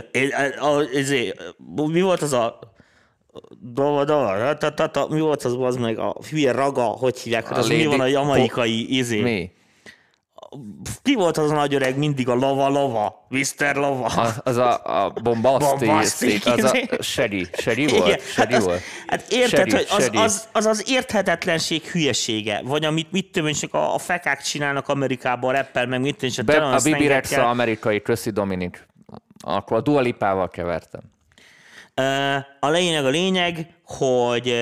a, 0.60 0.66
a, 0.66 0.82
izé, 0.92 1.32
mi 1.74 2.00
volt 2.00 2.22
az 2.22 2.32
a 2.32 2.58
Dova, 3.58 4.04
dova, 4.04 4.56
ta, 4.56 4.74
ta, 4.74 4.86
ta, 4.86 5.06
mi 5.10 5.20
volt 5.20 5.42
az, 5.42 5.56
az 5.60 5.76
meg 5.76 5.98
a 5.98 6.16
hülye 6.30 6.52
raga, 6.52 6.82
hogy 6.82 7.18
hívják, 7.18 7.50
A 7.50 7.56
az 7.56 7.68
mi 7.68 7.74
Lady 7.74 7.86
van 7.86 8.00
a 8.00 8.06
jamaikai 8.06 8.96
izé. 8.96 9.20
Mi? 9.20 9.50
Ki 11.02 11.14
volt 11.14 11.36
az 11.36 11.50
a 11.50 11.54
nagy 11.54 11.74
öreg 11.74 11.98
mindig 11.98 12.28
a 12.28 12.34
lava 12.34 12.68
lava, 12.68 13.26
Mr. 13.28 13.74
Lava? 13.74 14.04
Az, 14.04 14.40
az 14.44 14.56
a, 14.56 15.04
a 15.04 15.10
bombastic, 15.22 15.78
Bombastic, 15.78 16.46
az 16.46 16.64
a. 16.64 17.02
Sherry, 17.02 17.46
Sherry 17.52 17.82
Igen, 17.82 17.98
volt? 17.98 18.10
hát, 18.10 18.20
Sherry 18.20 18.54
az, 18.54 18.64
volt? 18.64 18.80
hát 19.06 19.32
érted, 19.32 19.70
Sherry, 19.70 19.70
hogy 19.70 19.86
az, 19.90 20.10
az, 20.14 20.48
az, 20.52 20.66
az 20.66 20.84
érthetetlenség 20.90 21.82
hülyesége, 21.82 22.60
vagy 22.64 22.84
amit 22.84 23.12
mit 23.12 23.32
tudom, 23.32 23.52
csak 23.52 23.74
a, 23.74 23.94
a 23.94 23.98
fekák 23.98 24.42
csinálnak 24.42 24.88
Amerikában, 24.88 25.54
a 25.54 25.56
rappel, 25.56 25.86
meg 25.86 26.00
mit 26.00 26.14
tudom, 26.14 26.30
és 26.30 26.38
a, 26.38 26.42
Be, 26.42 26.56
a 26.56 26.80
Bibi 26.82 27.08
a 27.10 27.48
amerikai 27.48 28.00
Chrissy 28.00 28.30
Dominic. 28.30 28.78
Akkor 29.40 29.76
a 29.76 29.80
Dua 29.80 30.00
Lipával 30.00 30.48
kevertem. 30.48 31.00
A 32.60 32.70
lényeg 32.70 33.04
a 33.04 33.08
lényeg, 33.08 33.66
hogy, 33.84 34.54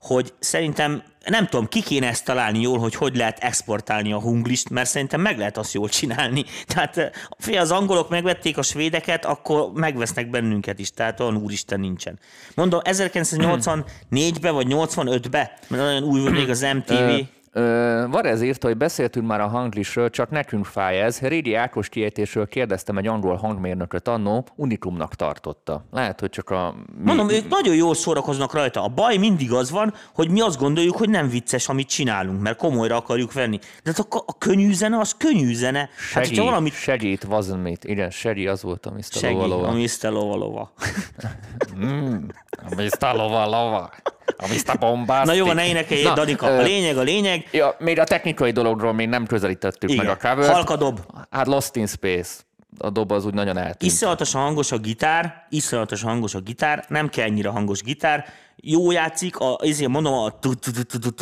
hogy 0.00 0.34
szerintem 0.38 1.02
nem 1.24 1.46
tudom, 1.46 1.68
ki 1.68 1.82
kéne 1.82 2.08
ezt 2.08 2.24
találni 2.24 2.60
jól, 2.60 2.78
hogy 2.78 2.94
hogy 2.94 3.16
lehet 3.16 3.38
exportálni 3.38 4.12
a 4.12 4.20
hunglist, 4.20 4.70
mert 4.70 4.88
szerintem 4.88 5.20
meg 5.20 5.38
lehet 5.38 5.56
azt 5.56 5.72
jól 5.72 5.88
csinálni. 5.88 6.44
Tehát 6.74 7.10
fél 7.38 7.60
az 7.60 7.70
angolok 7.70 8.08
megvették 8.08 8.58
a 8.58 8.62
svédeket, 8.62 9.24
akkor 9.24 9.70
megvesznek 9.72 10.30
bennünket 10.30 10.78
is, 10.78 10.90
tehát 10.90 11.20
olyan 11.20 11.36
úristen 11.36 11.80
nincsen. 11.80 12.18
Mondom, 12.54 12.80
1984-be 12.84 14.50
vagy 14.50 14.66
85-be, 14.70 15.58
mert 15.68 15.82
olyan 15.82 16.02
új 16.02 16.20
volt 16.20 16.32
még 16.32 16.50
az 16.50 16.66
MTV. 16.74 17.10
Ö, 17.56 18.04
Varez 18.10 18.42
írta, 18.42 18.66
hogy 18.66 18.76
beszéltünk 18.76 19.26
már 19.26 19.40
a 19.40 19.46
hanglisről, 19.46 20.10
csak 20.10 20.30
nekünk 20.30 20.64
fáj 20.64 21.00
ez. 21.00 21.18
Rédi 21.20 21.54
Ákos 21.54 21.88
kiejtésről 21.88 22.48
kérdeztem 22.48 22.98
egy 22.98 23.06
angol 23.06 23.36
hangmérnököt 23.36 24.08
annó, 24.08 24.46
unikumnak 24.54 25.14
tartotta. 25.14 25.84
Lehet, 25.92 26.20
hogy 26.20 26.30
csak 26.30 26.50
a... 26.50 26.74
Mi, 26.98 27.04
Mondom, 27.04 27.28
ők 27.30 27.48
nagyon 27.48 27.74
jól 27.74 27.94
szórakoznak 27.94 28.52
rajta. 28.52 28.82
A 28.82 28.88
baj 28.88 29.16
mindig 29.16 29.52
az 29.52 29.70
van, 29.70 29.94
hogy 30.14 30.30
mi 30.30 30.40
azt 30.40 30.58
gondoljuk, 30.58 30.96
hogy 30.96 31.08
nem 31.08 31.28
vicces, 31.28 31.68
amit 31.68 31.88
csinálunk, 31.88 32.40
mert 32.40 32.58
komolyra 32.58 32.96
akarjuk 32.96 33.32
venni. 33.32 33.58
De 33.58 33.92
hát 33.96 33.98
a, 33.98 34.16
a 34.26 34.38
könnyű 34.38 34.72
zene, 34.72 34.98
az 34.98 35.14
könnyű 35.16 35.54
zene. 35.54 35.78
Hát, 35.78 35.90
Shaggy, 35.96 36.28
hogyha 36.28 36.44
valamit 36.44 36.72
Shaggy, 36.72 37.10
it 37.10 37.26
wasn't 37.30 37.62
me. 37.62 37.72
Igen, 37.82 38.10
Shaggy 38.10 38.46
az 38.46 38.62
volt 38.62 38.86
a 38.86 38.90
Mr. 38.90 39.02
segít, 39.02 39.40
a 39.40 39.72
Mr. 39.72 40.12
Lova 40.12 40.36
Lova. 40.36 40.72
A 42.70 42.74
Mr. 42.74 43.14
Lova 43.14 43.44
Lova. 43.44 43.90
A 44.44 44.52
Mr. 44.52 44.78
Bombastic. 44.78 45.26
Na 45.26 45.32
jó, 45.32 45.52
ne 45.52 45.66
énekelj, 45.66 46.02
Danika. 46.02 46.46
A 46.46 46.62
lényeg, 46.62 46.96
a 46.96 47.02
lényeg. 47.02 47.48
Ja, 47.50 47.76
még 47.78 47.98
a 47.98 48.04
technikai 48.04 48.50
dologról 48.50 48.92
még 48.92 49.08
nem 49.08 49.26
közelítettük 49.26 49.90
Igen. 49.90 50.04
meg 50.04 50.18
a 50.20 50.28
cover 50.28 50.50
Halkadob. 50.50 51.00
Hát 51.30 51.46
Lost 51.46 51.76
in 51.76 51.86
Space. 51.86 52.32
A 52.78 52.90
dob 52.90 53.12
az 53.12 53.26
úgy 53.26 53.34
nagyon 53.34 53.56
eltűnt. 53.56 53.92
Iszonyatosan 53.92 54.42
hangos 54.42 54.72
a 54.72 54.78
gitár, 54.78 55.46
iszonyatosan 55.48 56.10
hangos 56.10 56.34
a 56.34 56.40
gitár, 56.40 56.84
nem 56.88 57.08
kell 57.08 57.24
ennyire 57.24 57.48
hangos 57.48 57.82
gitár, 57.82 58.24
jó 58.56 58.90
játszik, 58.90 59.36
a, 59.36 59.58
ezért 59.62 59.90
mondom, 59.90 60.12
a 60.12 60.38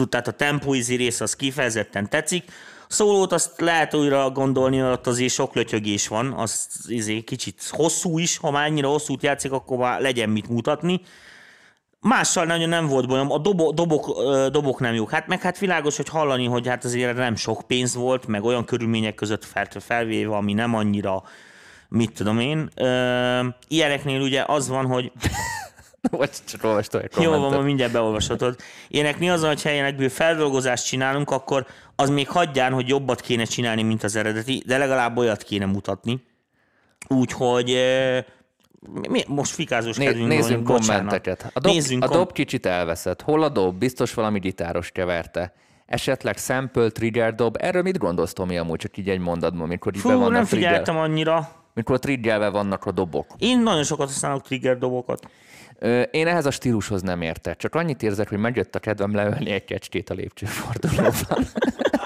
tehát 0.08 0.28
a 0.28 0.32
tempó 0.32 0.74
izi 0.74 0.94
rész 0.94 1.20
az 1.20 1.36
kifejezetten 1.36 2.08
tetszik. 2.08 2.44
Szólót 2.88 3.32
azt 3.32 3.60
lehet 3.60 3.94
újra 3.94 4.30
gondolni, 4.30 4.76
mert 4.76 4.92
ott 4.92 5.06
azért 5.06 5.32
sok 5.32 5.54
lötyögés 5.54 6.08
van, 6.08 6.32
az 6.32 6.66
izé 6.86 7.20
kicsit 7.20 7.68
hosszú 7.70 8.18
is, 8.18 8.36
ha 8.36 8.50
már 8.50 8.66
ennyire 8.66 8.86
hosszút 8.86 9.22
játszik, 9.22 9.52
akkor 9.52 9.76
már 9.76 10.00
legyen 10.00 10.28
mit 10.28 10.48
mutatni. 10.48 11.00
Mással 12.03 12.44
nagyon 12.44 12.68
nem 12.68 12.86
volt 12.86 13.09
bajom, 13.09 13.30
a 13.30 13.38
dobo, 13.38 13.72
dobok, 13.72 14.22
dobok 14.50 14.80
nem 14.80 14.94
jók. 14.94 15.11
Hát 15.11 15.26
meg 15.26 15.40
hát 15.40 15.59
világos, 15.59 15.96
hogy 15.96 16.09
hallani, 16.09 16.46
hogy 16.46 16.68
hát 16.68 16.84
azért 16.84 17.16
nem 17.16 17.36
sok 17.36 17.62
pénz 17.66 17.94
volt, 17.94 18.26
meg 18.26 18.44
olyan 18.44 18.64
körülmények 18.64 19.14
között 19.14 19.44
fel, 19.44 19.66
felvéve, 19.78 20.36
ami 20.36 20.53
nem 20.53 20.74
annyira, 20.74 21.22
mit 21.88 22.12
tudom 22.12 22.38
én. 22.38 22.70
Ö, 22.74 23.46
ilyeneknél 23.68 24.20
ugye 24.20 24.44
az 24.46 24.68
van, 24.68 24.86
hogy 24.86 25.12
Vagy 26.11 26.30
csak 26.44 26.64
olvastam 26.64 27.00
egy 27.00 27.11
jó 27.16 27.22
van, 27.22 27.32
kommentet. 27.32 27.59
ma 27.59 27.64
mindjárt 27.64 27.92
beolvashatod. 27.92 28.57
Ilyeneknél 28.88 29.32
az, 29.32 29.40
van, 29.40 29.48
hogy 29.48 29.62
helyenekből 29.62 30.09
feldolgozást 30.09 30.86
csinálunk, 30.86 31.30
akkor 31.30 31.66
az 31.96 32.09
még 32.09 32.28
hagyján, 32.28 32.72
hogy 32.72 32.88
jobbat 32.88 33.20
kéne 33.20 33.44
csinálni, 33.44 33.82
mint 33.82 34.03
az 34.03 34.16
eredeti, 34.16 34.62
de 34.66 34.78
legalább 34.78 35.16
olyat 35.16 35.42
kéne 35.42 35.66
mutatni. 35.66 36.22
Úgyhogy 37.09 37.78
mi, 39.08 39.22
most 39.28 39.52
fikázós 39.54 39.96
Né- 39.96 40.08
kedvünk 40.08 40.28
nézzünk 40.28 40.62
bocsánat. 40.62 40.86
kommenteket. 40.86 41.50
A 41.54 41.60
dob, 41.60 41.72
Nézzünk 41.72 42.04
a 42.04 42.06
kom- 42.06 42.18
dob 42.18 42.32
kicsit 42.32 42.66
elveszett. 42.66 43.22
Hol 43.22 43.42
a 43.42 43.48
dob? 43.48 43.78
Biztos 43.78 44.14
valami 44.14 44.38
gitáros 44.38 44.90
keverte. 44.90 45.52
esetleg 45.86 46.36
sample, 46.38 46.88
trigger 46.88 47.34
dob. 47.34 47.56
Erről 47.60 47.82
mit 47.82 47.98
gondolsz, 47.98 48.32
Tomi, 48.32 48.56
amúgy 48.58 48.78
csak 48.78 48.96
így 48.96 49.08
egy 49.08 49.18
mondatban, 49.18 49.68
mikor 49.68 49.94
így 49.94 50.00
Fú, 50.00 50.08
vannak 50.08 50.30
nem 50.30 50.44
trigger, 50.44 50.68
figyeltem 50.68 50.96
annyira. 50.96 51.48
mikor 51.74 51.98
triggerve 51.98 52.48
vannak 52.48 52.84
a 52.84 52.90
dobok. 52.92 53.26
Én 53.38 53.58
nagyon 53.60 53.82
sokat 53.84 54.06
használok 54.06 54.42
trigger 54.42 54.78
dobokat. 54.78 55.26
Én 56.10 56.26
ehhez 56.26 56.46
a 56.46 56.50
stílushoz 56.50 57.02
nem 57.02 57.22
értek, 57.22 57.56
csak 57.56 57.74
annyit 57.74 58.02
érzek, 58.02 58.28
hogy 58.28 58.38
megjött 58.38 58.74
a 58.74 58.78
kedvem 58.78 59.14
leölni 59.14 59.50
egy 59.50 59.64
kecskét 59.64 60.10
a 60.10 60.14
lépcsőfordulóban. 60.14 61.12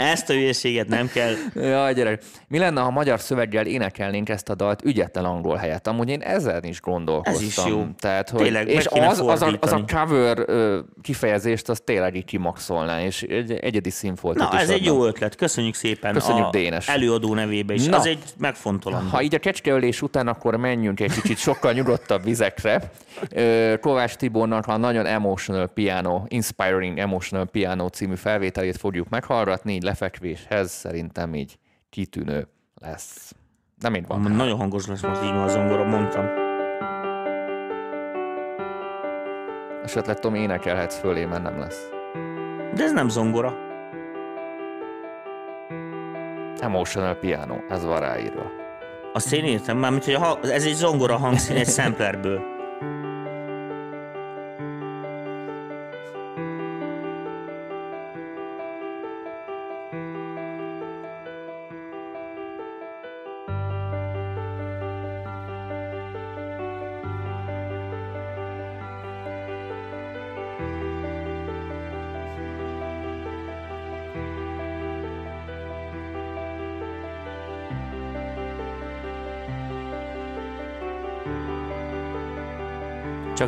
Ezt 0.00 0.30
a 0.30 0.32
hülyeséget 0.32 0.88
nem 0.88 1.08
kell. 1.08 1.32
Jaj, 1.54 1.94
gyerek. 1.94 2.22
Mi 2.48 2.58
lenne, 2.58 2.80
ha 2.80 2.90
magyar 2.90 3.20
szöveggel 3.20 3.66
énekelnénk 3.66 4.28
ezt 4.28 4.48
a 4.48 4.54
dalt 4.54 4.84
ügyetlen 4.84 5.24
angol 5.24 5.56
helyett? 5.56 5.86
Amúgy 5.86 6.08
én 6.08 6.20
ezen 6.20 6.64
is 6.64 6.80
gondolkoztam. 6.80 7.34
Ez 7.34 7.40
is 7.42 7.72
jó. 7.72 7.86
Tehát, 7.98 8.30
hogy, 8.30 8.42
Tényleg, 8.42 8.68
és 8.68 8.86
az, 8.86 9.20
az, 9.20 9.42
a, 9.42 9.56
az 9.60 9.72
a 9.72 9.84
cover 9.86 10.44
kifejezést, 11.02 11.68
az 11.68 11.80
tényleg 11.84 12.16
így 12.16 12.24
kimaxolná, 12.24 13.02
és 13.02 13.22
egy 13.22 13.52
egyedi 13.52 13.90
színfoltot 13.90 14.50
Na, 14.50 14.56
is 14.56 14.62
ez 14.62 14.68
egy 14.70 14.86
adna. 14.86 14.92
jó 14.92 15.04
ötlet. 15.04 15.34
Köszönjük 15.36 15.74
szépen 15.74 16.12
Köszönjük, 16.12 16.46
a 16.46 16.50
Dénes. 16.50 16.88
előadó 16.88 17.34
nevébe 17.34 17.74
is. 17.74 17.86
Na. 17.86 17.96
Az 17.96 18.06
egy 18.06 18.22
megfontolandó. 18.38 19.08
Ha 19.08 19.22
így 19.22 19.34
a 19.34 19.38
kecskeölés 19.38 20.02
után, 20.02 20.28
akkor 20.28 20.56
menjünk 20.56 21.00
egy 21.00 21.12
kicsit 21.12 21.38
sokkal 21.38 21.72
nyugodtabb 21.72 22.24
vizekre. 22.24 22.90
Kovács 23.80 24.14
Tibornak 24.14 24.66
a 24.66 24.76
nagyon 24.76 25.06
emotional 25.06 25.66
piano, 25.66 26.22
inspiring 26.28 26.98
emotional 26.98 27.46
piano 27.46 27.88
című 27.88 28.14
felvételét 28.14 28.76
fogjuk 28.76 29.08
meghallgatni, 29.08 29.72
így 29.72 29.82
lefekvéshez 29.90 30.70
szerintem 30.70 31.34
így 31.34 31.58
kitűnő 31.90 32.48
lesz. 32.80 33.34
Nem 33.78 33.94
így 33.94 34.06
van. 34.06 34.20
Nagyon 34.20 34.58
hangos 34.58 34.86
lesz 34.86 35.02
most 35.02 35.22
így 35.22 35.30
a 35.30 35.48
zongora, 35.48 35.84
mondtam. 35.84 36.24
Esetleg 39.84 40.18
Tom 40.18 40.34
énekelhetsz 40.34 40.98
fölé, 40.98 41.24
mert 41.24 41.42
nem 41.42 41.58
lesz. 41.58 41.88
De 42.74 42.82
ez 42.82 42.92
nem 42.92 43.08
zongora. 43.08 43.54
Emotional 46.60 47.14
piano, 47.14 47.56
ez 47.68 47.84
van 47.84 48.00
ráírva. 48.00 48.50
Azt 49.12 49.32
én 49.32 49.44
értem, 49.44 49.78
mármint, 49.78 50.04
hogy 50.04 50.14
a, 50.14 50.18
ha- 50.18 50.38
ez 50.42 50.64
egy 50.64 50.74
zongora 50.74 51.16
hangszín 51.16 51.56
egy 51.56 51.68
samplerből. 51.68 52.42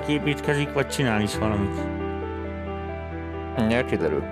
Csak 0.02 0.10
építkezik, 0.10 0.72
vagy 0.72 0.88
csinál 0.88 1.20
is 1.20 1.38
valamit. 1.38 1.80
Ja, 3.70 3.84
kiderül. 3.84 4.22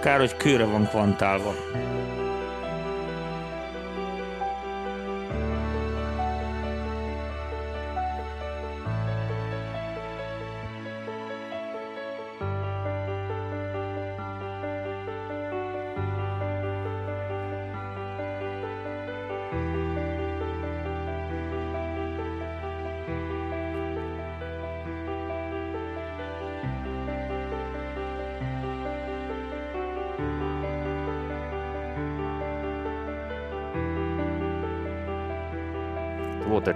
Kár, 0.00 0.18
hogy 0.18 0.36
kőre 0.36 0.64
van 0.64 0.88
kvantálva. 0.88 1.54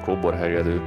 Kóborhelyedő. 0.09 0.83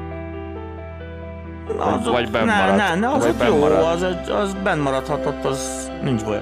Azok, 1.78 2.14
vagy 2.14 2.32
benn 2.32 2.46
ne, 2.46 2.56
maradt. 2.56 2.78
ne, 2.78 2.96
ne, 2.96 3.14
azok 3.14 3.36
benn 3.36 3.48
jó, 3.48 3.60
maradt. 3.60 4.04
az, 4.04 4.30
az 4.30 4.56
benn 4.64 4.80
maradhatott, 4.80 5.46
az 5.46 5.92
nincs 6.04 6.24
baj. 6.24 6.42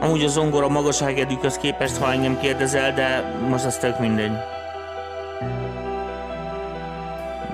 Amúgy 0.00 0.24
a 0.24 0.28
zongora 0.28 0.68
magas 0.68 1.00
hegedűköz 1.00 1.56
képest, 1.56 1.96
ha 1.96 2.12
engem 2.12 2.38
kérdezel, 2.38 2.94
de 2.94 3.34
most 3.48 3.64
az 3.64 3.76
tök 3.76 3.98
mindegy. 3.98 4.32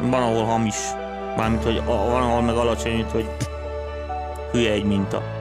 Van, 0.01 0.23
ahol 0.23 0.45
hamis. 0.45 0.77
Mármint, 1.37 1.65
hogy 1.65 1.83
van, 1.85 2.23
ahol 2.23 2.43
meg 2.43 2.55
alacsony, 2.55 3.07
hogy 3.13 3.29
hülye 4.53 4.73
egy 4.73 4.85
minta. 4.85 5.38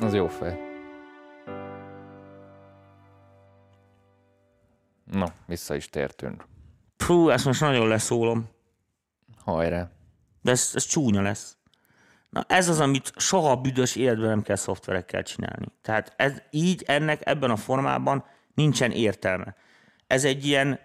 Az 0.00 0.14
jó 0.14 0.28
fej. 0.28 0.58
Na, 5.04 5.26
vissza 5.46 5.74
is 5.74 5.88
tértünk. 5.88 6.44
Fú, 6.96 7.28
ezt 7.28 7.44
most 7.44 7.60
nagyon 7.60 7.88
leszólom. 7.88 8.48
Hajrá. 9.44 9.90
De 10.42 10.50
ez, 10.50 10.70
ez 10.74 10.84
csúnya 10.84 11.22
lesz. 11.22 11.56
Na 12.30 12.44
ez 12.48 12.68
az, 12.68 12.80
amit 12.80 13.12
soha 13.16 13.56
büdös 13.56 13.96
életben 13.96 14.28
nem 14.28 14.42
kell 14.42 14.56
szoftverekkel 14.56 15.22
csinálni. 15.22 15.66
Tehát 15.82 16.12
ez, 16.16 16.42
így 16.50 16.82
ennek 16.86 17.26
ebben 17.26 17.50
a 17.50 17.56
formában 17.56 18.24
nincsen 18.54 18.90
értelme. 18.90 19.54
Ez 20.06 20.24
egy 20.24 20.46
ilyen, 20.46 20.80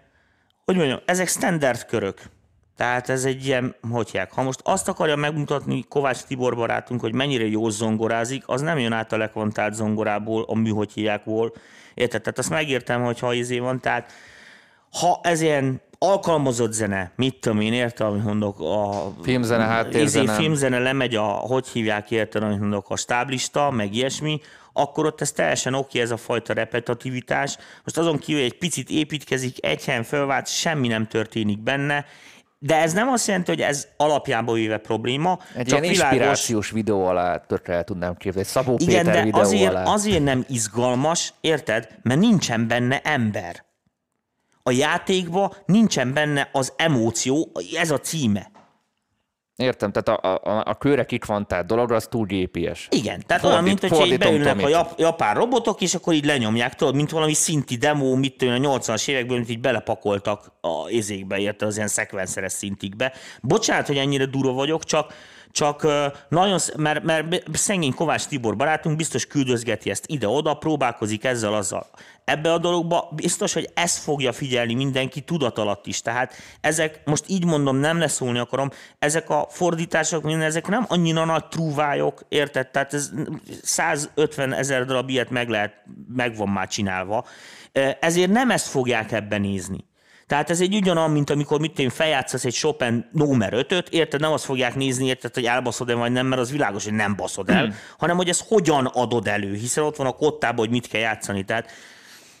hogy 0.64 0.76
mondjam, 0.76 1.00
ezek 1.04 1.28
standard 1.28 1.84
körök. 1.84 2.22
Tehát 2.76 3.08
ez 3.08 3.24
egy 3.24 3.46
ilyen, 3.46 3.74
hogy 3.90 4.10
hívják, 4.10 4.32
ha 4.32 4.42
most 4.42 4.60
azt 4.62 4.88
akarja 4.88 5.16
megmutatni 5.16 5.84
Kovács 5.88 6.22
Tibor 6.22 6.56
barátunk, 6.56 7.00
hogy 7.00 7.14
mennyire 7.14 7.46
jó 7.46 7.68
zongorázik, 7.68 8.42
az 8.46 8.60
nem 8.60 8.78
jön 8.78 8.92
át 8.92 9.12
a 9.12 9.16
lekvantált 9.16 9.74
zongorából, 9.74 10.44
a 10.48 10.54
mű, 10.54 10.70
hogy 10.70 10.92
hívjákból. 10.92 11.52
Érted? 11.94 12.22
Tehát 12.22 12.38
azt 12.38 12.50
megértem, 12.50 13.04
hogy 13.04 13.18
ha 13.18 13.32
izé 13.32 13.58
van, 13.58 13.80
tehát 13.80 14.12
ha 15.00 15.20
ez 15.22 15.40
ilyen 15.40 15.80
alkalmazott 15.98 16.72
zene, 16.72 17.12
mit 17.16 17.40
tudom 17.40 17.60
én, 17.60 17.72
értem, 17.72 18.06
amit 18.06 18.24
mondok, 18.24 18.60
a 18.60 19.12
Filmzene, 19.22 19.64
háttérzene. 19.64 20.24
izé, 20.24 20.34
filmzene 20.34 20.78
lemegy 20.78 21.14
a, 21.14 21.26
hogy 21.26 21.68
hívják, 21.68 22.10
érted, 22.10 22.42
amit 22.42 22.60
mondok, 22.60 22.90
a 22.90 22.96
stáblista, 22.96 23.70
meg 23.70 23.94
ilyesmi, 23.94 24.40
akkor 24.72 25.06
ott 25.06 25.20
ez 25.20 25.32
teljesen 25.32 25.74
oké, 25.74 26.00
ez 26.00 26.10
a 26.10 26.16
fajta 26.16 26.52
repetitivitás. 26.52 27.56
Most 27.84 27.98
azon 27.98 28.18
kívül 28.18 28.42
egy 28.42 28.58
picit 28.58 28.90
építkezik, 28.90 29.64
egy 29.64 29.84
helyen 29.84 30.02
fölvált, 30.02 30.46
semmi 30.46 30.88
nem 30.88 31.06
történik 31.06 31.58
benne, 31.58 32.04
de 32.58 32.76
ez 32.76 32.92
nem 32.92 33.08
azt 33.08 33.26
jelenti, 33.26 33.50
hogy 33.50 33.60
ez 33.60 33.86
alapjában 33.96 34.54
véve 34.54 34.78
probléma, 34.78 35.38
Egy 35.54 35.66
csak 35.66 35.78
ilyen 35.78 35.92
világos, 35.92 36.12
inspirációs 36.12 36.70
videó 36.70 37.06
alá 37.06 37.36
tökre 37.38 37.74
el 37.74 37.84
tudnám 37.84 38.14
képzelni. 38.14 38.48
Szabó 38.48 38.76
igen, 38.78 39.04
Péter 39.04 39.14
de 39.14 39.22
videó 39.22 39.40
azért, 39.40 39.70
alá. 39.70 39.82
azért 39.84 40.24
nem 40.24 40.44
izgalmas, 40.48 41.32
érted? 41.40 41.88
Mert 42.02 42.20
nincsen 42.20 42.68
benne 42.68 43.00
ember. 43.00 43.64
A 44.62 44.70
játékban 44.70 45.52
nincsen 45.66 46.12
benne 46.12 46.48
az 46.52 46.72
emóció, 46.76 47.52
ez 47.76 47.90
a 47.90 47.98
címe. 47.98 48.50
Értem, 49.56 49.92
tehát 49.92 50.20
a, 50.24 50.34
a, 50.34 50.62
a 50.66 50.74
kőre 50.74 51.04
kikvantált 51.04 51.66
dolog, 51.66 51.92
az 51.92 52.06
túl 52.10 52.26
GPS. 52.26 52.88
Igen, 52.90 53.22
tehát 53.26 53.42
Fordít- 53.42 53.44
olyan, 53.44 53.64
mint 53.64 53.80
hogyha 53.80 54.06
így 54.06 54.18
beülnek 54.18 54.62
a 54.62 54.68
jap, 54.68 54.98
japán 54.98 55.34
robotok, 55.34 55.80
és 55.80 55.94
akkor 55.94 56.14
így 56.14 56.24
lenyomják, 56.24 56.74
tudod, 56.74 56.94
mint 56.94 57.10
valami 57.10 57.32
szinti 57.32 57.76
demo, 57.76 58.14
mit 58.14 58.36
tudom, 58.36 58.64
a 58.64 58.78
80-as 58.78 59.08
évekből, 59.08 59.36
mint 59.36 59.50
így 59.50 59.60
belepakoltak 59.60 60.52
a 60.60 60.88
izékbe, 60.88 61.38
érte 61.38 61.66
az 61.66 61.76
ilyen 61.76 61.88
szekvenszeres 61.88 62.52
szintikbe. 62.52 63.12
Bocsánat, 63.42 63.86
hogy 63.86 63.96
ennyire 63.96 64.26
durva 64.26 64.52
vagyok, 64.52 64.84
csak, 64.84 65.14
csak 65.50 65.86
nagyon, 66.28 66.58
mert, 66.76 67.02
mert 67.02 67.42
szegény 67.52 67.94
Kovács 67.94 68.26
Tibor 68.26 68.56
barátunk 68.56 68.96
biztos 68.96 69.26
küldözgeti 69.26 69.90
ezt 69.90 70.04
ide-oda, 70.06 70.54
próbálkozik 70.54 71.24
ezzel, 71.24 71.54
azzal. 71.54 71.86
Ebbe 72.26 72.52
a 72.52 72.58
dologba 72.58 73.08
biztos, 73.14 73.52
hogy 73.52 73.68
ezt 73.74 73.98
fogja 73.98 74.32
figyelni 74.32 74.74
mindenki 74.74 75.20
tudat 75.20 75.58
alatt 75.58 75.86
is. 75.86 76.00
Tehát 76.00 76.34
ezek, 76.60 77.00
most 77.04 77.24
így 77.26 77.44
mondom, 77.44 77.76
nem 77.76 77.98
leszólni 77.98 78.38
akarom, 78.38 78.70
ezek 78.98 79.30
a 79.30 79.46
fordítások, 79.50 80.22
minden, 80.22 80.46
ezek 80.46 80.68
nem 80.68 80.84
annyira 80.88 81.24
nagy 81.24 81.46
trúvályok, 81.46 82.24
érted? 82.28 82.70
Tehát 82.70 82.94
ez 82.94 83.10
150 83.62 84.52
ezer 84.52 84.84
darab 84.84 85.08
ilyet 85.08 85.30
meg 85.30 85.48
lehet, 85.48 85.72
meg 86.08 86.36
van 86.36 86.48
már 86.48 86.68
csinálva. 86.68 87.24
Ezért 88.00 88.30
nem 88.30 88.50
ezt 88.50 88.68
fogják 88.68 89.12
ebben 89.12 89.40
nézni. 89.40 89.84
Tehát 90.26 90.50
ez 90.50 90.60
egy 90.60 90.74
ugyanolyan, 90.74 91.10
mint 91.10 91.30
amikor 91.30 91.60
mit 91.60 91.78
én 91.78 91.90
feljátszasz 91.90 92.44
egy 92.44 92.54
Chopin 92.54 93.08
Nomer 93.12 93.52
5 93.52 93.88
érted? 93.90 94.20
Nem 94.20 94.32
azt 94.32 94.44
fogják 94.44 94.74
nézni, 94.74 95.06
érted, 95.06 95.34
hogy 95.34 95.44
elbaszod-e 95.44 95.94
vagy 95.94 96.12
nem, 96.12 96.26
mert 96.26 96.40
az 96.40 96.50
világos, 96.50 96.84
hogy 96.84 96.92
nem 96.92 97.16
baszod 97.16 97.50
el, 97.50 97.64
hmm. 97.64 97.74
hanem 97.98 98.16
hogy 98.16 98.28
ezt 98.28 98.44
hogyan 98.48 98.86
adod 98.86 99.26
elő, 99.26 99.54
hiszen 99.54 99.84
ott 99.84 99.96
van 99.96 100.06
a 100.06 100.12
kottában, 100.12 100.58
hogy 100.58 100.70
mit 100.70 100.88
kell 100.88 101.00
játszani. 101.00 101.44
Tehát 101.44 101.70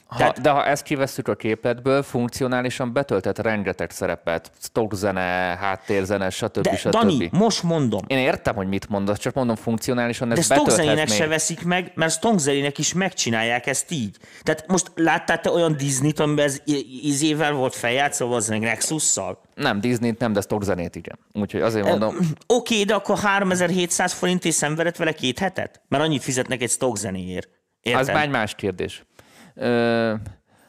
Ha, 0.06 0.16
Tehát- 0.16 0.40
de 0.40 0.50
ha 0.50 0.64
ezt 0.64 0.82
kivesszük 0.82 1.28
a 1.28 1.34
képletből, 1.34 2.02
funkcionálisan 2.02 2.92
betöltett 2.92 3.38
rengeteg 3.38 3.90
szerepet, 3.90 4.50
stockzene, 4.60 5.20
háttérzene, 5.60 6.30
stb. 6.30 6.60
de 6.60 6.76
stb. 6.76 6.90
Dani, 6.90 7.28
most 7.32 7.62
mondom, 7.62 8.00
Én 8.06 8.18
értem, 8.18 8.54
hogy 8.54 8.68
mit 8.68 8.88
mondasz, 8.88 9.18
csak 9.18 9.34
mondom 9.34 9.56
funkcionálisan 9.56 10.28
de 10.28 10.34
ez 10.34 10.44
Stonkzelinek 10.44 11.08
még. 11.08 11.16
se 11.16 11.26
veszik 11.26 11.64
meg, 11.64 11.92
mert 11.94 12.12
Stonkzelinek 12.12 12.78
is 12.78 12.92
megcsinálják 12.92 13.66
ezt 13.66 13.90
így. 13.90 14.16
Tehát 14.42 14.66
most 14.66 14.90
láttál 14.94 15.40
te 15.40 15.50
olyan 15.50 15.76
Disney-t, 15.76 16.20
amiben 16.20 16.44
ez 16.44 16.60
izével 17.02 17.52
volt 17.52 17.74
feljátszva, 17.74 18.36
az 18.36 18.48
meg 18.48 18.60
Nexus-szal? 18.60 19.40
Nem, 19.54 19.80
Disney-t 19.80 20.18
nem, 20.18 20.32
de 20.32 20.40
stockzenét 20.40 20.96
igen. 20.96 21.18
Úgyhogy 21.32 21.60
azért 21.60 21.86
mondom, 21.86 22.16
Oké, 22.16 22.32
okay, 22.46 22.84
de 22.84 22.94
akkor 22.94 23.18
3700 23.18 24.12
forint 24.12 24.44
és 24.44 24.54
szenvedett 24.54 24.96
vele 24.96 25.12
két 25.12 25.38
hetet? 25.38 25.80
Mert 25.88 26.02
annyit 26.04 26.22
fizetnek 26.22 26.62
egy 26.62 26.70
stock 26.70 26.96
zenéért. 26.96 27.48
Érted? 27.80 28.00
az 28.00 28.06
már 28.06 28.22
egy 28.22 28.30
más 28.30 28.54
kérdés. 28.54 29.04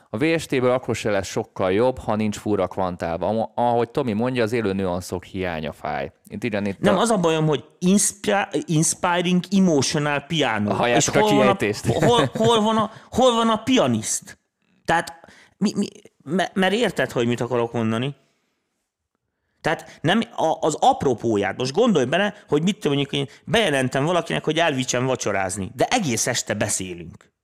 A 0.10 0.18
VST-ből 0.18 0.72
akkor 0.72 0.96
se 0.96 1.10
lesz 1.10 1.28
sokkal 1.28 1.72
jobb, 1.72 1.98
ha 2.00 2.16
nincs 2.16 2.38
fura 2.38 2.68
kvantálva. 2.68 3.52
Ahogy 3.56 3.90
Tomi 3.90 4.14
mondja, 4.14 4.44
az 4.44 4.52
élő 4.52 4.74
nüanszok 4.74 5.24
hiánya 5.24 5.72
fáj. 5.72 6.12
Itt 6.28 6.44
igen, 6.44 6.66
itt 6.66 6.80
Nem, 6.80 6.98
a... 6.98 7.00
az 7.00 7.10
a 7.10 7.18
bajom, 7.18 7.48
hogy 7.48 7.66
inspi- 7.80 8.64
inspiring 8.66 9.44
emotional 9.52 10.20
piano. 10.20 10.70
A 10.70 10.74
hol 11.14 11.36
van 11.36 11.48
a, 11.48 11.58
hol, 12.06 12.30
hol, 12.34 12.62
van 12.62 12.78
a, 12.78 12.92
hol 13.12 13.36
van 13.36 13.50
a 13.50 13.64
pianiszt? 13.64 14.40
Tehát, 14.86 15.14
mi, 15.58 15.72
mi, 15.76 15.88
me- 16.24 16.52
mert 16.54 16.74
érted, 16.74 17.12
hogy 17.12 17.28
mit 17.28 17.42
akarok 17.42 17.74
mondani? 17.74 18.16
Tehát 19.62 20.00
nem 20.02 20.22
a, 20.36 20.58
az 20.60 20.78
apropóját, 20.80 21.58
most 21.58 21.74
gondolj 21.74 22.06
bele, 22.06 22.34
hogy 22.48 22.64
mit 22.64 22.76
tudom, 22.80 22.98
mondjuk 22.98 23.22
én 23.22 23.28
bejelentem 23.46 24.06
valakinek, 24.06 24.44
hogy 24.44 24.58
elvicsem 24.58 25.06
vacsorázni, 25.06 25.72
de 25.76 25.86
egész 25.86 26.28
este 26.28 26.54
beszélünk. 26.54 27.36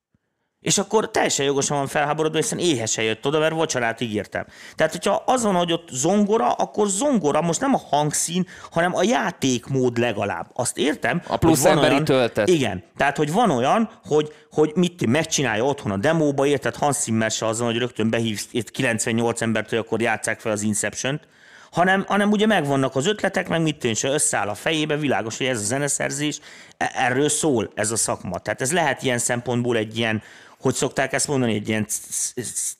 És 0.63 0.77
akkor 0.77 1.11
teljesen 1.11 1.45
jogosan 1.45 1.77
van 1.77 1.87
felháborodva, 1.87 2.37
hiszen 2.37 2.57
éhesen 2.57 3.03
jött 3.03 3.25
oda, 3.25 3.39
mert 3.39 3.53
vacsorát 3.53 4.01
ígértem. 4.01 4.45
Tehát, 4.75 4.91
hogyha 4.91 5.23
az 5.25 5.43
van, 5.43 5.55
hogy 5.55 5.71
ott 5.71 5.87
zongora, 5.91 6.51
akkor 6.51 6.87
zongora 6.87 7.41
most 7.41 7.59
nem 7.59 7.73
a 7.73 7.81
hangszín, 7.89 8.47
hanem 8.71 8.95
a 8.95 9.03
játékmód 9.03 9.97
legalább. 9.97 10.47
Azt 10.53 10.77
értem. 10.77 11.21
A 11.27 11.37
plusz 11.37 11.65
emberi 11.65 11.91
olyan, 11.91 12.03
töltet. 12.03 12.47
Igen. 12.47 12.83
Tehát, 12.97 13.17
hogy 13.17 13.31
van 13.31 13.49
olyan, 13.49 13.89
hogy, 14.05 14.33
hogy 14.51 14.71
mit 14.75 15.05
megcsinálja 15.05 15.63
otthon 15.63 15.91
a 15.91 15.97
demóba, 15.97 16.45
érted 16.45 16.75
Hans 16.75 16.95
Zimmer 16.95 17.31
se 17.31 17.45
azon, 17.45 17.67
hogy 17.67 17.77
rögtön 17.77 18.09
behívsz 18.09 18.47
itt 18.51 18.71
98 18.71 19.41
embert, 19.41 19.69
hogy 19.69 19.77
akkor 19.77 20.01
játsszák 20.01 20.39
fel 20.39 20.51
az 20.51 20.61
Inception-t, 20.61 21.27
hanem, 21.73 22.05
hanem 22.07 22.31
ugye 22.31 22.45
megvannak 22.45 22.95
az 22.95 23.07
ötletek, 23.07 23.47
meg 23.47 23.61
mit 23.61 23.79
tűnse, 23.79 24.09
összeáll 24.09 24.47
a 24.47 24.53
fejébe, 24.53 24.97
világos, 24.97 25.37
hogy 25.37 25.47
ez 25.47 25.59
a 25.59 25.63
zeneszerzés, 25.63 26.39
e- 26.77 26.91
erről 26.95 27.29
szól 27.29 27.71
ez 27.75 27.91
a 27.91 27.95
szakma. 27.95 28.39
Tehát 28.39 28.61
ez 28.61 28.71
lehet 28.71 29.03
ilyen 29.03 29.17
szempontból 29.17 29.77
egy 29.77 29.97
ilyen, 29.97 30.21
hogy 30.63 30.73
szokták 30.73 31.13
ezt 31.13 31.27
mondani, 31.27 31.53
egy 31.53 31.69
ilyen 31.69 31.85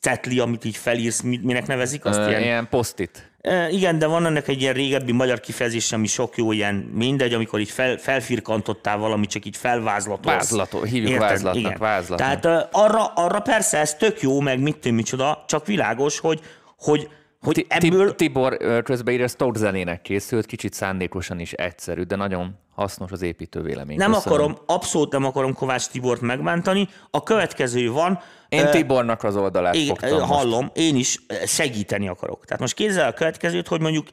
cetli, 0.00 0.38
amit 0.38 0.64
így 0.64 0.76
felírsz, 0.76 1.20
mi- 1.20 1.40
minek 1.42 1.66
nevezik 1.66 2.04
azt? 2.04 2.28
Ilyen, 2.28 2.42
ilyen 2.42 2.68
posztit. 2.68 3.32
Igen, 3.70 3.98
de 3.98 4.06
van 4.06 4.26
ennek 4.26 4.48
egy 4.48 4.60
ilyen 4.60 4.74
régebbi 4.74 5.12
magyar 5.12 5.40
kifejezés, 5.40 5.92
ami 5.92 6.06
sok 6.06 6.36
jó 6.36 6.52
ilyen 6.52 6.74
mindegy, 6.74 7.34
amikor 7.34 7.60
így 7.60 7.70
fel, 7.70 7.96
felfirkantottál 7.96 8.96
valamit, 8.98 9.30
csak 9.30 9.44
így 9.44 9.56
felvázlatolsz. 9.56 10.36
Vázlatol, 10.36 10.84
hívjuk 10.84 11.10
Érted? 11.10 11.28
vázlatnak, 11.28 11.64
Igen. 11.64 11.78
vázlatnak. 11.78 12.40
Tehát 12.40 12.68
arra, 12.72 13.04
arra 13.04 13.40
persze 13.40 13.78
ez 13.78 13.94
tök 13.94 14.20
jó, 14.20 14.40
meg 14.40 14.60
mit 14.60 14.76
tudom, 14.76 14.96
micsoda, 14.96 15.44
csak 15.48 15.66
világos, 15.66 16.18
hogy, 16.18 16.40
hogy, 16.78 17.08
hogy 17.44 17.66
ebből... 17.68 18.08
Ti- 18.08 18.14
Tibor 18.16 18.56
ö, 18.60 18.82
közbeírja, 18.82 19.28
stock 19.28 19.56
zenének 19.56 20.02
készült, 20.02 20.46
kicsit 20.46 20.72
szándékosan 20.72 21.38
is 21.38 21.52
egyszerű, 21.52 22.02
de 22.02 22.16
nagyon 22.16 22.58
hasznos 22.74 23.10
az 23.10 23.22
építő 23.22 23.60
vélemény. 23.60 23.96
Nem 23.96 24.12
Köszönöm. 24.12 24.38
akarom, 24.38 24.58
abszolút 24.66 25.12
nem 25.12 25.24
akarom 25.24 25.54
Kovács 25.54 25.86
Tibort 25.86 26.20
megbántani. 26.20 26.88
A 27.10 27.22
következő 27.22 27.90
van. 27.90 28.20
Én 28.48 28.70
Tibornak 28.70 29.22
az 29.24 29.36
oldalát 29.36 29.74
Igen, 29.74 29.86
fogtam 29.86 30.18
most. 30.18 30.32
hallom, 30.32 30.70
én 30.74 30.96
is 30.96 31.18
segíteni 31.46 32.08
akarok. 32.08 32.44
Tehát 32.44 32.60
most 32.60 32.74
képzel 32.74 33.08
a 33.08 33.12
következőt, 33.12 33.68
hogy 33.68 33.80
mondjuk 33.80 34.06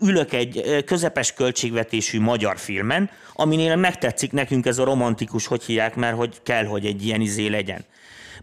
ülök 0.00 0.32
egy 0.32 0.82
közepes 0.86 1.32
költségvetésű 1.32 2.20
magyar 2.20 2.58
filmen, 2.58 3.10
aminél 3.32 3.76
megtetszik 3.76 4.32
nekünk 4.32 4.66
ez 4.66 4.78
a 4.78 4.84
romantikus, 4.84 5.46
hogy 5.46 5.62
hívják, 5.64 5.94
mert 5.94 6.16
hogy 6.16 6.42
kell, 6.42 6.64
hogy 6.64 6.86
egy 6.86 7.04
ilyen 7.06 7.20
izé 7.20 7.46
legyen. 7.46 7.84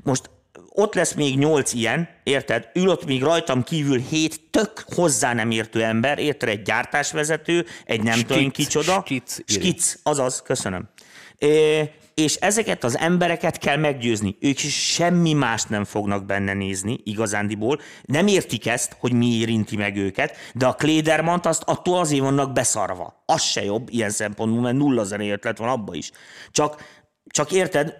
Most 0.04 0.30
ott 0.76 0.94
lesz 0.94 1.14
még 1.14 1.38
nyolc 1.38 1.74
ilyen, 1.74 2.10
érted? 2.24 2.70
Ül 2.74 2.90
ott 2.90 3.06
még 3.06 3.22
rajtam 3.24 3.64
kívül 3.64 4.00
hét 4.00 4.42
tök 4.50 4.84
hozzá 4.96 5.34
nem 5.34 5.52
értő 5.52 5.84
ember, 5.84 6.20
érted? 6.20 6.50
Egy 6.50 6.62
gyártásvezető, 6.62 7.66
egy 7.86 8.04
nem 8.04 8.20
tudom 8.20 8.38
Skic, 8.38 8.56
kicsoda. 8.56 9.02
skic. 9.06 9.40
Skic, 9.46 9.96
azaz, 10.04 10.42
köszönöm. 10.42 10.90
É, 11.38 11.90
és 12.14 12.36
ezeket 12.36 12.84
az 12.84 12.98
embereket 12.98 13.58
kell 13.58 13.78
meggyőzni. 13.78 14.38
Ők 14.40 14.64
is 14.64 14.94
semmi 14.94 15.34
mást 15.34 15.70
nem 15.70 15.84
fognak 15.84 16.26
benne 16.26 16.54
nézni, 16.54 17.00
igazándiból. 17.04 17.80
Nem 18.04 18.28
értik 18.28 18.68
ezt, 18.68 18.96
hogy 19.00 19.14
mi 19.14 19.26
érinti 19.26 19.76
meg 19.76 19.96
őket, 19.98 20.38
de 20.54 20.66
a 20.66 20.74
Klédermant 20.74 21.46
azt 21.46 21.64
attól 21.66 22.00
azért 22.00 22.22
vannak 22.22 22.54
beszarva. 22.54 23.24
Az 23.26 23.42
se 23.42 23.64
jobb 23.64 23.88
ilyen 23.90 24.10
szempontból, 24.10 24.62
mert 24.62 24.76
nulla 24.76 25.04
zenei 25.04 25.30
ötlet 25.30 25.58
van 25.58 25.70
abba 25.70 25.96
is. 25.96 26.12
Csak, 26.52 26.84
csak 27.28 27.52
érted, 27.52 27.98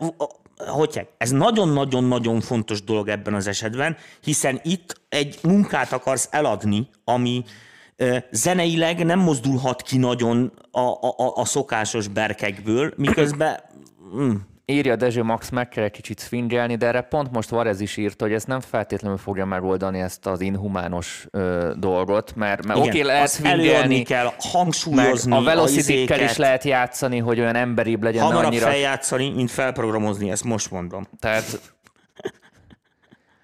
hogy 0.68 1.08
ez 1.18 1.32
nagyon-nagyon-nagyon 1.32 2.42
fontos 2.42 2.84
dolog 2.84 3.08
ebben 3.08 3.34
az 3.34 3.48
esetben, 3.48 3.98
hiszen 4.24 4.60
itt 4.64 5.02
egy 5.10 5.40
munkát 5.44 5.92
akarsz 5.92 6.28
eladni, 6.32 6.88
ami 7.04 7.44
zeneileg 8.32 9.06
nem 9.06 9.20
mozdulhat 9.20 9.82
ki 9.82 9.98
nagyon 9.98 10.52
a, 10.72 10.80
a- 10.80 11.34
a 11.36 11.46
szokásos 11.46 12.08
berkekből, 12.08 12.94
miközben 12.98 13.60
mm, 14.16 14.36
Írja 14.66 14.96
Dezső 14.96 15.24
Max, 15.24 15.50
meg 15.50 15.70
kell 15.70 15.84
egy 15.84 15.92
kicsit 15.92 16.20
szfingelni, 16.20 16.76
de 16.76 16.86
erre 16.86 17.02
pont 17.02 17.32
most 17.32 17.50
Varez 17.50 17.80
is 17.80 17.98
írta, 17.98 18.26
hogy 18.26 18.34
ez 18.34 18.44
nem 18.44 18.60
feltétlenül 18.60 19.18
fogja 19.18 19.46
megoldani 19.46 20.00
ezt 20.00 20.26
az 20.26 20.42
inhumános 20.42 21.28
ö, 21.32 21.72
dolgot, 21.78 22.36
mert, 22.36 22.66
mert 22.66 22.80
oké, 22.80 23.02
lehet 23.02 23.24
azt 23.24 23.46
előadni 23.46 23.66
swingelni, 23.66 24.02
kell, 24.04 24.24
meg 24.24 24.34
hangsúlyozni 24.38 25.36
a 25.36 25.42
velocity 25.42 25.78
is 25.78 25.88
izéket, 25.88 26.36
lehet 26.36 26.64
játszani, 26.64 27.18
hogy 27.18 27.40
olyan 27.40 27.56
emberibb 27.56 28.04
legyen, 28.04 28.24
hamarabb 28.24 28.46
annyira... 28.46 28.66
feljátszani, 28.66 29.30
mint 29.30 29.52
felprogramozni, 29.52 30.32
ezt 30.32 30.44
most 30.44 30.72
mondom. 30.72 31.08
Tehát 31.20 31.73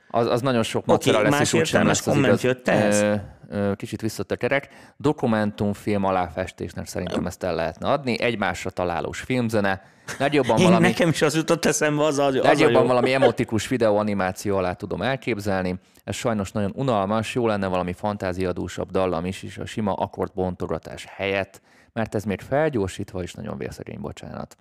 az, 0.09 0.27
az 0.27 0.41
nagyon 0.41 0.63
sok 0.63 0.85
macera 0.85 1.21
lesz, 1.21 1.31
más 1.31 1.53
és 1.53 1.71
lesz 1.71 2.07
az 2.07 2.17
igaz. 2.17 2.43
jött 2.43 2.67
ehhez? 2.67 3.01
Ö, 3.01 3.15
ö, 3.49 3.75
Kicsit 3.75 4.01
visszat 4.01 4.31
a 4.31 4.35
kerek. 4.35 4.69
Dokumentumfilm 4.97 6.03
aláfestésnek 6.03 6.87
szerintem 6.87 7.25
ezt 7.25 7.43
el 7.43 7.55
lehetne 7.55 7.89
adni. 7.91 8.21
Egymásra 8.21 8.69
találós 8.69 9.19
filmzene. 9.19 9.81
Legjobban 10.17 10.57
Én 10.57 10.65
valami, 10.65 10.87
nekem 10.87 11.09
is 11.09 11.21
az 11.21 11.35
jutott 11.35 11.65
eszembe, 11.65 12.03
az, 12.03 12.17
az, 12.17 12.35
az 12.35 12.39
a 12.39 12.47
legjobban 12.47 12.81
jó. 12.81 12.87
valami 12.87 13.13
emotikus 13.13 13.67
videóanimáció 13.67 14.57
alá 14.57 14.73
tudom 14.73 15.01
elképzelni. 15.01 15.79
Ez 16.03 16.15
sajnos 16.15 16.51
nagyon 16.51 16.71
unalmas, 16.75 17.35
jó 17.35 17.47
lenne 17.47 17.67
valami 17.67 17.93
fantáziadúsabb 17.93 18.91
dallam 18.91 19.25
is, 19.25 19.43
és 19.43 19.57
a 19.57 19.65
sima 19.65 19.93
akkordbontogatás 19.93 21.05
helyett, 21.15 21.61
mert 21.93 22.15
ez 22.15 22.23
még 22.23 22.41
felgyorsítva 22.41 23.23
is 23.23 23.33
nagyon 23.33 23.57
vérszegény, 23.57 23.99
bocsánat. 23.99 24.57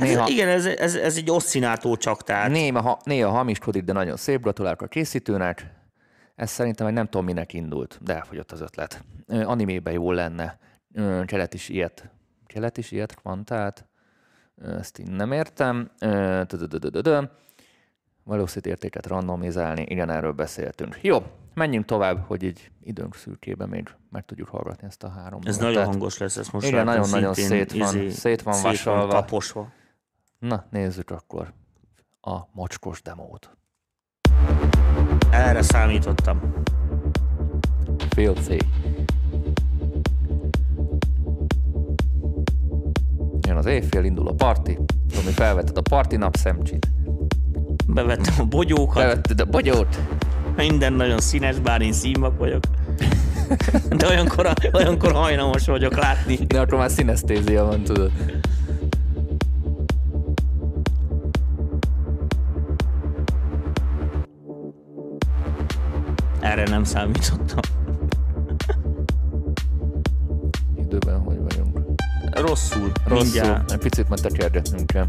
Ez, 0.00 0.28
igen, 0.28 0.48
ez, 0.48 0.66
ez, 0.66 0.94
ez 0.94 1.16
egy 1.16 1.30
oszcinátó 1.30 1.96
csak, 1.96 2.22
tehát 2.22 2.50
Néha, 2.50 2.80
ha, 2.80 2.98
néha 3.04 3.30
hamiskodik, 3.30 3.84
de 3.84 3.92
nagyon 3.92 4.16
szép. 4.16 4.40
Gratulálok 4.40 4.82
a 4.82 4.86
készítőnek. 4.86 5.76
Ez 6.34 6.50
szerintem 6.50 6.86
egy 6.86 6.92
nem 6.92 7.04
tudom 7.04 7.24
minek 7.24 7.52
indult, 7.52 7.98
de 8.02 8.14
elfogyott 8.14 8.52
az 8.52 8.60
ötlet. 8.60 9.04
Animében 9.28 9.92
jó 9.92 10.12
lenne. 10.12 10.58
Kelet 11.24 11.54
is 11.54 11.68
ilyet. 11.68 12.10
Kelet 12.46 12.78
is 12.78 12.90
ilyet 12.90 13.14
kvantát. 13.14 13.86
Ezt 14.78 14.98
én 14.98 15.10
nem 15.10 15.32
értem. 15.32 15.90
Velocity 18.24 18.66
értéket 18.66 19.06
randomizálni, 19.06 19.82
igen, 19.88 20.10
erről 20.10 20.32
beszéltünk. 20.32 20.98
Jó, 21.02 21.22
menjünk 21.54 21.84
tovább, 21.84 22.24
hogy 22.26 22.42
így 22.42 22.70
időnk 22.82 23.14
szürkében 23.14 23.68
még 23.68 23.88
meg 24.10 24.24
tudjuk 24.24 24.48
hallgatni 24.48 24.86
ezt 24.86 25.02
a 25.02 25.08
három 25.08 25.40
ez 25.44 25.58
nagyon 25.58 25.84
hangos 25.84 26.18
lesz, 26.18 26.36
ezt 26.36 26.52
most 26.52 26.66
Igen, 26.66 26.84
nagyon-nagyon 26.84 27.34
szintén, 27.34 27.58
szét 27.66 27.78
van- 27.78 27.96
izé, 27.96 28.08
szét 28.08 28.42
van 28.42 28.54
szét 28.54 28.62
van 28.62 28.70
vasalva. 28.70 29.12
taposva. 29.12 29.72
Na, 30.38 30.64
nézzük 30.70 31.10
akkor 31.10 31.52
a 32.20 32.38
mocskos 32.52 33.02
demót. 33.02 33.56
Erre 35.30 35.62
számítottam. 35.62 36.38
啊 36.38 38.04
Filthy. 38.08 38.58
az 43.58 43.66
éjfél, 43.66 44.04
indul 44.04 44.28
a 44.28 44.32
parti, 44.32 44.78
Tomi 45.14 45.30
felvetted 45.30 45.76
a 45.76 45.80
parti 45.80 46.16
napszemcsit, 46.16 46.88
Bevettem 47.86 48.34
a 48.38 48.44
bogyókat, 48.44 48.94
bevetted 48.94 49.40
a 49.40 49.44
bogyót, 49.44 49.98
minden 50.56 50.92
nagyon 50.92 51.20
színes, 51.20 51.58
bár 51.58 51.80
én 51.80 51.92
színvak 51.92 52.38
vagyok. 52.38 52.62
De 53.98 54.06
olyankor, 54.06 54.52
olyankor 54.72 55.12
hajlamos 55.12 55.66
vagyok 55.66 55.96
látni. 55.96 56.36
de 56.36 56.60
akkor 56.60 56.78
már 56.78 56.90
szinesztézia 56.90 57.64
van, 57.64 57.82
tudod. 57.82 58.12
Számítottam. 66.88 67.58
Időben 70.84 71.20
hogy 71.20 71.38
vagyunk? 71.38 71.78
Rosszul. 72.30 72.92
Rosszul, 73.04 73.22
Mindjárt. 73.22 73.70
egy 73.72 73.78
picit 73.78 74.08
már 74.08 74.18
tekergetnünk 74.18 74.86
kell. 74.86 75.06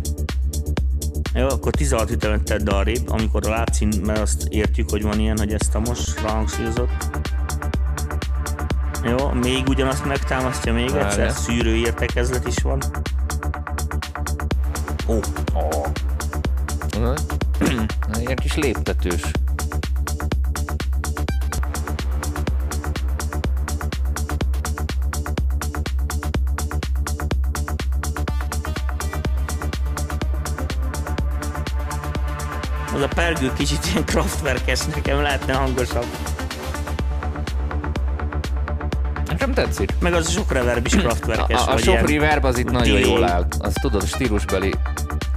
Jó, 1.33 1.47
akkor 1.47 1.71
16 1.71 2.11
ütemet 2.11 2.43
tedd 2.43 2.69
arrébb, 2.69 3.09
amikor 3.09 3.47
a 3.47 3.49
látszín, 3.49 3.89
mert 4.05 4.19
azt 4.19 4.45
értjük, 4.49 4.89
hogy 4.89 5.03
van 5.03 5.19
ilyen, 5.19 5.37
hogy 5.37 5.53
ezt 5.53 5.75
a 5.75 5.79
most 5.79 6.21
ráhangsúlyozott. 6.21 7.19
Jó, 9.03 9.29
még 9.31 9.67
ugyanazt 9.67 10.05
megtámasztja 10.05 10.73
még 10.73 10.89
Várjál. 10.89 11.07
egyszer, 11.09 11.31
szűrő 11.31 11.75
értekezlet 11.75 12.47
is 12.47 12.55
van. 12.57 12.79
Ó, 15.07 15.19
Mhm. 16.97 17.13
Ilyen 18.19 18.35
kis 18.35 18.55
léptetős. 18.55 19.21
A 33.19 33.21
pergő 33.21 33.53
kicsit 33.53 33.85
ilyen 33.85 34.05
kraftwerkes, 34.05 34.85
nekem 34.85 35.21
lehetne 35.21 35.53
hangosabb. 35.53 36.05
Nekem 39.25 39.53
tetszik. 39.53 39.93
Meg 39.99 40.13
az 40.13 40.27
a 40.27 40.31
sok 40.31 40.51
reverb 40.51 40.85
is 40.85 40.95
kraftwerkes. 40.95 41.59
A, 41.59 41.69
a 41.69 41.73
vagy 41.73 41.83
sok 41.83 42.09
reverb 42.09 42.45
az 42.45 42.57
itt 42.57 42.71
nagyon 42.71 42.99
jól 42.99 43.23
áll. 43.23 43.47
Az 43.59 43.73
tudod, 43.81 44.01
a 44.01 44.05
stílusbeli 44.05 44.73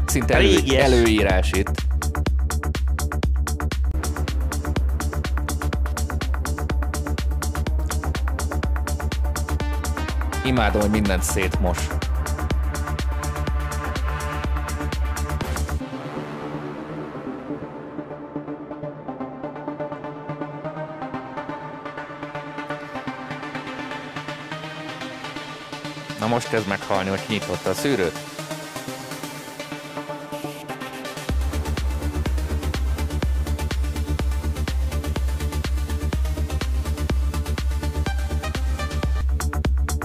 szinte 0.06 0.34
elő, 0.34 0.76
előírás 0.76 1.50
itt. 1.52 1.82
Imádom, 10.44 10.80
hogy 10.80 10.90
mindent 10.90 11.22
szétmos. 11.22 11.78
Most 26.32 26.48
kezd 26.48 26.66
meghalni, 26.68 27.08
hogy 27.08 27.26
kinyitotta 27.26 27.70
a 27.70 27.74
szűrőt. 27.74 28.18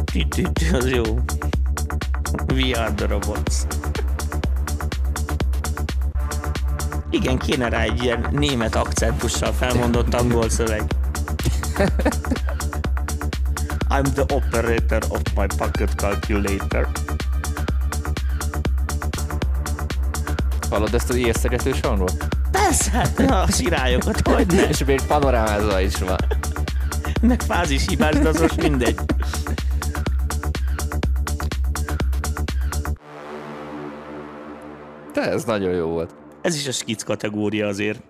Tü-tü-tü, 0.05 0.75
az 0.75 0.89
jó. 0.89 1.03
We 2.53 2.81
are 2.81 2.93
the 2.93 3.05
robots. 3.07 3.55
Igen, 7.09 7.37
kéne 7.37 7.69
rá 7.69 7.81
egy 7.81 8.03
ilyen 8.03 8.27
német 8.31 8.75
akcentussal 8.75 9.51
felmondott 9.51 10.13
angol 10.13 10.49
szöveg. 10.49 10.83
I'm 13.97 14.13
the 14.13 14.25
operator 14.33 14.99
of 15.09 15.21
my 15.35 15.47
pocket 15.57 15.95
calculator. 15.95 16.87
Hallod 20.69 20.93
ezt 20.93 21.09
az 21.09 21.15
ijesztegetős 21.15 21.79
hangot? 21.79 22.27
Persze, 22.51 22.91
hát 22.91 23.19
a 23.19 23.51
sirályokat, 23.51 24.27
hogy 24.27 24.47
ne. 24.47 24.67
És 24.67 24.83
még 24.85 25.01
panorámázva 25.07 25.79
is 25.79 25.97
van. 25.97 26.17
Meg 27.21 27.41
fázis 27.41 27.87
hibás, 27.87 28.15
de 28.15 28.27
az 28.27 28.39
most 28.39 28.61
mindegy. 28.61 28.99
De 35.13 35.21
ez 35.21 35.43
nagyon 35.43 35.73
jó 35.73 35.87
volt. 35.87 36.15
Ez 36.41 36.55
is 36.55 36.67
a 36.67 36.71
skic 36.71 37.03
kategória 37.03 37.67
azért. 37.67 38.01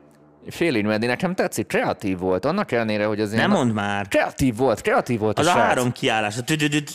Félig 0.49 0.85
meddig 0.85 1.09
nekem 1.09 1.35
tetszik, 1.35 1.67
kreatív 1.67 2.19
volt. 2.19 2.45
Annak 2.45 2.71
ellenére, 2.71 3.05
hogy 3.05 3.21
az 3.21 3.31
Nem 3.31 3.51
mondd 3.51 3.71
már. 3.71 4.07
Kreatív 4.07 4.55
volt, 4.55 4.81
kreatív 4.81 5.19
volt 5.19 5.39
Az 5.39 5.45
a 5.45 5.49
a 5.49 5.53
három 5.53 5.91
kiállás, 5.91 6.35
a 6.37 6.43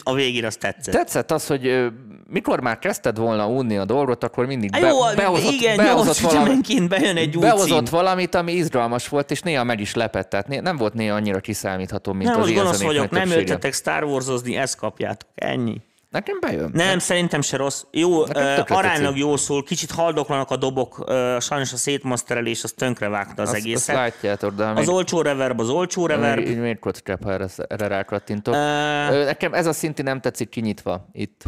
a 0.02 0.14
végén 0.14 0.44
az 0.44 0.56
tetszett. 0.56 0.94
Tetszett 0.94 1.30
az, 1.30 1.46
hogy 1.46 1.90
mikor 2.30 2.60
már 2.60 2.78
kezdted 2.78 3.18
volna 3.18 3.46
unni 3.48 3.76
a 3.76 3.84
dolgot, 3.84 4.24
akkor 4.24 4.46
mindig 4.46 4.70
be, 4.70 4.78
jó, 4.78 4.98
behozott, 5.16 5.52
igen, 5.52 5.76
behozott, 5.76 6.04
nyolc 6.04 6.20
valami, 6.20 6.40
ütemenként 6.40 6.88
bejön 6.88 7.16
egy 7.16 7.36
új 7.36 7.42
behozott 7.42 7.86
cím. 7.86 7.96
valamit, 7.98 8.34
ami 8.34 8.52
izgalmas 8.52 9.08
volt, 9.08 9.30
és 9.30 9.40
néha 9.40 9.64
meg 9.64 9.80
is 9.80 9.94
lepett. 9.94 10.28
Tehát 10.28 10.60
nem 10.62 10.76
volt 10.76 10.94
néha 10.94 11.14
annyira 11.14 11.40
kiszámítható, 11.40 12.12
mint 12.12 12.30
Nem, 12.30 12.40
az 12.40 12.46
most 12.46 12.58
gonosz 12.58 12.82
vagyok, 12.82 13.10
nem 13.10 13.28
jöttetek 13.28 13.72
Star 13.74 14.04
Wars-ozni, 14.04 14.56
ezt 14.56 14.76
kapjátok. 14.76 15.28
Ennyi. 15.34 15.80
Nekem 16.12 16.40
bejön. 16.40 16.70
Nem, 16.72 16.98
szerintem 16.98 17.40
se 17.40 17.56
rossz. 17.56 17.84
Jó, 17.90 18.22
uh, 18.22 18.58
aránylag 18.68 19.16
jól 19.16 19.36
szól, 19.36 19.62
kicsit 19.62 19.90
haldoklanak 19.90 20.50
a 20.50 20.56
dobok, 20.56 20.98
uh, 20.98 21.40
sajnos 21.40 21.72
a 21.72 21.76
szétmasterelés 21.76 22.64
az 22.64 22.72
tönkrevágta 22.72 23.42
az, 23.42 23.48
azt, 23.48 23.56
egészet. 23.56 23.96
Azt 23.96 24.04
látjátok, 24.04 24.54
de 24.54 24.64
az 24.64 24.88
olcsó 24.88 25.22
reverb 25.22 25.60
az 25.60 25.68
olcsó 25.68 26.06
reverb. 26.06 26.46
Így 26.46 26.58
miért 26.58 26.78
kockebb, 26.78 27.22
ha 27.24 27.32
erre, 27.32 27.46
erre 27.68 27.86
rákattintok. 27.86 28.54
Ö, 28.54 29.24
Nekem 29.24 29.54
ez 29.54 29.66
a 29.66 29.72
szinti 29.72 30.02
nem 30.02 30.20
tetszik 30.20 30.48
kinyitva. 30.48 31.08
Itt. 31.12 31.42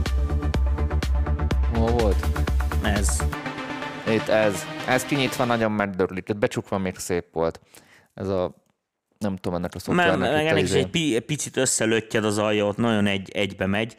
Hol 1.75 1.91
volt? 1.91 2.27
ez. 2.83 3.19
Itt 4.09 4.29
ez. 4.29 4.65
Ez 4.89 5.05
kinyitva 5.05 5.45
nagyon 5.45 5.73
megdörlített. 5.73 6.37
Becsukva 6.37 6.79
még 6.79 6.97
szép 6.97 7.27
volt. 7.33 7.61
Ez 8.15 8.29
a 8.29 8.55
nem 9.19 9.37
tudom 9.37 9.59
ennek 9.59 9.75
a 9.75 9.79
szoftvernek 9.79 10.31
meg 10.33 10.47
ennek 10.47 10.63
is 10.63 10.69
izé. 10.69 10.79
egy 10.79 10.91
pi- 10.91 11.21
picit 11.21 11.57
összelöttyed 11.57 12.25
az 12.25 12.39
alja, 12.39 12.67
ott 12.67 12.77
nagyon 12.77 13.07
egy, 13.07 13.31
egybe 13.31 13.67
megy. 13.67 13.97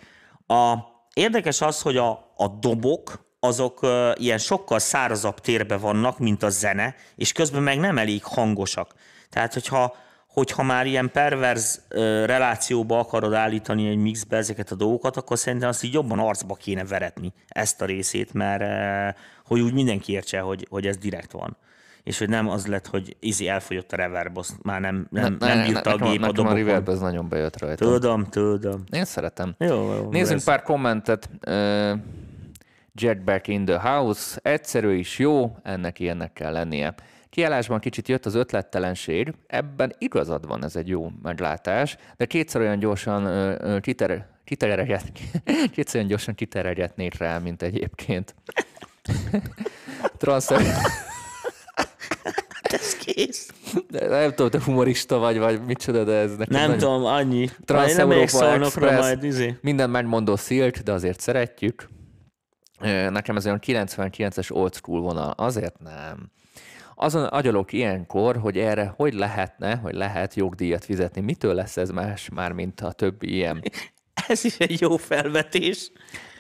A, 0.48 0.78
érdekes 1.14 1.62
az, 1.62 1.82
hogy 1.82 1.98
a, 1.98 2.34
a 2.36 2.48
dobok, 2.48 3.26
azok 3.40 3.82
uh, 3.82 4.12
ilyen 4.16 4.38
sokkal 4.38 4.80
szárazabb 4.80 5.40
térbe 5.40 5.78
vannak, 5.78 6.20
mint 6.20 6.44
a 6.44 6.50
zene, 6.50 6.96
és 7.16 7.32
közben 7.32 7.64
meg 7.64 7.80
nem 7.80 7.98
elég 7.98 8.24
hangosak. 8.24 8.94
Tehát, 9.30 9.54
hogyha, 9.54 9.96
hogyha 10.28 10.64
már 10.64 10.86
ilyen 10.86 11.12
perverz 11.12 11.82
uh, 11.90 11.98
relációba 12.26 13.00
akarod 13.00 13.34
állítani 13.34 13.88
egy 13.88 13.98
mixbe 13.98 14.38
ezeket 14.38 14.72
a 14.72 14.76
dolgokat, 14.76 15.18
akkor 15.18 15.38
szerintem 15.38 15.70
azt 15.70 15.84
így 15.84 15.94
jobban 15.94 16.20
arcba 16.20 16.54
kéne 16.54 16.86
veretni 16.86 17.34
ezt 17.48 17.82
a 17.82 17.86
részét, 17.86 18.34
mert 18.34 18.62
uh, 18.62 19.22
hogy 19.46 19.60
úgy 19.60 19.74
mindenki 19.74 20.12
értse, 20.12 20.40
hogy, 20.40 20.68
hogy 20.70 20.88
ez 20.88 20.98
direkt 20.98 21.32
van. 21.32 21.58
És 22.06 22.18
hogy 22.20 22.30
nem 22.30 22.50
az 22.50 22.68
lett, 22.68 22.88
hogy 22.88 23.16
izi 23.20 23.48
elfogyott 23.48 23.92
a 23.92 23.96
reverb, 23.96 24.38
azt 24.38 24.54
már 24.64 24.82
nem, 24.82 25.08
nem, 25.10 25.36
Ne- 25.40 25.48
nem 25.48 25.58
ne- 25.58 25.66
bírta 25.66 25.90
a 25.90 25.94
nekem, 25.94 26.12
gép 26.12 26.24
a 26.24 26.26
nekem 26.26 26.46
a 26.46 26.54
reverb 26.54 26.68
dobokon. 26.68 26.94
ez 26.94 27.00
nagyon 27.00 27.30
bejött 27.30 27.60
rajta. 27.60 27.86
Tudom, 27.86 28.24
tudom. 28.24 28.84
Én 28.92 29.06
szeretem. 29.06 29.56
Jó, 29.58 29.94
jó. 29.94 30.10
Nézzünk 30.12 30.38
ez- 30.40 30.44
pár 30.46 30.62
kommentet. 30.62 31.30
Uh, 31.48 32.00
Jack 32.94 33.24
Back 33.24 33.48
in 33.48 33.66
the 33.66 33.80
House. 33.80 34.40
Egyszerű 34.42 34.94
is 34.96 35.20
jó, 35.20 35.56
ennek 35.64 36.00
ilyennek 36.00 36.34
kell 36.34 36.52
lennie. 36.52 36.94
Kiállásban 37.30 37.80
kicsit 37.80 38.08
jött 38.08 38.26
az 38.26 38.36
ötlettelenség, 38.36 39.34
ebben 39.48 39.94
igazad 39.98 40.48
van, 40.48 40.64
ez 40.64 40.76
egy 40.76 40.88
jó 40.88 41.12
meglátás, 41.22 41.98
de 42.18 42.26
kétszer 42.26 42.62
olyan 42.62 42.80
gyorsan 42.80 43.26
ö, 43.26 43.56
ö, 43.60 43.80
kiter, 43.80 44.28
kitereget, 44.44 45.12
kétszer 45.74 45.96
olyan 45.96 46.08
gyorsan 46.08 46.36
kiteregetnék 46.36 47.18
rá, 47.18 47.38
mint 47.38 47.62
egyébként. 47.62 48.36
Transfer... 50.18 50.62
Kész. 53.06 53.50
De 53.90 54.08
nem 54.08 54.30
tudom, 54.30 54.50
te 54.50 54.62
humorista 54.66 55.18
vagy, 55.18 55.38
vagy 55.38 55.62
micsoda, 55.66 56.04
de 56.04 56.14
ez 56.14 56.36
nekem 56.36 56.70
Nem 56.70 56.78
tudom, 56.78 57.06
annyi. 57.06 57.38
Majd 57.38 57.56
Trans 57.66 57.96
nem 57.96 58.08
megyek 58.08 58.30
Europa 58.34 58.46
szolnokra 58.46 58.88
Express. 58.88 59.00
majd, 59.00 59.24
izé. 59.24 59.56
Minden 59.62 59.90
megmondó 59.90 60.36
szilt, 60.36 60.84
de 60.84 60.92
azért 60.92 61.20
szeretjük. 61.20 61.90
Nekem 63.10 63.36
ez 63.36 63.46
olyan 63.46 63.60
99-es 63.66 64.52
old 64.52 64.76
school 64.76 65.02
vonal. 65.02 65.34
Azért 65.38 65.80
nem. 65.80 66.32
Azon 66.96 67.24
agyalok 67.24 67.74
ilyenkor, 67.74 68.38
hogy 68.38 68.58
erre 68.58 68.94
hogy 68.96 69.14
lehetne, 69.14 69.76
hogy 69.76 69.94
lehet 69.94 70.34
jogdíjat 70.34 70.86
fizetni. 70.86 71.22
Mitől 71.22 71.54
lesz 71.54 71.78
ez 71.78 71.90
más 71.90 72.30
már, 72.30 72.52
mint 72.52 72.82
a 72.82 72.92
többi 72.92 73.34
ilyen? 73.34 73.64
Ez 74.28 74.46
is 74.46 74.58
egy 74.58 74.82
jó 74.82 74.98
felvetés. 74.98 75.92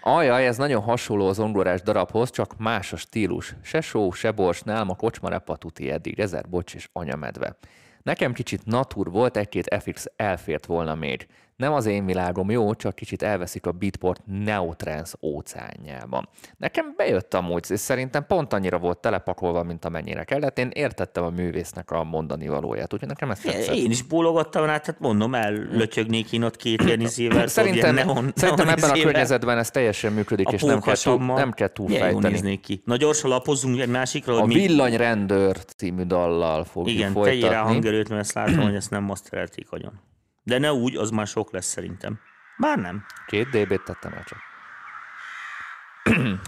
Ajaj, 0.07 0.47
ez 0.47 0.57
nagyon 0.57 0.81
hasonló 0.81 1.27
az 1.27 1.39
ongorás 1.39 1.81
darabhoz, 1.81 2.31
csak 2.31 2.57
más 2.57 2.93
a 2.93 2.95
stílus. 2.95 3.55
Se 3.61 3.81
só, 3.81 4.11
se 4.11 4.31
bors, 4.31 4.61
nálam 4.61 4.89
a 4.89 4.95
kocsma 4.95 5.29
repatuti 5.29 5.91
eddig, 5.91 6.19
ezer 6.19 6.49
bocs 6.49 6.75
és 6.75 6.89
anyamedve. 6.93 7.57
Nekem 8.03 8.33
kicsit 8.33 8.65
natur 8.65 9.11
volt, 9.11 9.37
egy-két 9.37 9.75
FX 9.79 10.05
elfért 10.15 10.65
volna 10.65 10.95
még. 10.95 11.27
Nem 11.55 11.73
az 11.73 11.85
én 11.85 12.05
világom 12.05 12.51
jó, 12.51 12.73
csak 12.73 12.95
kicsit 12.95 13.21
elveszik 13.21 13.65
a 13.65 13.71
beatport 13.71 14.21
neotrance 14.25 15.17
óceánjában. 15.21 16.29
Nekem 16.57 16.93
bejött 16.97 17.33
amúgy, 17.33 17.65
és 17.69 17.79
szerintem 17.79 18.25
pont 18.27 18.53
annyira 18.53 18.77
volt 18.79 18.97
telepakolva, 18.97 19.63
mint 19.63 19.85
amennyire 19.85 20.23
kellett. 20.23 20.57
Én 20.59 20.69
értettem 20.73 21.23
a 21.23 21.29
művésznek 21.29 21.91
a 21.91 22.03
mondani 22.03 22.47
valóját, 22.47 22.93
úgyhogy 22.93 23.09
nekem 23.09 23.31
ez 23.31 23.39
tetszett. 23.39 23.75
Én 23.75 23.91
is 23.91 24.01
bólogattam 24.01 24.65
rá, 24.65 24.77
tehát 24.77 25.01
mondom, 25.01 25.35
ellötyögnék 25.35 26.31
én 26.31 26.43
ott 26.43 26.55
két 26.55 26.81
ilyen 26.81 26.99
izével. 26.99 27.47
Szerintem, 27.55 27.93
ilyen 27.95 28.05
neon, 28.07 28.31
szerintem 28.35 28.65
neon 28.65 28.77
ebben 28.77 28.89
a 28.89 29.01
környezetben 29.03 29.57
ez 29.57 29.71
teljesen 29.71 30.13
működik, 30.13 30.47
A 30.47 30.51
és 30.51 30.61
nem 30.61 30.81
kell, 30.81 30.95
túl, 30.95 31.17
nem 31.17 31.51
kell 31.51 31.67
túlfejteni. 31.71 32.59
ki. 32.59 32.81
Na 32.85 32.95
gyorsan 32.95 33.29
lapozzunk 33.29 33.79
egy 33.79 33.89
másikra, 33.89 34.41
A 34.41 34.45
mi... 34.45 34.53
Villanyrendőr 34.53 35.57
című 35.77 36.03
dallal 36.03 36.63
fogjuk 36.63 36.97
Igen, 36.97 37.13
tegyél 37.13 37.41
rá 37.41 37.47
folytatni. 37.47 37.71
hangerőt, 37.71 38.09
mert 38.09 38.21
ezt 38.21 38.33
látom, 38.33 38.59
hogy 38.59 38.75
ezt 38.75 38.89
nem 38.89 39.03
masterelték 39.03 39.71
agyon. 39.71 39.99
De 40.45 40.57
ne 40.57 40.73
úgy, 40.73 40.95
az 40.95 41.09
már 41.09 41.27
sok 41.27 41.51
lesz 41.51 41.65
szerintem. 41.65 42.19
Már 42.57 42.77
nem. 42.77 43.05
Két 43.27 43.49
dB-t 43.49 43.83
tettem 43.83 44.13
el 44.13 44.23
csak. 44.23 44.37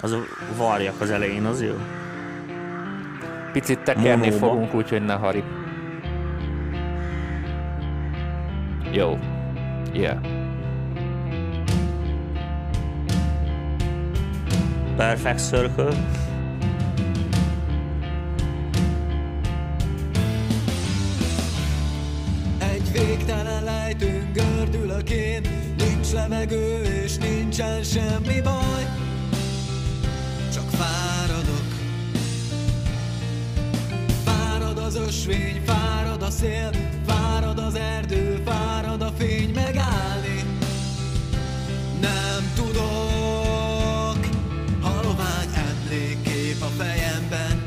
Az 0.02 0.12
a 0.12 0.20
varjak 0.58 1.02
az 1.02 1.10
elején, 1.10 1.46
az 1.46 1.62
jó. 1.62 1.76
Picit 3.52 3.80
tekerni 3.80 4.26
Monóba. 4.30 4.48
fogunk, 4.48 4.74
úgyhogy 4.74 5.06
ne 5.06 5.14
hari. 5.14 5.44
Jó. 8.92 9.20
Yeah. 9.94 10.22
Perfect 14.96 15.40
Circle. 15.40 15.94
Egy 22.98 23.06
végtelen 23.06 23.64
lejtőn 23.64 24.32
gördül 24.34 24.92
a 24.92 24.98
kén 24.98 25.42
Nincs 25.78 26.12
levegő 26.12 26.82
és 27.04 27.18
nincsen 27.18 27.84
semmi 27.84 28.42
baj. 28.42 28.84
Csak 30.54 30.70
fáradok. 30.70 31.68
Fárad 34.26 34.78
az 34.78 34.96
ösvény, 34.96 35.62
fárad 35.66 36.22
a 36.22 36.30
szél 36.30 36.70
Fárad 37.08 37.60
az 37.60 37.76
erdő, 37.76 38.42
fárad 38.46 39.02
a 39.02 39.12
fény 39.18 39.52
megállni. 39.54 40.44
Nem 42.02 42.52
tudok. 42.56 44.26
Halovány 44.82 45.50
emlékkép 45.54 46.62
a 46.62 46.84
fejemben. 46.84 47.64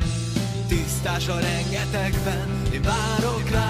Tisztás 0.68 1.28
a 1.28 1.39
rengetegben. 1.39 2.49
Én 2.72 2.83
várok 2.83 3.51
rá 3.51 3.70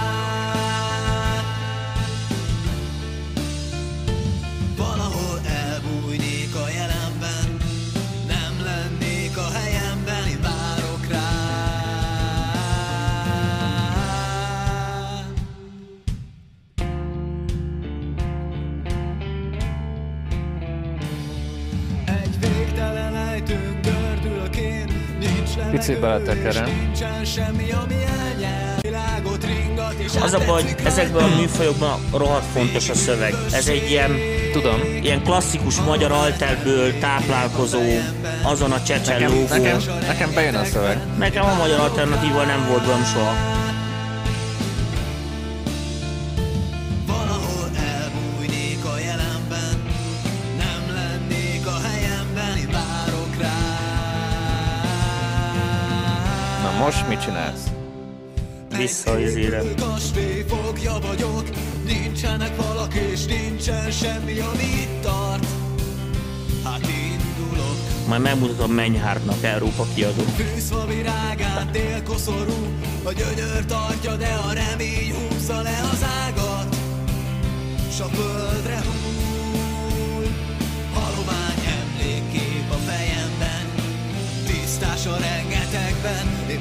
ringat 29.45 29.95
és 29.99 30.13
Az 30.21 30.33
a 30.33 30.39
baj, 30.47 30.63
hogy 30.63 30.75
ezekben 30.85 31.25
a 31.25 31.37
műfajokban 31.37 32.01
rohadt 32.13 32.45
fontos 32.53 32.89
a 32.89 32.95
szöveg. 32.95 33.35
Ez 33.53 33.69
egy 33.69 33.91
ilyen, 33.91 34.17
Tudom. 34.53 34.81
ilyen 35.03 35.23
klasszikus 35.23 35.81
magyar 35.81 36.13
alterből 36.13 36.99
táplálkozó, 36.99 37.81
azon 38.43 38.73
a 38.73 38.83
csecsen 38.83 39.21
Nekem, 39.21 39.35
lógó. 39.35 39.47
nekem, 39.49 39.81
nekem 40.07 40.31
bejön 40.35 40.55
a 40.55 40.65
szöveg. 40.65 40.99
Nekem 41.19 41.45
a 41.45 41.55
magyar 41.55 41.81
alternatíva 41.81 42.45
nem 42.45 42.67
volt 42.69 43.05
soha. 43.05 43.60
Vissza 58.81 59.19
izére. 59.19 59.63
Kastély 59.77 60.45
fogja 60.49 60.99
vagyok 61.09 61.45
Nincsenek 61.85 62.55
falak 62.55 62.95
és 62.95 63.25
nincsen 63.25 63.91
semmi, 63.91 64.39
ami 64.39 64.63
itt 64.63 65.03
tart 65.03 65.47
Hát 66.65 66.81
indulok 66.81 68.07
Majd 68.09 68.21
megmutatom 68.23 68.73
Mennyhártnak 68.73 69.43
Európa 69.43 69.87
kiadó. 69.95 70.23
Fűszva 70.23 70.87
virágát 70.87 71.71
délkoszorú 71.71 72.67
A 73.03 73.13
gyönyör 73.13 73.65
tartja, 73.67 74.17
de 74.17 74.39
a 74.49 74.53
remény 74.53 75.15
húzza 75.15 75.63
le 75.63 75.81
az 75.93 76.05
ágat 76.25 76.77
S 77.97 78.01
a 78.01 78.05
földre 78.05 78.81
hull 78.85 80.27
Halovány 80.93 81.63
emlékkép 81.81 82.71
a 82.71 82.79
fejemben 82.91 83.65
Tisztás 84.47 85.07
a 85.07 85.17
rengetegben 85.17 86.27
Én 86.51 86.59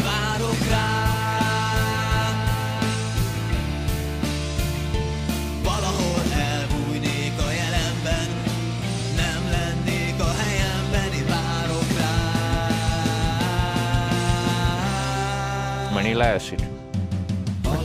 leesik? 16.19 16.59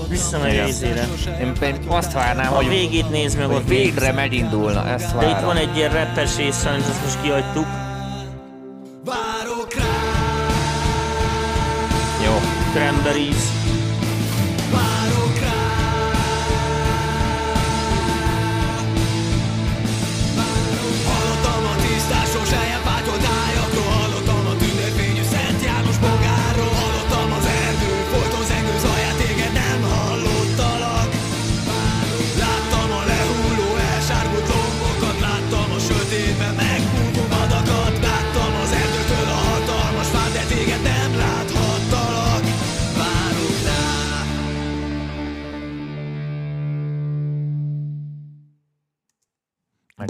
Visszamegy 0.09 0.59
az 0.59 0.68
izére. 0.68 1.07
Én, 1.41 1.76
azt 1.89 2.12
várnám, 2.12 2.53
A 2.53 2.57
hogy, 2.57 2.68
végét 2.68 3.11
nézd 3.11 3.39
meg 3.39 3.47
hogy 3.47 3.68
végre 3.68 4.12
megindulna, 4.12 4.87
ezt 4.87 5.16
De 5.16 5.24
itt 5.24 5.30
várom. 5.32 5.45
van 5.45 5.57
egy 5.57 5.76
ilyen 5.76 5.91
rappes 5.91 6.37
rész, 6.37 6.62
sajnos 6.62 6.87
azt 6.89 7.03
most 7.03 7.22
kihagytuk. 7.22 7.66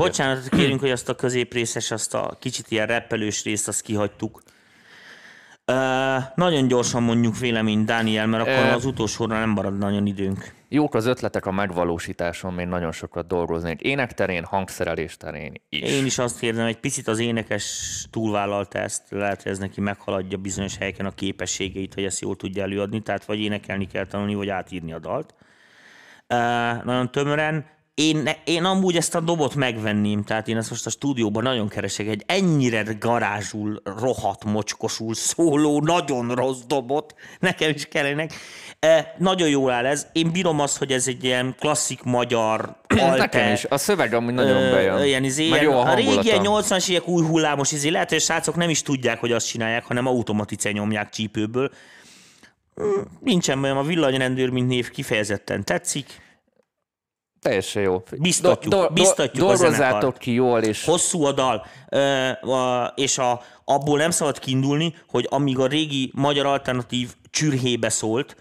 Bocsánatot 0.04 0.48
kérünk, 0.48 0.80
hogy 0.80 0.90
azt 0.90 1.08
a 1.08 1.14
középrészes, 1.14 1.90
azt 1.90 2.14
a 2.14 2.36
kicsit 2.40 2.70
ilyen 2.70 2.86
rappelős 2.86 3.44
részt, 3.44 3.68
azt 3.68 3.80
kihagytuk. 3.80 4.42
Uh, 5.66 6.22
nagyon 6.34 6.68
gyorsan 6.68 7.02
mondjuk 7.02 7.38
vélemény, 7.38 7.84
Dániel, 7.84 8.26
mert 8.26 8.42
akkor 8.42 8.64
Ö. 8.64 8.74
az 8.74 8.84
utolsóra 8.84 9.38
nem 9.38 9.50
marad 9.50 9.78
nagyon 9.78 10.06
időnk. 10.06 10.54
Jók 10.68 10.94
az 10.94 11.06
ötletek 11.06 11.46
a 11.46 11.50
megvalósításon, 11.50 12.52
még 12.54 12.66
nagyon 12.66 12.92
sokat 12.92 13.26
dolgoznék. 13.26 13.80
Ének 13.80 14.12
terén, 14.12 14.44
hangszerelés 14.44 15.16
terén 15.16 15.62
is. 15.68 15.80
Én 15.80 16.04
is 16.04 16.18
azt 16.18 16.42
érzem, 16.42 16.66
egy 16.66 16.78
picit 16.78 17.08
az 17.08 17.18
énekes 17.18 18.06
túlvállalta 18.10 18.78
ezt, 18.78 19.02
lehet, 19.10 19.42
hogy 19.42 19.52
ez 19.52 19.58
neki 19.58 19.80
meghaladja 19.80 20.38
bizonyos 20.38 20.76
helyeken 20.76 21.06
a 21.06 21.10
képességeit, 21.10 21.94
hogy 21.94 22.04
ezt 22.04 22.20
jól 22.20 22.36
tudja 22.36 22.62
előadni, 22.62 23.02
tehát 23.02 23.24
vagy 23.24 23.40
énekelni 23.40 23.86
kell 23.86 24.06
tanulni, 24.06 24.34
vagy 24.34 24.48
átírni 24.48 24.92
a 24.92 24.98
dalt. 24.98 25.34
Uh, 26.28 26.84
nagyon 26.84 27.10
tömören. 27.10 27.66
Én, 27.94 28.28
én 28.44 28.64
amúgy 28.64 28.96
ezt 28.96 29.14
a 29.14 29.20
dobot 29.20 29.54
megvenném, 29.54 30.22
tehát 30.22 30.48
én 30.48 30.56
ezt 30.56 30.70
most 30.70 30.86
a 30.86 30.90
stúdióban 30.90 31.42
nagyon 31.42 31.68
keresek, 31.68 32.06
egy 32.06 32.22
ennyire 32.26 32.82
garázsul, 33.00 33.82
rohadt, 33.84 34.44
mocskosul 34.44 35.14
szóló, 35.14 35.80
nagyon 35.80 36.34
rossz 36.34 36.60
dobot, 36.66 37.14
nekem 37.40 37.70
is 37.70 37.86
kellenek. 37.86 38.32
E, 38.80 39.14
nagyon 39.18 39.48
jól 39.48 39.70
áll 39.70 39.86
ez. 39.86 40.06
Én 40.12 40.32
bírom 40.32 40.60
azt, 40.60 40.78
hogy 40.78 40.92
ez 40.92 41.08
egy 41.08 41.24
ilyen 41.24 41.54
klasszik 41.58 42.02
magyar, 42.02 42.76
Nekem 42.88 43.10
alte, 43.10 43.52
is. 43.52 43.64
A 43.64 43.76
szöveg 43.76 44.14
amúgy 44.14 44.34
nagyon 44.34 44.62
Ö, 44.62 44.70
bejön. 44.70 45.04
Ilyen, 45.04 45.24
izé, 45.24 45.44
ilyen, 45.44 45.62
jó 45.62 45.72
a 45.72 45.90
a 45.90 45.94
régi 45.94 46.06
hangulata. 46.06 46.28
ilyen 46.28 46.44
80-as 46.46 46.90
évek 46.90 47.08
új 47.08 47.26
hullámos 47.26 47.72
izé, 47.72 47.88
lehet, 47.88 48.08
hogy 48.08 48.18
a 48.18 48.20
srácok 48.20 48.56
nem 48.56 48.70
is 48.70 48.82
tudják, 48.82 49.20
hogy 49.20 49.32
azt 49.32 49.46
csinálják, 49.46 49.84
hanem 49.84 50.06
automatice 50.06 50.72
nyomják 50.72 51.08
csípőből. 51.08 51.70
Mm, 52.82 53.00
Nincsen 53.20 53.64
olyan, 53.64 53.76
a 53.76 53.82
villanyrendőr, 53.82 54.48
mint 54.50 54.68
név 54.68 54.90
kifejezetten 54.90 55.64
tetszik. 55.64 56.22
Teljesen 57.44 57.82
jó. 57.82 58.02
Biztatjuk, 58.18 58.92
biztatjuk 58.92 59.44
a 59.44 59.46
Dolgozzátok 59.46 59.74
zenekart. 59.76 60.18
ki 60.18 60.32
jól, 60.32 60.60
és 60.62 60.84
Hosszú 60.84 61.24
a 61.24 61.32
dal, 61.32 61.66
ö, 61.88 62.28
a- 62.50 62.92
és 62.96 63.18
a, 63.18 63.40
abból 63.64 63.98
nem 63.98 64.10
szabad 64.10 64.38
kiindulni, 64.38 64.94
hogy 65.08 65.26
amíg 65.30 65.58
a 65.58 65.66
régi 65.66 66.10
magyar 66.14 66.46
alternatív 66.46 67.10
csürhébe 67.30 67.88
szólt, 67.88 68.36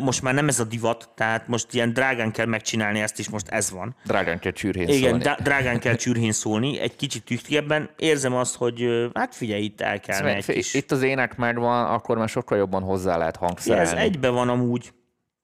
most 0.00 0.22
már 0.22 0.34
nem 0.34 0.48
ez 0.48 0.60
a 0.60 0.64
divat, 0.64 1.08
tehát 1.14 1.48
most 1.48 1.66
ilyen 1.74 1.92
drágán 1.92 2.32
kell 2.32 2.46
megcsinálni 2.46 3.00
ezt 3.00 3.18
is, 3.18 3.28
most 3.28 3.48
ez 3.48 3.70
van. 3.70 3.96
drágán 4.04 4.38
kell 4.38 4.52
csürhén 4.52 4.88
Igen, 4.88 5.08
szólni. 5.08 5.24
dá- 5.24 5.42
drágán 5.42 5.80
kell 5.80 5.94
csürhén 5.94 6.32
szólni, 6.32 6.78
egy 6.80 6.96
kicsit 6.96 7.24
tüchtigebben. 7.24 7.90
Érzem 7.96 8.34
azt, 8.34 8.54
hogy 8.56 8.84
hát 9.14 9.34
figyelj, 9.34 9.62
itt 9.62 9.80
el 9.80 9.92
egy 9.92 10.02
Szóval, 10.12 10.34
kis... 10.46 10.74
Itt 10.74 10.90
az 10.92 11.02
ének 11.02 11.36
megvan, 11.36 11.84
akkor 11.86 12.18
már 12.18 12.28
sokkal 12.28 12.58
jobban 12.58 12.82
hozzá 12.82 13.16
lehet 13.16 13.36
Ja, 13.40 13.46
ez 13.46 13.48
hangszerelni. 13.48 14.00
egybe 14.00 14.28
van 14.28 14.48
amúgy. 14.48 14.92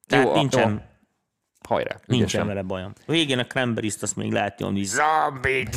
Tehát 0.06 0.26
Jó, 0.26 0.34
nincsen. 0.34 0.82
Hajrá, 1.68 1.96
nincsen 2.06 2.18
ügyesen. 2.18 2.46
vele 2.46 2.62
bajom. 2.62 2.92
Végén 3.06 3.38
a 3.38 3.44
cranberries 3.44 3.94
azt 4.00 4.16
még 4.16 4.32
lehet 4.32 4.58
nyomni. 4.58 4.84
Zombie! 4.84 5.68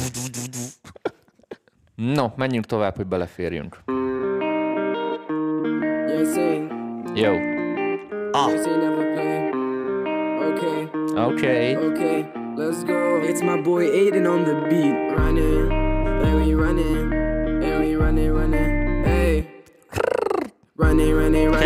No, 1.96 2.28
menjünk 2.36 2.66
tovább, 2.66 2.96
hogy 2.96 3.06
beleférjünk. 3.06 3.78
Jó. 7.14 7.34
Ah. 8.32 8.52
Okay. 10.52 10.84
Oké. 11.16 11.76
Okay. 11.76 11.76
Okay, 11.76 12.26
let's 12.56 12.84
go. 12.86 13.20
It's 13.24 13.44
my 13.44 13.62
boy 13.62 13.86
Aiden 13.86 14.26
on 14.26 14.44
the 14.44 14.54
beat. 14.70 15.18
Running, 15.18 15.72
and 16.24 16.46
we 16.46 16.54
running, 16.54 17.14
and 17.64 17.84
we 17.84 17.96
running, 17.96 18.32
running. 18.34 18.81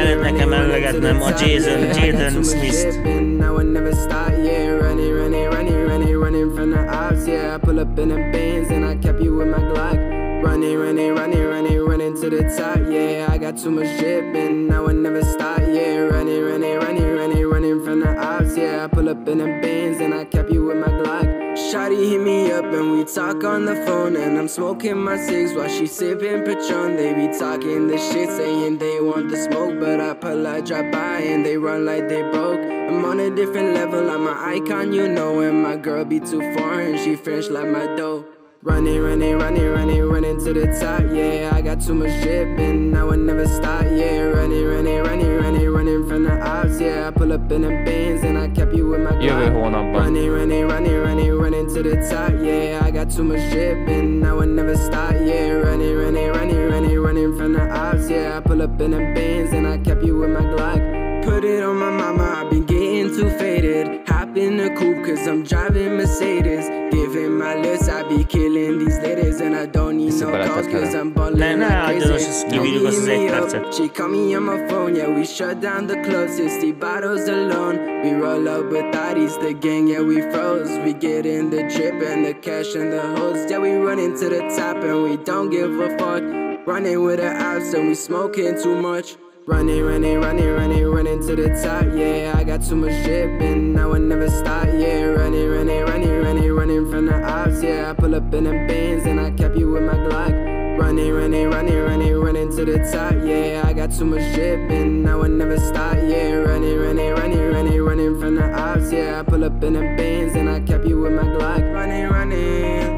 Hey. 0.06 0.16
Running, 0.16 0.38
running, 0.38 0.50
running, 0.50 0.52
Kellett 0.52 0.52
running, 0.52 0.52
nekem 0.52 0.52
running 0.52 0.92
to 0.92 1.00
emlegetnem 1.02 1.20
the 1.20 1.26
a 1.26 1.32
top, 1.32 1.40
Jason- 1.40 1.82
yeah. 1.82 1.96
I 2.04 2.12
got 2.12 2.22
Jaden 2.22 2.34
too 2.34 2.42
much 2.42 2.46
Smith. 2.46 2.94
drip 2.94 3.06
and 3.06 3.44
I 3.44 3.52
would 3.52 3.66
never 3.68 3.94
stop, 3.96 4.32
yeah. 4.38 4.68
Running, 4.70 5.14
running, 5.14 5.50
running, 5.50 5.88
running, 5.88 6.18
running 6.18 6.56
from 6.56 6.72
the 6.72 6.88
ops, 6.88 7.28
yeah. 7.28 7.56
I 7.56 7.58
pull 7.58 7.80
up 7.80 7.98
in 8.00 8.10
the 8.10 8.16
bands 8.16 8.70
and 8.70 8.86
I 8.86 8.96
kept 8.98 9.20
you 9.22 9.36
with 9.36 9.48
my 9.48 9.58
Glock. 9.60 10.44
Running, 10.44 10.78
running, 10.78 11.16
running, 11.16 11.44
running, 11.44 11.80
running 11.80 12.22
to 12.22 12.30
the 12.30 12.44
top, 12.56 12.80
yeah. 12.88 13.28
I 13.32 13.38
got 13.40 13.58
too 13.58 13.72
much 13.72 13.98
drip 14.00 14.36
and 14.36 14.72
I 14.72 14.80
would 14.80 14.96
never 14.98 15.24
stop, 15.24 15.62
yeah. 15.62 15.98
Running, 15.98 16.44
running, 16.44 16.78
running, 16.78 17.16
running, 17.16 17.46
running 17.48 17.84
from 17.84 18.02
the 18.02 18.16
ops, 18.16 18.56
yeah. 18.58 18.84
I 18.84 18.88
pull 18.88 19.10
up 19.10 19.28
in 19.28 19.40
the 19.40 19.46
bands 19.46 20.00
and 20.02 20.14
I 20.14 20.26
kept 20.26 20.52
you 20.52 20.66
with 20.66 20.78
my 20.78 20.88
Glock. 20.88 21.35
Shotty 21.72 22.10
hit 22.10 22.22
me 22.22 22.52
up 22.52 22.66
and 22.66 22.92
we 22.92 23.04
talk 23.06 23.44
on 23.44 23.66
the 23.66 23.76
phone 23.88 24.16
and 24.16 24.38
I'm 24.38 24.48
smoking 24.48 24.98
my 25.00 25.18
cigs 25.18 25.54
while 25.54 25.68
she 25.68 25.88
sipping 25.88 26.44
Patron. 26.44 26.96
They 26.96 27.14
be 27.16 27.28
talking 27.40 27.88
this 27.88 28.12
shit, 28.12 28.30
saying 28.30 28.78
they 28.78 29.02
want 29.02 29.30
the 29.30 29.38
smoke, 29.38 29.80
but 29.80 30.00
I 30.00 30.14
pull 30.14 30.46
I 30.46 30.62
drop 30.62 30.92
by 30.92 31.22
and 31.22 31.44
they 31.44 31.58
run 31.58 31.84
like 31.84 32.08
they 32.08 32.22
broke. 32.22 32.60
I'm 32.60 33.04
on 33.04 33.20
a 33.20 33.36
different 33.36 33.74
level, 33.74 34.12
I'm 34.12 34.28
an 34.28 34.38
icon, 34.38 34.94
you 34.94 35.08
know, 35.08 35.40
and 35.40 35.64
my 35.64 35.76
girl 35.76 36.06
be 36.06 36.20
too 36.20 36.54
foreign, 36.54 37.00
she 37.00 37.16
French 37.16 37.50
like 37.50 37.68
my 37.68 37.88
dough. 37.96 38.26
Running, 38.62 39.02
running, 39.02 39.38
running, 39.38 39.68
running, 39.68 40.04
running 40.04 40.46
to 40.46 40.54
the 40.54 40.68
top, 40.80 41.02
yeah. 41.12 41.50
I 41.52 41.62
got 41.62 41.82
too 41.82 41.96
much 41.96 42.22
drip 42.22 42.60
and 42.60 42.96
I 42.96 43.04
would 43.04 43.20
never 43.20 43.48
stop, 43.48 43.86
yeah. 43.86 44.22
Running, 44.22 44.66
running, 44.66 45.04
running, 45.04 45.35
running, 45.76 46.08
from 46.08 46.24
the 46.24 46.40
ops, 46.42 46.80
yeah. 46.80 47.08
I 47.08 47.12
pull 47.12 47.34
up 47.34 47.52
in 47.52 47.62
the 47.62 47.70
bands 47.70 48.24
and 48.24 48.38
I 48.38 48.48
kept 48.48 48.74
you 48.74 48.88
with 48.88 49.02
my 49.02 49.12
Jövő 49.12 49.52
Glock. 49.52 49.64
hónapban. 49.64 50.04
Running, 50.04 50.32
running, 50.32 50.68
running, 50.68 51.00
running, 51.04 51.34
running 51.34 51.68
to 51.74 51.84
the 51.84 51.96
top, 52.10 52.34
yeah. 52.42 52.88
I 52.88 52.92
got 52.92 53.12
too 53.12 53.24
much 53.24 53.52
drip 53.52 53.88
and 53.88 54.26
I 54.26 54.32
would 54.34 54.50
never 54.50 54.76
stop, 54.78 55.14
yeah. 55.14 55.52
Running, 55.52 55.96
running, 55.98 56.32
running, 56.32 56.70
running, 56.70 57.00
running 57.00 57.38
from 57.38 57.54
the 57.54 57.64
ops, 57.70 58.10
yeah. 58.10 58.38
I 58.38 58.40
pull 58.40 58.62
up 58.62 58.82
in 58.82 58.92
the 58.92 58.98
bands 59.16 59.52
and 59.54 59.68
I 59.68 59.78
kept 59.78 60.04
you 60.04 60.18
with 60.18 60.30
my 60.30 60.42
Glock. 60.42 61.24
Put 61.24 61.44
it 61.44 61.64
on 61.64 61.76
my 61.78 61.92
mama, 61.92 62.24
I've 62.24 62.50
been 62.50 62.66
getting 62.66 63.10
too 63.10 63.30
faded. 63.38 63.95
Hop 64.36 64.44
in 64.44 64.58
the 64.58 64.70
coupe 64.72 65.06
cause 65.06 65.28
I'm 65.28 65.44
driving 65.44 65.96
Mercedes. 65.96 66.68
Giving 66.92 67.38
my 67.38 67.56
list, 67.56 67.90
I 67.90 68.04
be 68.04 68.26
killing 68.26 68.80
these 68.80 68.98
ladies 69.00 69.40
and 69.40 69.56
I 69.56 69.66
don't 69.66 69.96
need 69.96 70.12
no 70.20 70.28
Vissza 70.28 70.48
calls 70.48 70.68
cause 70.68 70.94
I'm 70.94 71.14
balling 71.14 71.40
Ne, 71.40 71.56
ne, 71.56 71.68
like 71.68 72.02
crazy. 72.02 72.14
ezt 72.14 72.48
Mommy 72.50 72.70
hit 72.70 73.06
me 73.06 73.30
up, 73.30 73.74
she 73.74 73.88
call 73.88 74.10
me 74.10 74.36
on 74.36 74.44
my 74.44 74.68
phone, 74.68 74.96
yeah, 74.96 75.08
we 75.08 75.26
shut 75.26 75.62
down 75.62 75.88
the 75.88 75.96
club, 76.02 76.28
60 76.30 76.74
bottles 76.74 77.30
alone. 77.30 77.78
We 78.04 78.12
roll 78.12 78.50
up 78.50 78.70
with 78.72 78.92
thotties, 78.94 79.40
the 79.40 79.54
gang, 79.54 79.88
yeah, 79.88 80.02
we 80.02 80.22
froze. 80.22 80.84
We 80.84 80.94
get 80.94 81.26
in 81.26 81.50
the 81.50 81.64
drip 81.74 82.02
and 82.04 82.26
the 82.26 82.34
cash 82.34 82.76
and 82.76 82.92
the 82.92 83.02
hoes, 83.16 83.50
yeah, 83.50 83.60
we 83.60 83.72
run 83.76 84.00
into 84.00 84.28
the 84.28 84.42
top 84.58 84.84
and 84.84 85.04
we 85.04 85.16
don't 85.24 85.50
give 85.50 85.80
a 85.80 85.98
fuck. 85.98 86.24
Running 86.68 87.02
with 87.06 87.20
the 87.20 87.32
ops 87.32 87.74
and 87.74 87.88
we 87.88 87.96
smoking 87.96 88.62
too 88.62 88.76
much. 88.76 89.16
Running, 89.48 89.84
running, 89.84 90.20
running, 90.20 90.54
running, 90.54 90.88
running 90.88 91.28
to 91.28 91.36
the 91.36 91.50
top, 91.62 91.86
yeah. 91.96 92.34
I 92.36 92.44
got 92.44 92.64
too 92.64 92.76
much 92.76 93.04
drip 93.04 93.40
and 93.42 93.80
I 93.80 93.86
would 93.86 94.02
never 94.02 94.28
stop, 94.28 94.66
yeah. 94.66 95.04
Running, 95.04 95.48
running, 95.48 95.86
running, 95.86 96.22
running, 96.24 96.52
running 96.52 96.90
from 96.90 97.06
the 97.06 97.24
ops, 97.24 97.62
yeah. 97.62 97.92
I 97.92 97.94
pull 97.94 98.16
up 98.16 98.34
in 98.34 98.46
the 98.46 98.50
bands 98.50 99.06
and 99.06 99.20
I 99.20 99.30
kept 99.30 99.56
you 99.56 99.70
with 99.70 99.84
my 99.84 99.94
Glock. 99.94 100.80
Running, 100.80 101.14
running, 101.14 101.52
running, 101.52 101.80
running, 101.80 102.16
running 102.16 102.56
to 102.56 102.66
the 102.66 102.80
top, 102.92 103.14
yeah. 103.24 103.62
I 103.64 103.74
got 103.74 103.92
too 103.92 104.06
much 104.06 104.34
drip 104.34 104.68
and 104.72 105.08
I 105.08 105.16
would 105.16 105.30
never 105.30 105.60
stop, 105.60 105.94
yeah. 105.94 106.32
Running, 106.34 106.80
running, 106.80 107.14
running, 107.14 107.52
running, 107.52 107.82
running 107.84 108.20
from 108.20 108.36
the 108.38 108.52
ops, 108.52 108.92
yeah. 108.92 109.20
I 109.20 109.24
pull 109.30 109.44
up 109.44 109.64
in 109.64 109.74
the 109.74 109.82
bands 109.82 110.36
and 110.36 110.50
I 110.50 110.60
kept 110.62 110.88
you 110.88 111.02
with 111.02 111.14
my 111.14 111.22
Glock. 111.22 111.62
Running, 111.72 112.10
running, 112.10 112.98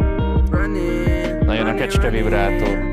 running. 0.50 1.46
Nagyon 1.46 1.68
a 1.68 1.72
running, 1.72 1.78
kecske 1.78 2.10
vibrátó. 2.10 2.88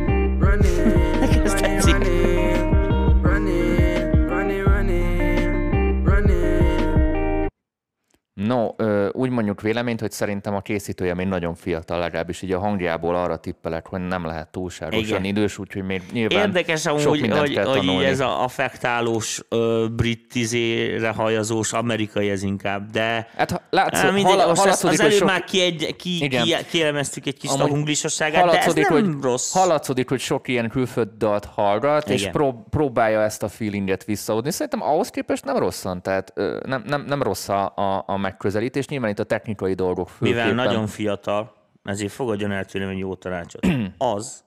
No, 8.55 8.75
ö, 8.79 9.04
úgy 9.25 9.31
mondjuk 9.31 9.61
véleményt, 9.61 10.01
hogy 10.01 10.11
szerintem 10.11 10.55
a 10.55 10.61
készítője 10.61 11.14
még 11.14 11.27
nagyon 11.27 11.55
fiatal, 11.55 11.99
legalábbis 11.99 12.43
így 12.43 12.53
a 12.53 12.59
hangjából 12.59 13.14
arra 13.14 13.37
tippelek, 13.37 13.87
hogy 13.87 14.01
nem 14.01 14.25
lehet 14.27 14.49
túlságosan 14.49 15.03
Igen. 15.05 15.25
idős, 15.25 15.59
úgyhogy 15.59 15.83
még 15.85 16.03
nyilván 16.12 16.47
Érdekes 16.47 16.81
sok 16.81 16.99
amúgy, 16.99 17.20
mindent 17.20 17.41
hogy, 17.41 17.55
kell 17.55 17.64
hogy 17.64 17.77
tanulni. 17.79 18.05
ez 18.05 18.20
a 18.20 18.43
affektálós, 18.43 19.41
ö, 19.49 19.87
brit 19.97 20.35
izére 20.35 21.09
hajazós 21.09 21.72
amerikai 21.72 22.31
ez 22.31 22.43
inkább, 22.43 22.91
de 22.91 23.29
Hát 23.37 23.62
látsz, 23.70 23.99
Á, 23.99 24.11
mindegy, 24.11 24.35
hal- 24.35 24.47
most 24.47 24.85
az 24.85 25.01
előbb 25.01 25.12
sok- 25.12 25.29
már 25.29 25.45
ki 25.45 25.61
egy, 25.61 25.97
ki, 25.97 26.25
Igen. 26.25 26.45
ki, 26.45 26.55
kielemeztük 26.70 27.27
egy 27.27 27.39
kis 27.39 27.51
hunglisosságát, 27.51 28.51
de 28.51 28.59
ez 28.62 28.75
nem 28.75 28.85
hogy, 28.85 29.07
rossz. 29.22 29.53
hallatszik, 29.53 30.09
hogy 30.09 30.20
sok 30.20 30.49
ilyen 30.49 30.68
külföld 30.68 31.09
dalt 31.18 31.45
hallgat, 31.45 32.09
és 32.09 32.20
Igen. 32.20 32.33
prób- 32.33 32.68
próbálja 32.70 33.22
ezt 33.22 33.43
a 33.43 33.49
feelinget 33.49 34.05
visszaadni. 34.05 34.51
Szerintem 34.51 34.83
ahhoz 34.83 35.09
képest 35.11 35.45
nem 35.45 35.57
rosszan, 35.57 36.03
tehát 36.03 36.33
nem, 36.66 36.83
nem, 36.87 37.05
nem 37.07 37.22
rossz 37.22 37.49
a, 37.49 37.72
a, 37.77 38.05
a 38.07 38.16
megközelítés. 38.16 38.87
Nyilván 38.89 39.11
itt 39.15 39.21
a 39.21 39.25
technikai 39.25 39.75
dolgok 39.75 40.09
főképpen. 40.09 40.47
Mivel 40.47 40.65
nagyon 40.65 40.87
fiatal, 40.87 41.55
ezért 41.83 42.12
fogadjon 42.12 42.53
el 42.53 42.65
tőlem 42.65 42.89
egy 42.89 42.99
jó 42.99 43.15
tanácsot. 43.15 43.67
Az, 43.99 44.45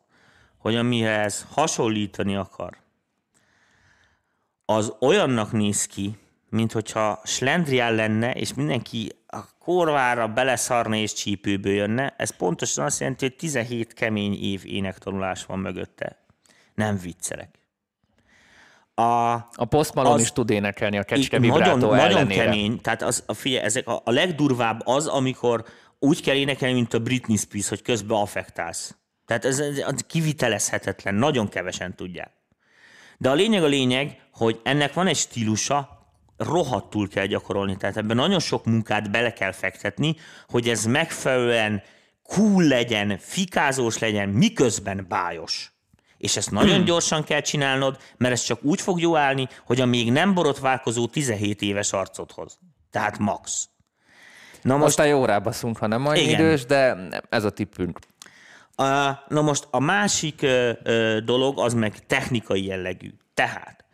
hogy 0.57 0.75
amihez 0.75 1.47
hasonlítani 1.51 2.35
akar, 2.35 2.77
az 4.65 4.93
olyannak 4.99 5.51
néz 5.51 5.85
ki, 5.85 6.17
mint 6.49 6.71
hogyha 6.71 7.21
slendrián 7.23 7.95
lenne, 7.95 8.33
és 8.33 8.53
mindenki 8.53 9.11
a 9.27 9.57
korvára 9.59 10.27
beleszarna 10.27 10.95
és 10.95 11.13
csípőből 11.13 11.73
jönne. 11.73 12.13
Ez 12.17 12.29
pontosan 12.29 12.85
azt 12.85 12.99
jelenti, 12.99 13.25
hogy 13.25 13.35
17 13.35 13.93
kemény 13.93 14.43
év 14.43 14.61
énektanulás 14.65 15.45
van 15.45 15.59
mögötte. 15.59 16.25
Nem 16.73 16.97
viccelek. 16.97 17.59
A, 18.99 19.33
A 19.55 19.65
Post 19.69 19.93
Malone 19.93 20.15
Az- 20.15 20.21
is 20.21 20.31
tud 20.31 20.49
énekelni 20.49 20.97
a 20.97 21.03
kecske 21.03 21.37
nagyon, 21.39 21.53
vibrátó 21.53 21.77
nagyon 21.77 21.99
ellenére. 21.99 22.43
kemény, 22.43 22.81
tehát 22.81 23.01
az, 23.01 23.23
a, 23.25 23.33
figyelj, 23.33 23.63
ezek 23.63 23.87
a, 23.87 24.01
a 24.05 24.11
legdurvább 24.11 24.81
az, 24.85 25.07
amikor 25.07 25.65
úgy 25.99 26.21
kell 26.21 26.35
énekelni, 26.35 26.75
mint 26.75 26.93
a 26.93 26.99
Britney 26.99 27.37
Spears, 27.37 27.69
hogy 27.69 27.81
közben 27.81 28.17
affektálsz. 28.17 28.95
Tehát 29.25 29.45
ez, 29.45 29.59
ez 29.59 30.01
kivitelezhetetlen, 30.07 31.15
nagyon 31.15 31.49
kevesen 31.49 31.95
tudják. 31.95 32.31
De 33.17 33.29
a 33.29 33.33
lényeg 33.33 33.63
a 33.63 33.67
lényeg, 33.67 34.21
hogy 34.31 34.59
ennek 34.63 34.93
van 34.93 35.07
egy 35.07 35.15
stílusa, 35.15 35.97
rohadtul 36.37 37.07
kell 37.07 37.25
gyakorolni. 37.25 37.77
Tehát 37.77 37.97
ebben 37.97 38.15
nagyon 38.15 38.39
sok 38.39 38.65
munkát 38.65 39.11
bele 39.11 39.33
kell 39.33 39.51
fektetni, 39.51 40.15
hogy 40.47 40.69
ez 40.69 40.85
megfelelően 40.85 41.83
cool 42.23 42.63
legyen, 42.63 43.17
fikázós 43.17 43.97
legyen, 43.97 44.29
miközben 44.29 45.05
bájos. 45.09 45.71
És 46.17 46.37
ezt 46.37 46.51
nagyon 46.51 46.83
gyorsan 46.83 47.23
kell 47.23 47.41
csinálnod, 47.41 47.97
mert 48.17 48.33
ez 48.33 48.41
csak 48.41 48.63
úgy 48.63 48.81
fog 48.81 48.99
jó 48.99 49.15
állni, 49.17 49.47
hogy 49.65 49.81
a 49.81 49.85
még 49.85 50.11
nem 50.11 50.33
borotválkozó 50.33 51.07
17 51.07 51.61
éves 51.61 51.93
arcodhoz. 51.93 52.59
Tehát 52.91 53.17
max. 53.17 53.67
Na 54.61 54.73
most, 54.73 54.83
Most 54.83 54.99
a 54.99 55.03
jó 55.03 55.25
rábaszunk, 55.25 55.77
ha 55.77 55.87
nem 55.87 56.05
annyi 56.07 56.21
Igen. 56.21 56.33
idős, 56.33 56.65
de 56.65 56.97
ez 57.29 57.43
a 57.43 57.49
tippünk. 57.49 57.99
Uh, 58.77 58.85
na 59.27 59.41
most 59.41 59.67
a 59.71 59.79
másik 59.79 60.39
uh, 60.43 60.69
uh, 60.85 61.17
dolog 61.17 61.59
az 61.59 61.73
meg 61.73 62.05
technikai 62.05 62.65
jellegű. 62.65 63.09
Tehát 63.33 63.85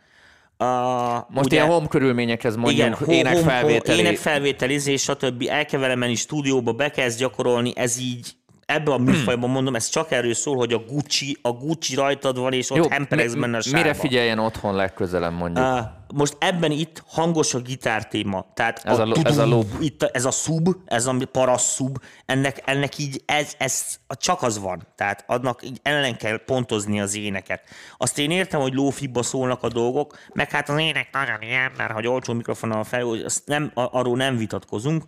uh, 0.58 1.34
Most 1.34 1.52
ilyen 1.52 1.66
home 1.66 1.86
körülményekhez 1.86 2.56
mondjuk 2.56 2.94
ho- 2.94 3.08
énekfelvételi. 3.08 3.98
énekfelvételizés, 3.98 5.02
stb. 5.02 5.44
El 5.48 5.64
kell 5.66 5.80
vele 5.80 5.94
menni 5.94 6.14
stúdióba, 6.14 6.72
be 6.72 6.90
kezd 6.90 7.18
gyakorolni, 7.18 7.72
ez 7.76 7.98
így 7.98 8.32
ebbe 8.66 8.92
a 8.92 8.98
műfajban 8.98 9.50
mondom, 9.50 9.74
ez 9.74 9.88
csak 9.88 10.10
erről 10.10 10.34
szól, 10.34 10.56
hogy 10.56 10.72
a 10.72 10.78
Gucci, 10.78 11.38
a 11.42 11.52
Gucci 11.52 11.94
rajtad 11.94 12.38
van, 12.38 12.52
és 12.52 12.70
ott 12.70 12.76
Jó, 12.76 12.88
hemperegsz 12.88 13.34
mi- 13.34 13.40
benne 13.40 13.56
a 13.56 13.60
sárba. 13.60 13.78
Mire 13.78 13.94
figyeljen 13.94 14.38
otthon 14.38 14.74
legközelebb 14.74 15.32
mondjuk? 15.32 15.64
Uh, 15.66 15.78
most 16.14 16.36
ebben 16.38 16.70
itt 16.70 17.02
hangos 17.06 17.54
a 17.54 17.58
gitár 17.58 18.08
téma. 18.08 18.46
Tehát 18.54 18.80
Ez 18.84 18.98
a 18.98 19.04
lo- 19.04 19.26
ez 19.26 19.38
a 19.38 19.42
tudum, 19.42 19.50
loop. 19.50 19.66
Itt 19.80 20.02
a, 20.02 20.08
ez 20.12 20.24
a 20.24 20.30
sub, 20.30 20.68
ez 20.84 21.06
a 21.06 21.14
parasz 21.32 21.74
sub, 21.74 21.96
ennek, 22.26 22.62
ennek 22.64 22.98
így 22.98 23.22
ez, 23.26 23.52
ez 23.58 23.98
csak 24.08 24.42
az 24.42 24.58
van. 24.58 24.86
Tehát 24.96 25.24
annak 25.26 25.62
így 25.64 25.78
ellen 25.82 26.16
kell 26.16 26.44
pontozni 26.44 27.00
az 27.00 27.16
éneket. 27.16 27.62
Azt 27.96 28.18
én 28.18 28.30
értem, 28.30 28.60
hogy 28.60 28.74
lófibba 28.74 29.22
szólnak 29.22 29.62
a 29.62 29.68
dolgok, 29.68 30.18
meg 30.32 30.50
hát 30.50 30.68
az 30.68 30.78
ének 30.78 31.08
nagyon 31.12 31.42
ilyen, 31.42 31.72
mert 31.76 31.92
hogy 31.92 32.06
olcsó 32.06 32.32
mikrofonnal 32.32 32.84
fel, 32.84 33.06
azt 33.24 33.42
nem, 33.46 33.70
a- 33.74 33.98
arról 33.98 34.16
nem 34.16 34.36
vitatkozunk. 34.36 35.02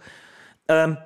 Öm, 0.66 0.98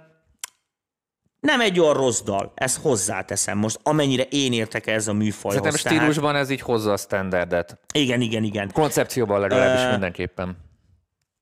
nem 1.41 1.61
egy 1.61 1.81
olyan 1.81 1.95
rossz 1.95 2.21
dal, 2.21 2.53
ezt 2.55 2.79
hozzáteszem 2.81 3.59
most, 3.59 3.79
amennyire 3.83 4.23
én 4.23 4.53
értek 4.53 4.87
ez 4.87 5.09
a 5.09 5.13
műfajhoz. 5.13 5.63
Szerintem 5.63 5.99
stílusban 5.99 6.37
ez 6.37 6.51
így 6.51 6.61
hozza 6.61 6.93
a 6.93 6.97
standardet. 6.97 7.79
Igen, 7.95 8.21
igen, 8.21 8.43
igen. 8.43 8.71
Koncepcióban 8.73 9.41
legalábbis 9.41 9.85
Ö, 9.85 9.91
mindenképpen. 9.91 10.57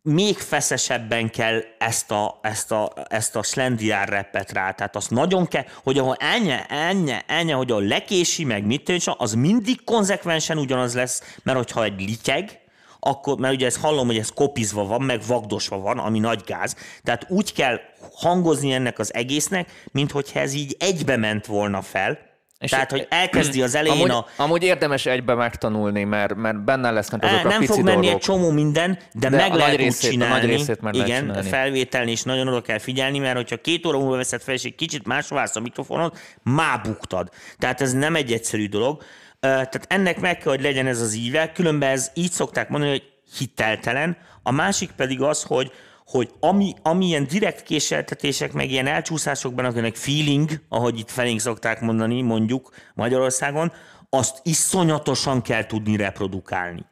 még 0.02 0.36
feszesebben 0.36 1.30
kell 1.30 1.60
ezt 1.78 2.10
a, 2.10 2.38
ezt 2.42 2.72
a, 2.72 2.92
ezt 3.08 3.36
a 3.36 3.42
slendiár 3.42 4.08
repet 4.08 4.52
rá. 4.52 4.70
Tehát 4.70 4.96
azt 4.96 5.10
nagyon 5.10 5.46
kell, 5.46 5.64
hogy 5.82 5.98
ahol 5.98 6.16
ennyi, 6.18 6.54
ennyi, 6.68 7.14
ennyi, 7.26 7.50
hogy 7.50 7.70
a 7.70 7.78
lekési, 7.78 8.44
meg 8.44 8.66
mit 8.66 8.84
tűncs, 8.84 9.06
az 9.16 9.34
mindig 9.34 9.84
konzekvensen 9.84 10.58
ugyanaz 10.58 10.94
lesz, 10.94 11.36
mert 11.42 11.58
hogyha 11.58 11.84
egy 11.84 12.00
lityeg, 12.00 12.60
akkor, 13.00 13.38
mert 13.38 13.54
ugye 13.54 13.66
ezt 13.66 13.80
hallom, 13.80 14.06
hogy 14.06 14.18
ez 14.18 14.30
kopizva 14.34 14.84
van, 14.84 15.02
meg 15.02 15.20
vagdosva 15.26 15.78
van, 15.78 15.98
ami 15.98 16.18
nagy 16.18 16.42
gáz. 16.46 16.76
Tehát 17.02 17.26
úgy 17.28 17.52
kell 17.52 17.80
hangozni 18.20 18.72
ennek 18.72 18.98
az 18.98 19.14
egésznek, 19.14 19.70
mint 19.92 20.10
hogyha 20.10 20.40
ez 20.40 20.52
így 20.54 20.76
egybe 20.78 21.16
ment 21.16 21.46
volna 21.46 21.82
fel. 21.82 22.26
És 22.58 22.70
Tehát, 22.70 22.90
hogy 22.90 23.06
elkezdi 23.10 23.62
az 23.62 23.74
elején 23.80 23.96
Amúgy, 24.10 24.10
a, 24.10 24.26
amúgy 24.42 24.62
érdemes 24.62 25.06
egybe 25.06 25.34
megtanulni, 25.34 26.04
mert, 26.04 26.34
mert 26.34 26.64
benne 26.64 26.90
lesznek 26.90 27.22
azok 27.24 27.36
Á, 27.38 27.44
a 27.44 27.48
nem 27.48 27.62
fog 27.62 27.76
menni 27.76 27.92
dolgok. 27.94 28.10
egy 28.12 28.18
csomó 28.18 28.50
minden, 28.50 28.98
de, 29.14 29.28
De 29.28 29.36
meg 29.36 29.52
a 29.52 29.56
lehet 29.56 29.76
részét- 29.76 30.12
a 30.12 30.16
nagy 30.16 30.26
csinálni. 30.26 30.46
részét 30.46 30.78
lehet 30.80 31.06
igen, 31.08 31.20
csinálni. 31.26 31.48
felvételni, 31.48 32.10
és 32.10 32.22
nagyon 32.22 32.48
oda 32.48 32.60
kell 32.62 32.78
figyelni, 32.78 33.18
mert 33.18 33.36
hogyha 33.36 33.56
két 33.56 33.86
óra 33.86 33.98
múlva 33.98 34.16
veszed 34.16 34.40
fel, 34.42 34.54
és 34.54 34.64
egy 34.64 34.74
kicsit 34.74 35.06
más 35.06 35.28
válsz 35.28 35.56
a 35.56 35.60
mikrofonot, 35.60 36.18
már 36.42 36.80
buktad. 36.82 37.28
Tehát 37.58 37.80
ez 37.80 37.92
nem 37.92 38.14
egy 38.16 38.32
egyszerű 38.32 38.68
dolog. 38.68 39.02
Tehát 39.40 39.84
ennek 39.88 40.20
meg 40.20 40.38
kell, 40.38 40.52
hogy 40.52 40.62
legyen 40.62 40.86
ez 40.86 41.00
az 41.00 41.14
íve, 41.14 41.52
különben 41.52 41.90
ez 41.90 42.10
így 42.14 42.30
szokták 42.30 42.68
mondani, 42.68 42.90
hogy 42.92 43.02
hiteltelen. 43.38 44.16
A 44.42 44.50
másik 44.52 44.90
pedig 44.90 45.22
az, 45.22 45.42
hogy 45.42 45.72
hogy 46.08 46.30
ami, 46.40 46.74
ami 46.82 47.06
ilyen 47.06 47.26
direkt 47.26 47.62
késeltetések, 47.62 48.52
meg 48.52 48.70
ilyen 48.70 48.86
elcsúszásokban, 48.86 49.64
akinek 49.64 49.96
feeling, 49.96 50.50
ahogy 50.68 50.98
itt 50.98 51.10
felénk 51.10 51.40
szokták 51.40 51.80
mondani, 51.80 52.22
mondjuk 52.22 52.74
Magyarországon, 52.94 53.72
azt 54.10 54.40
iszonyatosan 54.42 55.42
kell 55.42 55.66
tudni 55.66 55.96
reprodukálni. 55.96 56.84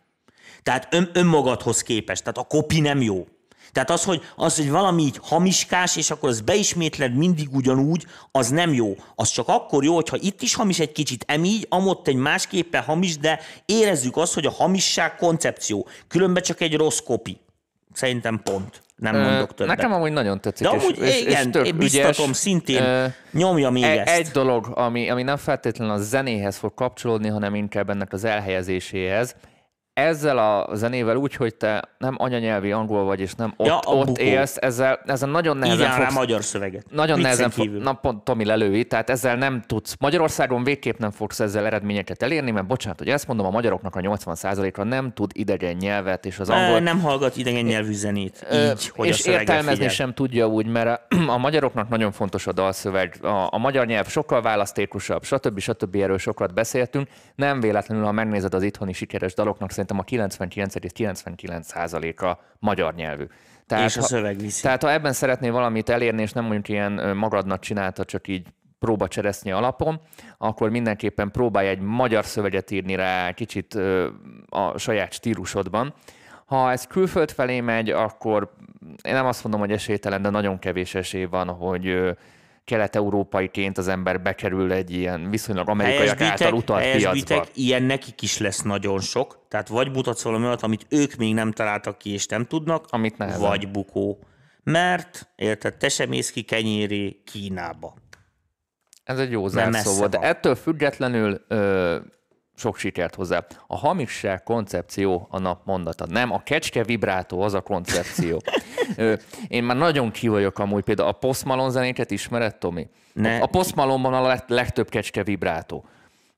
Tehát 0.62 0.88
ön, 0.90 1.10
önmagadhoz 1.12 1.82
képest. 1.82 2.22
Tehát 2.22 2.38
a 2.38 2.42
kopi 2.42 2.80
nem 2.80 3.00
jó. 3.00 3.26
Tehát 3.72 3.90
az 3.90 4.04
hogy, 4.04 4.22
az, 4.36 4.56
hogy 4.56 4.70
valami 4.70 5.02
így 5.02 5.18
hamiskás, 5.22 5.96
és 5.96 6.10
akkor 6.10 6.28
az 6.28 6.40
beismétled 6.40 7.14
mindig 7.14 7.48
ugyanúgy, 7.54 8.06
az 8.32 8.48
nem 8.48 8.72
jó. 8.72 8.96
Az 9.14 9.28
csak 9.28 9.48
akkor 9.48 9.84
jó, 9.84 9.94
hogyha 9.94 10.16
itt 10.20 10.42
is 10.42 10.54
hamis 10.54 10.78
egy 10.78 10.92
kicsit, 10.92 11.24
emígy, 11.26 11.66
amott 11.68 12.08
egy 12.08 12.16
másképpen 12.16 12.82
hamis, 12.82 13.18
de 13.18 13.40
érezzük 13.64 14.16
azt, 14.16 14.34
hogy 14.34 14.46
a 14.46 14.50
hamisság 14.50 15.16
koncepció. 15.16 15.88
Különben 16.08 16.42
csak 16.42 16.60
egy 16.60 16.76
rossz 16.76 16.98
kopi. 16.98 17.40
Szerintem 17.92 18.40
pont. 18.42 18.85
Nem 18.96 19.14
Ö, 19.14 19.22
mondok 19.22 19.54
többet. 19.54 19.76
Nekem 19.76 19.92
amúgy 19.92 20.12
nagyon 20.12 20.40
tetszik. 20.40 20.66
de 20.66 20.72
amúgy 20.72 20.98
és, 20.98 21.20
igen, 21.20 21.44
és 21.46 21.50
tök 21.50 21.66
én 21.66 21.76
biztatom 21.76 22.24
ügyes. 22.24 22.36
szintén, 22.36 22.82
Ö, 22.82 23.04
nyomja 23.32 23.70
még 23.70 23.82
E- 23.82 24.00
ezt. 24.00 24.08
Egy 24.18 24.26
dolog, 24.28 24.66
ami, 24.74 25.10
ami 25.10 25.22
nem 25.22 25.36
feltétlenül 25.36 25.94
a 25.94 25.98
zenéhez 25.98 26.56
fog 26.56 26.74
kapcsolódni, 26.74 27.28
hanem 27.28 27.54
inkább 27.54 27.90
ennek 27.90 28.12
az 28.12 28.24
elhelyezéséhez. 28.24 29.34
Ezzel 30.00 30.38
a 30.38 30.74
zenével 30.74 31.16
úgy, 31.16 31.34
hogy 31.34 31.54
te 31.54 31.88
nem 31.98 32.14
anyanyelvi 32.18 32.72
angol 32.72 33.04
vagy, 33.04 33.20
és 33.20 33.34
nem 33.34 33.54
ott, 33.56 33.66
Ja, 33.66 33.80
ott 33.84 34.06
bukó. 34.06 34.20
élsz, 34.22 34.56
ezzel, 34.60 35.00
ezzel 35.06 35.30
nagyon 35.30 35.56
nehezen 35.56 35.86
rá 35.86 35.96
fogsz 35.96 36.14
magyar 36.14 36.42
szöveget. 36.42 36.84
nagyon 36.90 37.06
Viccen 37.16 37.20
nehezen, 37.22 37.50
fog, 37.50 37.64
kívül. 37.64 37.82
na 37.82 37.92
pont 37.92 38.24
Tomi 38.24 38.44
lelői, 38.44 38.84
tehát 38.84 39.10
ezzel 39.10 39.36
nem 39.36 39.62
tudsz. 39.66 39.94
Magyarországon 40.00 40.64
végképp 40.64 40.98
nem 40.98 41.10
fogsz 41.10 41.40
ezzel 41.40 41.66
eredményeket 41.66 42.22
elérni, 42.22 42.50
mert 42.50 42.66
bocsánat, 42.66 42.98
hogy 42.98 43.08
ezt 43.08 43.26
mondom, 43.26 43.46
a 43.46 43.50
magyaroknak 43.50 43.96
a 43.96 44.00
80%-a 44.00 44.82
nem 44.82 45.12
tud 45.12 45.30
idegen 45.34 45.76
nyelvet, 45.76 46.26
és 46.26 46.38
az 46.38 46.50
angol... 46.50 46.78
Nem 46.80 47.00
hallgat 47.00 47.36
idegen 47.36 47.64
nyelvű 47.64 47.92
zenét. 47.92 48.46
Így, 48.52 48.88
hogy 48.88 49.06
és 49.06 49.26
a 49.26 49.30
értelmezni 49.30 49.72
figyel. 49.72 49.88
sem 49.88 50.14
tudja 50.14 50.46
úgy, 50.48 50.66
mert 50.66 50.86
a, 51.10 51.16
a 51.34 51.38
magyaroknak 51.38 51.88
nagyon 51.88 52.12
fontos 52.12 52.46
a 52.46 52.52
dalszöveg. 52.52 53.16
A, 53.22 53.48
a 53.50 53.58
magyar 53.58 53.86
nyelv 53.86 54.06
sokkal 54.08 54.42
választékosabb, 54.42 55.24
stb. 55.24 55.58
stb. 55.58 55.94
erről 55.96 56.18
sokat 56.18 56.54
beszéltünk. 56.54 57.08
Nem 57.34 57.60
véletlenül, 57.60 58.04
ha 58.04 58.12
megnézed 58.12 58.54
az 58.54 58.62
itthoni 58.62 58.92
sikeres 58.92 59.34
daloknak, 59.34 59.70
szerintem 59.86 59.98
a 59.98 60.28
99,99%-a 60.28 62.38
magyar 62.58 62.94
nyelvű. 62.94 63.24
Tehát, 63.66 63.84
És 63.84 63.96
a 63.96 64.02
szöveg 64.02 64.38
viszi. 64.38 64.62
Tehát 64.62 64.82
ha 64.82 64.92
ebben 64.92 65.12
szeretnél 65.12 65.52
valamit 65.52 65.88
elérni, 65.88 66.22
és 66.22 66.32
nem 66.32 66.44
mondjuk 66.44 66.68
ilyen 66.68 67.16
magadnak 67.16 67.60
csinálta, 67.60 68.04
csak 68.04 68.28
így 68.28 68.46
próba 68.78 69.08
cseresznyi 69.08 69.50
alapon, 69.50 70.00
akkor 70.38 70.70
mindenképpen 70.70 71.30
próbálj 71.30 71.68
egy 71.68 71.80
magyar 71.80 72.24
szöveget 72.24 72.70
írni 72.70 72.94
rá, 72.94 73.32
kicsit 73.32 73.74
a 74.48 74.78
saját 74.78 75.12
stílusodban. 75.12 75.94
Ha 76.46 76.70
ez 76.70 76.86
külföld 76.86 77.30
felé 77.30 77.60
megy, 77.60 77.90
akkor 77.90 78.52
én 79.02 79.14
nem 79.14 79.26
azt 79.26 79.42
mondom, 79.42 79.60
hogy 79.60 79.72
esélytelen, 79.72 80.22
de 80.22 80.30
nagyon 80.30 80.58
kevés 80.58 80.94
esély 80.94 81.24
van, 81.24 81.48
hogy 81.48 82.16
kelet-európaiként 82.66 83.78
az 83.78 83.88
ember 83.88 84.22
bekerül 84.22 84.72
egy 84.72 84.90
ilyen 84.90 85.30
viszonylag 85.30 85.68
amerikaiak 85.68 86.20
által 86.20 86.52
utalt 86.52 86.90
piacba. 86.96 87.46
ilyen 87.54 87.82
nekik 87.82 88.22
is 88.22 88.38
lesz 88.38 88.62
nagyon 88.62 89.00
sok. 89.00 89.46
Tehát 89.48 89.68
vagy 89.68 89.90
mutatsz 89.92 90.22
valami 90.22 90.44
olyat, 90.44 90.62
amit 90.62 90.86
ők 90.88 91.14
még 91.14 91.34
nem 91.34 91.52
találtak 91.52 91.98
ki, 91.98 92.10
és 92.10 92.26
nem 92.26 92.46
tudnak, 92.46 92.84
Amit 92.88 93.18
nehezen. 93.18 93.40
vagy 93.40 93.70
bukó. 93.70 94.18
Mert, 94.62 95.28
érted, 95.36 95.76
te 95.76 95.88
sem 95.88 96.08
mész 96.08 96.30
ki 96.30 96.42
kenyéré 96.42 97.22
Kínába. 97.24 97.94
Ez 99.04 99.18
egy 99.18 99.30
jó 99.30 99.48
zárszó 99.48 99.92
volt, 99.92 100.10
de 100.10 100.18
ettől 100.18 100.54
függetlenül 100.54 101.44
ö, 101.48 101.96
sok 102.56 102.76
sikert 102.76 103.14
hozzá. 103.14 103.46
A 103.66 103.76
hamisság 103.76 104.42
koncepció 104.42 105.26
a 105.30 105.38
nap 105.38 105.60
mondata. 105.64 106.06
Nem, 106.08 106.32
a 106.32 106.42
kecske 106.42 106.84
vibrátó 106.84 107.40
az 107.40 107.54
a 107.54 107.60
koncepció. 107.60 108.40
én 109.48 109.64
már 109.64 109.76
nagyon 109.76 110.10
ki 110.10 110.28
vagyok 110.28 110.58
amúgy, 110.58 110.82
például 110.82 111.08
a 111.08 111.12
Post 111.12 111.44
Malone 111.44 111.70
zenéket 111.70 112.10
ismered, 112.10 112.56
Tomi? 112.56 112.88
Ne. 113.12 113.38
A 113.38 113.46
Post 113.46 113.74
Malone-ban 113.74 114.14
a 114.14 114.26
leg- 114.26 114.44
legtöbb 114.48 114.88
kecske 114.88 115.22
vibrátó. 115.22 115.84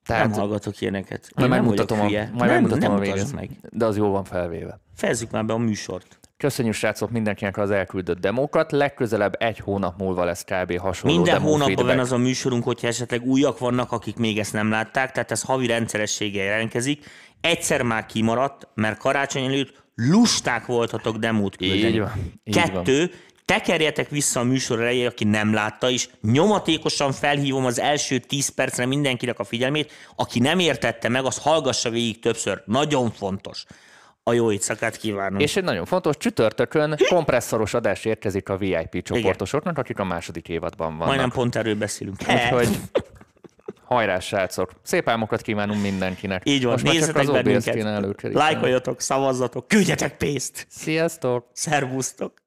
Tehát, 0.07 0.29
nem 0.29 0.39
hallgatok 0.39 0.81
ilyeneket. 0.81 1.31
majd 1.35 1.51
nem 1.51 1.59
megmutatom, 1.59 2.01
a, 2.01 2.03
majd 2.03 2.31
nem, 2.35 2.47
megmutatom 2.47 2.81
nem 2.81 2.93
a 2.93 2.99
végét. 2.99 3.33
meg. 3.33 3.51
De 3.71 3.85
az 3.85 3.97
jól 3.97 4.11
van 4.11 4.25
felvéve. 4.25 4.81
Fejezzük 4.95 5.31
már 5.31 5.45
be 5.45 5.53
a 5.53 5.59
műsort. 5.59 6.19
Köszönjük 6.39 6.75
srácok 6.75 7.11
mindenkinek 7.11 7.57
az 7.57 7.71
elküldött 7.71 8.19
demókat. 8.19 8.73
Legközelebb 8.73 9.35
egy 9.39 9.59
hónap 9.59 9.99
múlva 9.99 10.25
lesz 10.25 10.45
kb. 10.45 10.79
hasonló 10.79 11.17
Minden 11.17 11.41
hónapban 11.41 11.87
van 11.87 11.99
az 11.99 12.13
a 12.13 12.17
műsorunk, 12.17 12.65
hogyha 12.65 12.87
esetleg 12.87 13.23
újak 13.23 13.59
vannak, 13.59 13.93
akik 13.93 14.17
még 14.17 14.39
ezt 14.39 14.53
nem 14.53 14.71
látták, 14.71 15.13
tehát 15.13 15.31
ez 15.31 15.43
havi 15.43 15.67
rendszerességgel 15.67 16.45
jelentkezik. 16.45 17.05
Egyszer 17.41 17.83
már 17.83 18.07
kimaradt, 18.07 18.69
mert 18.75 18.99
karácsony 18.99 19.45
előtt 19.45 19.83
lusták 19.95 20.67
voltatok 20.67 21.17
demót 21.17 21.57
küldeni. 21.57 21.93
Így 21.93 21.99
van, 21.99 22.33
így 22.45 22.55
Kettő, 22.55 23.11
tekerjetek 23.45 24.09
vissza 24.09 24.41
a 24.41 24.45
műsor 24.45 24.81
elejére, 24.81 25.09
aki 25.09 25.25
nem 25.25 25.55
látta, 25.55 25.91
és 25.91 26.09
nyomatékosan 26.23 27.13
felhívom 27.13 27.65
az 27.65 27.81
első 27.81 28.19
10 28.19 28.49
percre 28.49 28.87
mindenkinek 28.87 29.39
a 29.39 29.45
figyelmét. 29.45 29.93
Aki 30.17 30.39
nem 30.39 30.59
értette 30.59 31.09
meg, 31.09 31.25
az 31.25 31.39
hallgassa 31.39 31.91
végig 31.91 32.19
többször. 32.19 32.63
Nagyon 32.67 33.11
fontos. 33.11 33.65
A 34.29 34.33
jó 34.33 34.53
éjszakát 34.53 34.97
kívánom. 34.97 35.39
És 35.41 35.57
egy 35.57 35.65
nagyon 35.65 35.85
fontos, 35.85 36.17
csütörtökön 36.17 36.97
kompresszoros 37.09 37.75
adás 37.75 38.05
érkezik 38.05 38.49
a 38.49 38.57
VIP 38.57 39.03
csoportosoknak, 39.03 39.79
akik 39.79 39.99
a 39.99 40.05
második 40.05 40.49
évadban 40.49 40.91
vannak. 40.91 41.07
Majdnem 41.07 41.31
pont 41.31 41.57
erről 41.57 41.75
beszélünk. 41.75 42.17
Úgyhogy 42.21 42.69
hajrá, 43.85 44.19
srácok! 44.19 44.71
Szép 44.83 45.09
álmokat 45.09 45.43
kívánunk 45.43 45.83
mindenkinek. 45.83 46.43
Így 46.45 46.63
van, 46.63 46.73
Most 46.73 46.85
már 46.85 46.93
csak 46.95 47.03
nézzetek 47.03 47.29
az 47.29 47.43
bennünket, 47.75 48.33
lájkoljatok, 48.33 49.01
szavazzatok, 49.01 49.69
küldjetek 49.69 50.17
pénzt! 50.17 50.67
Sziasztok! 50.69 51.47
Szervusztok! 51.53 52.33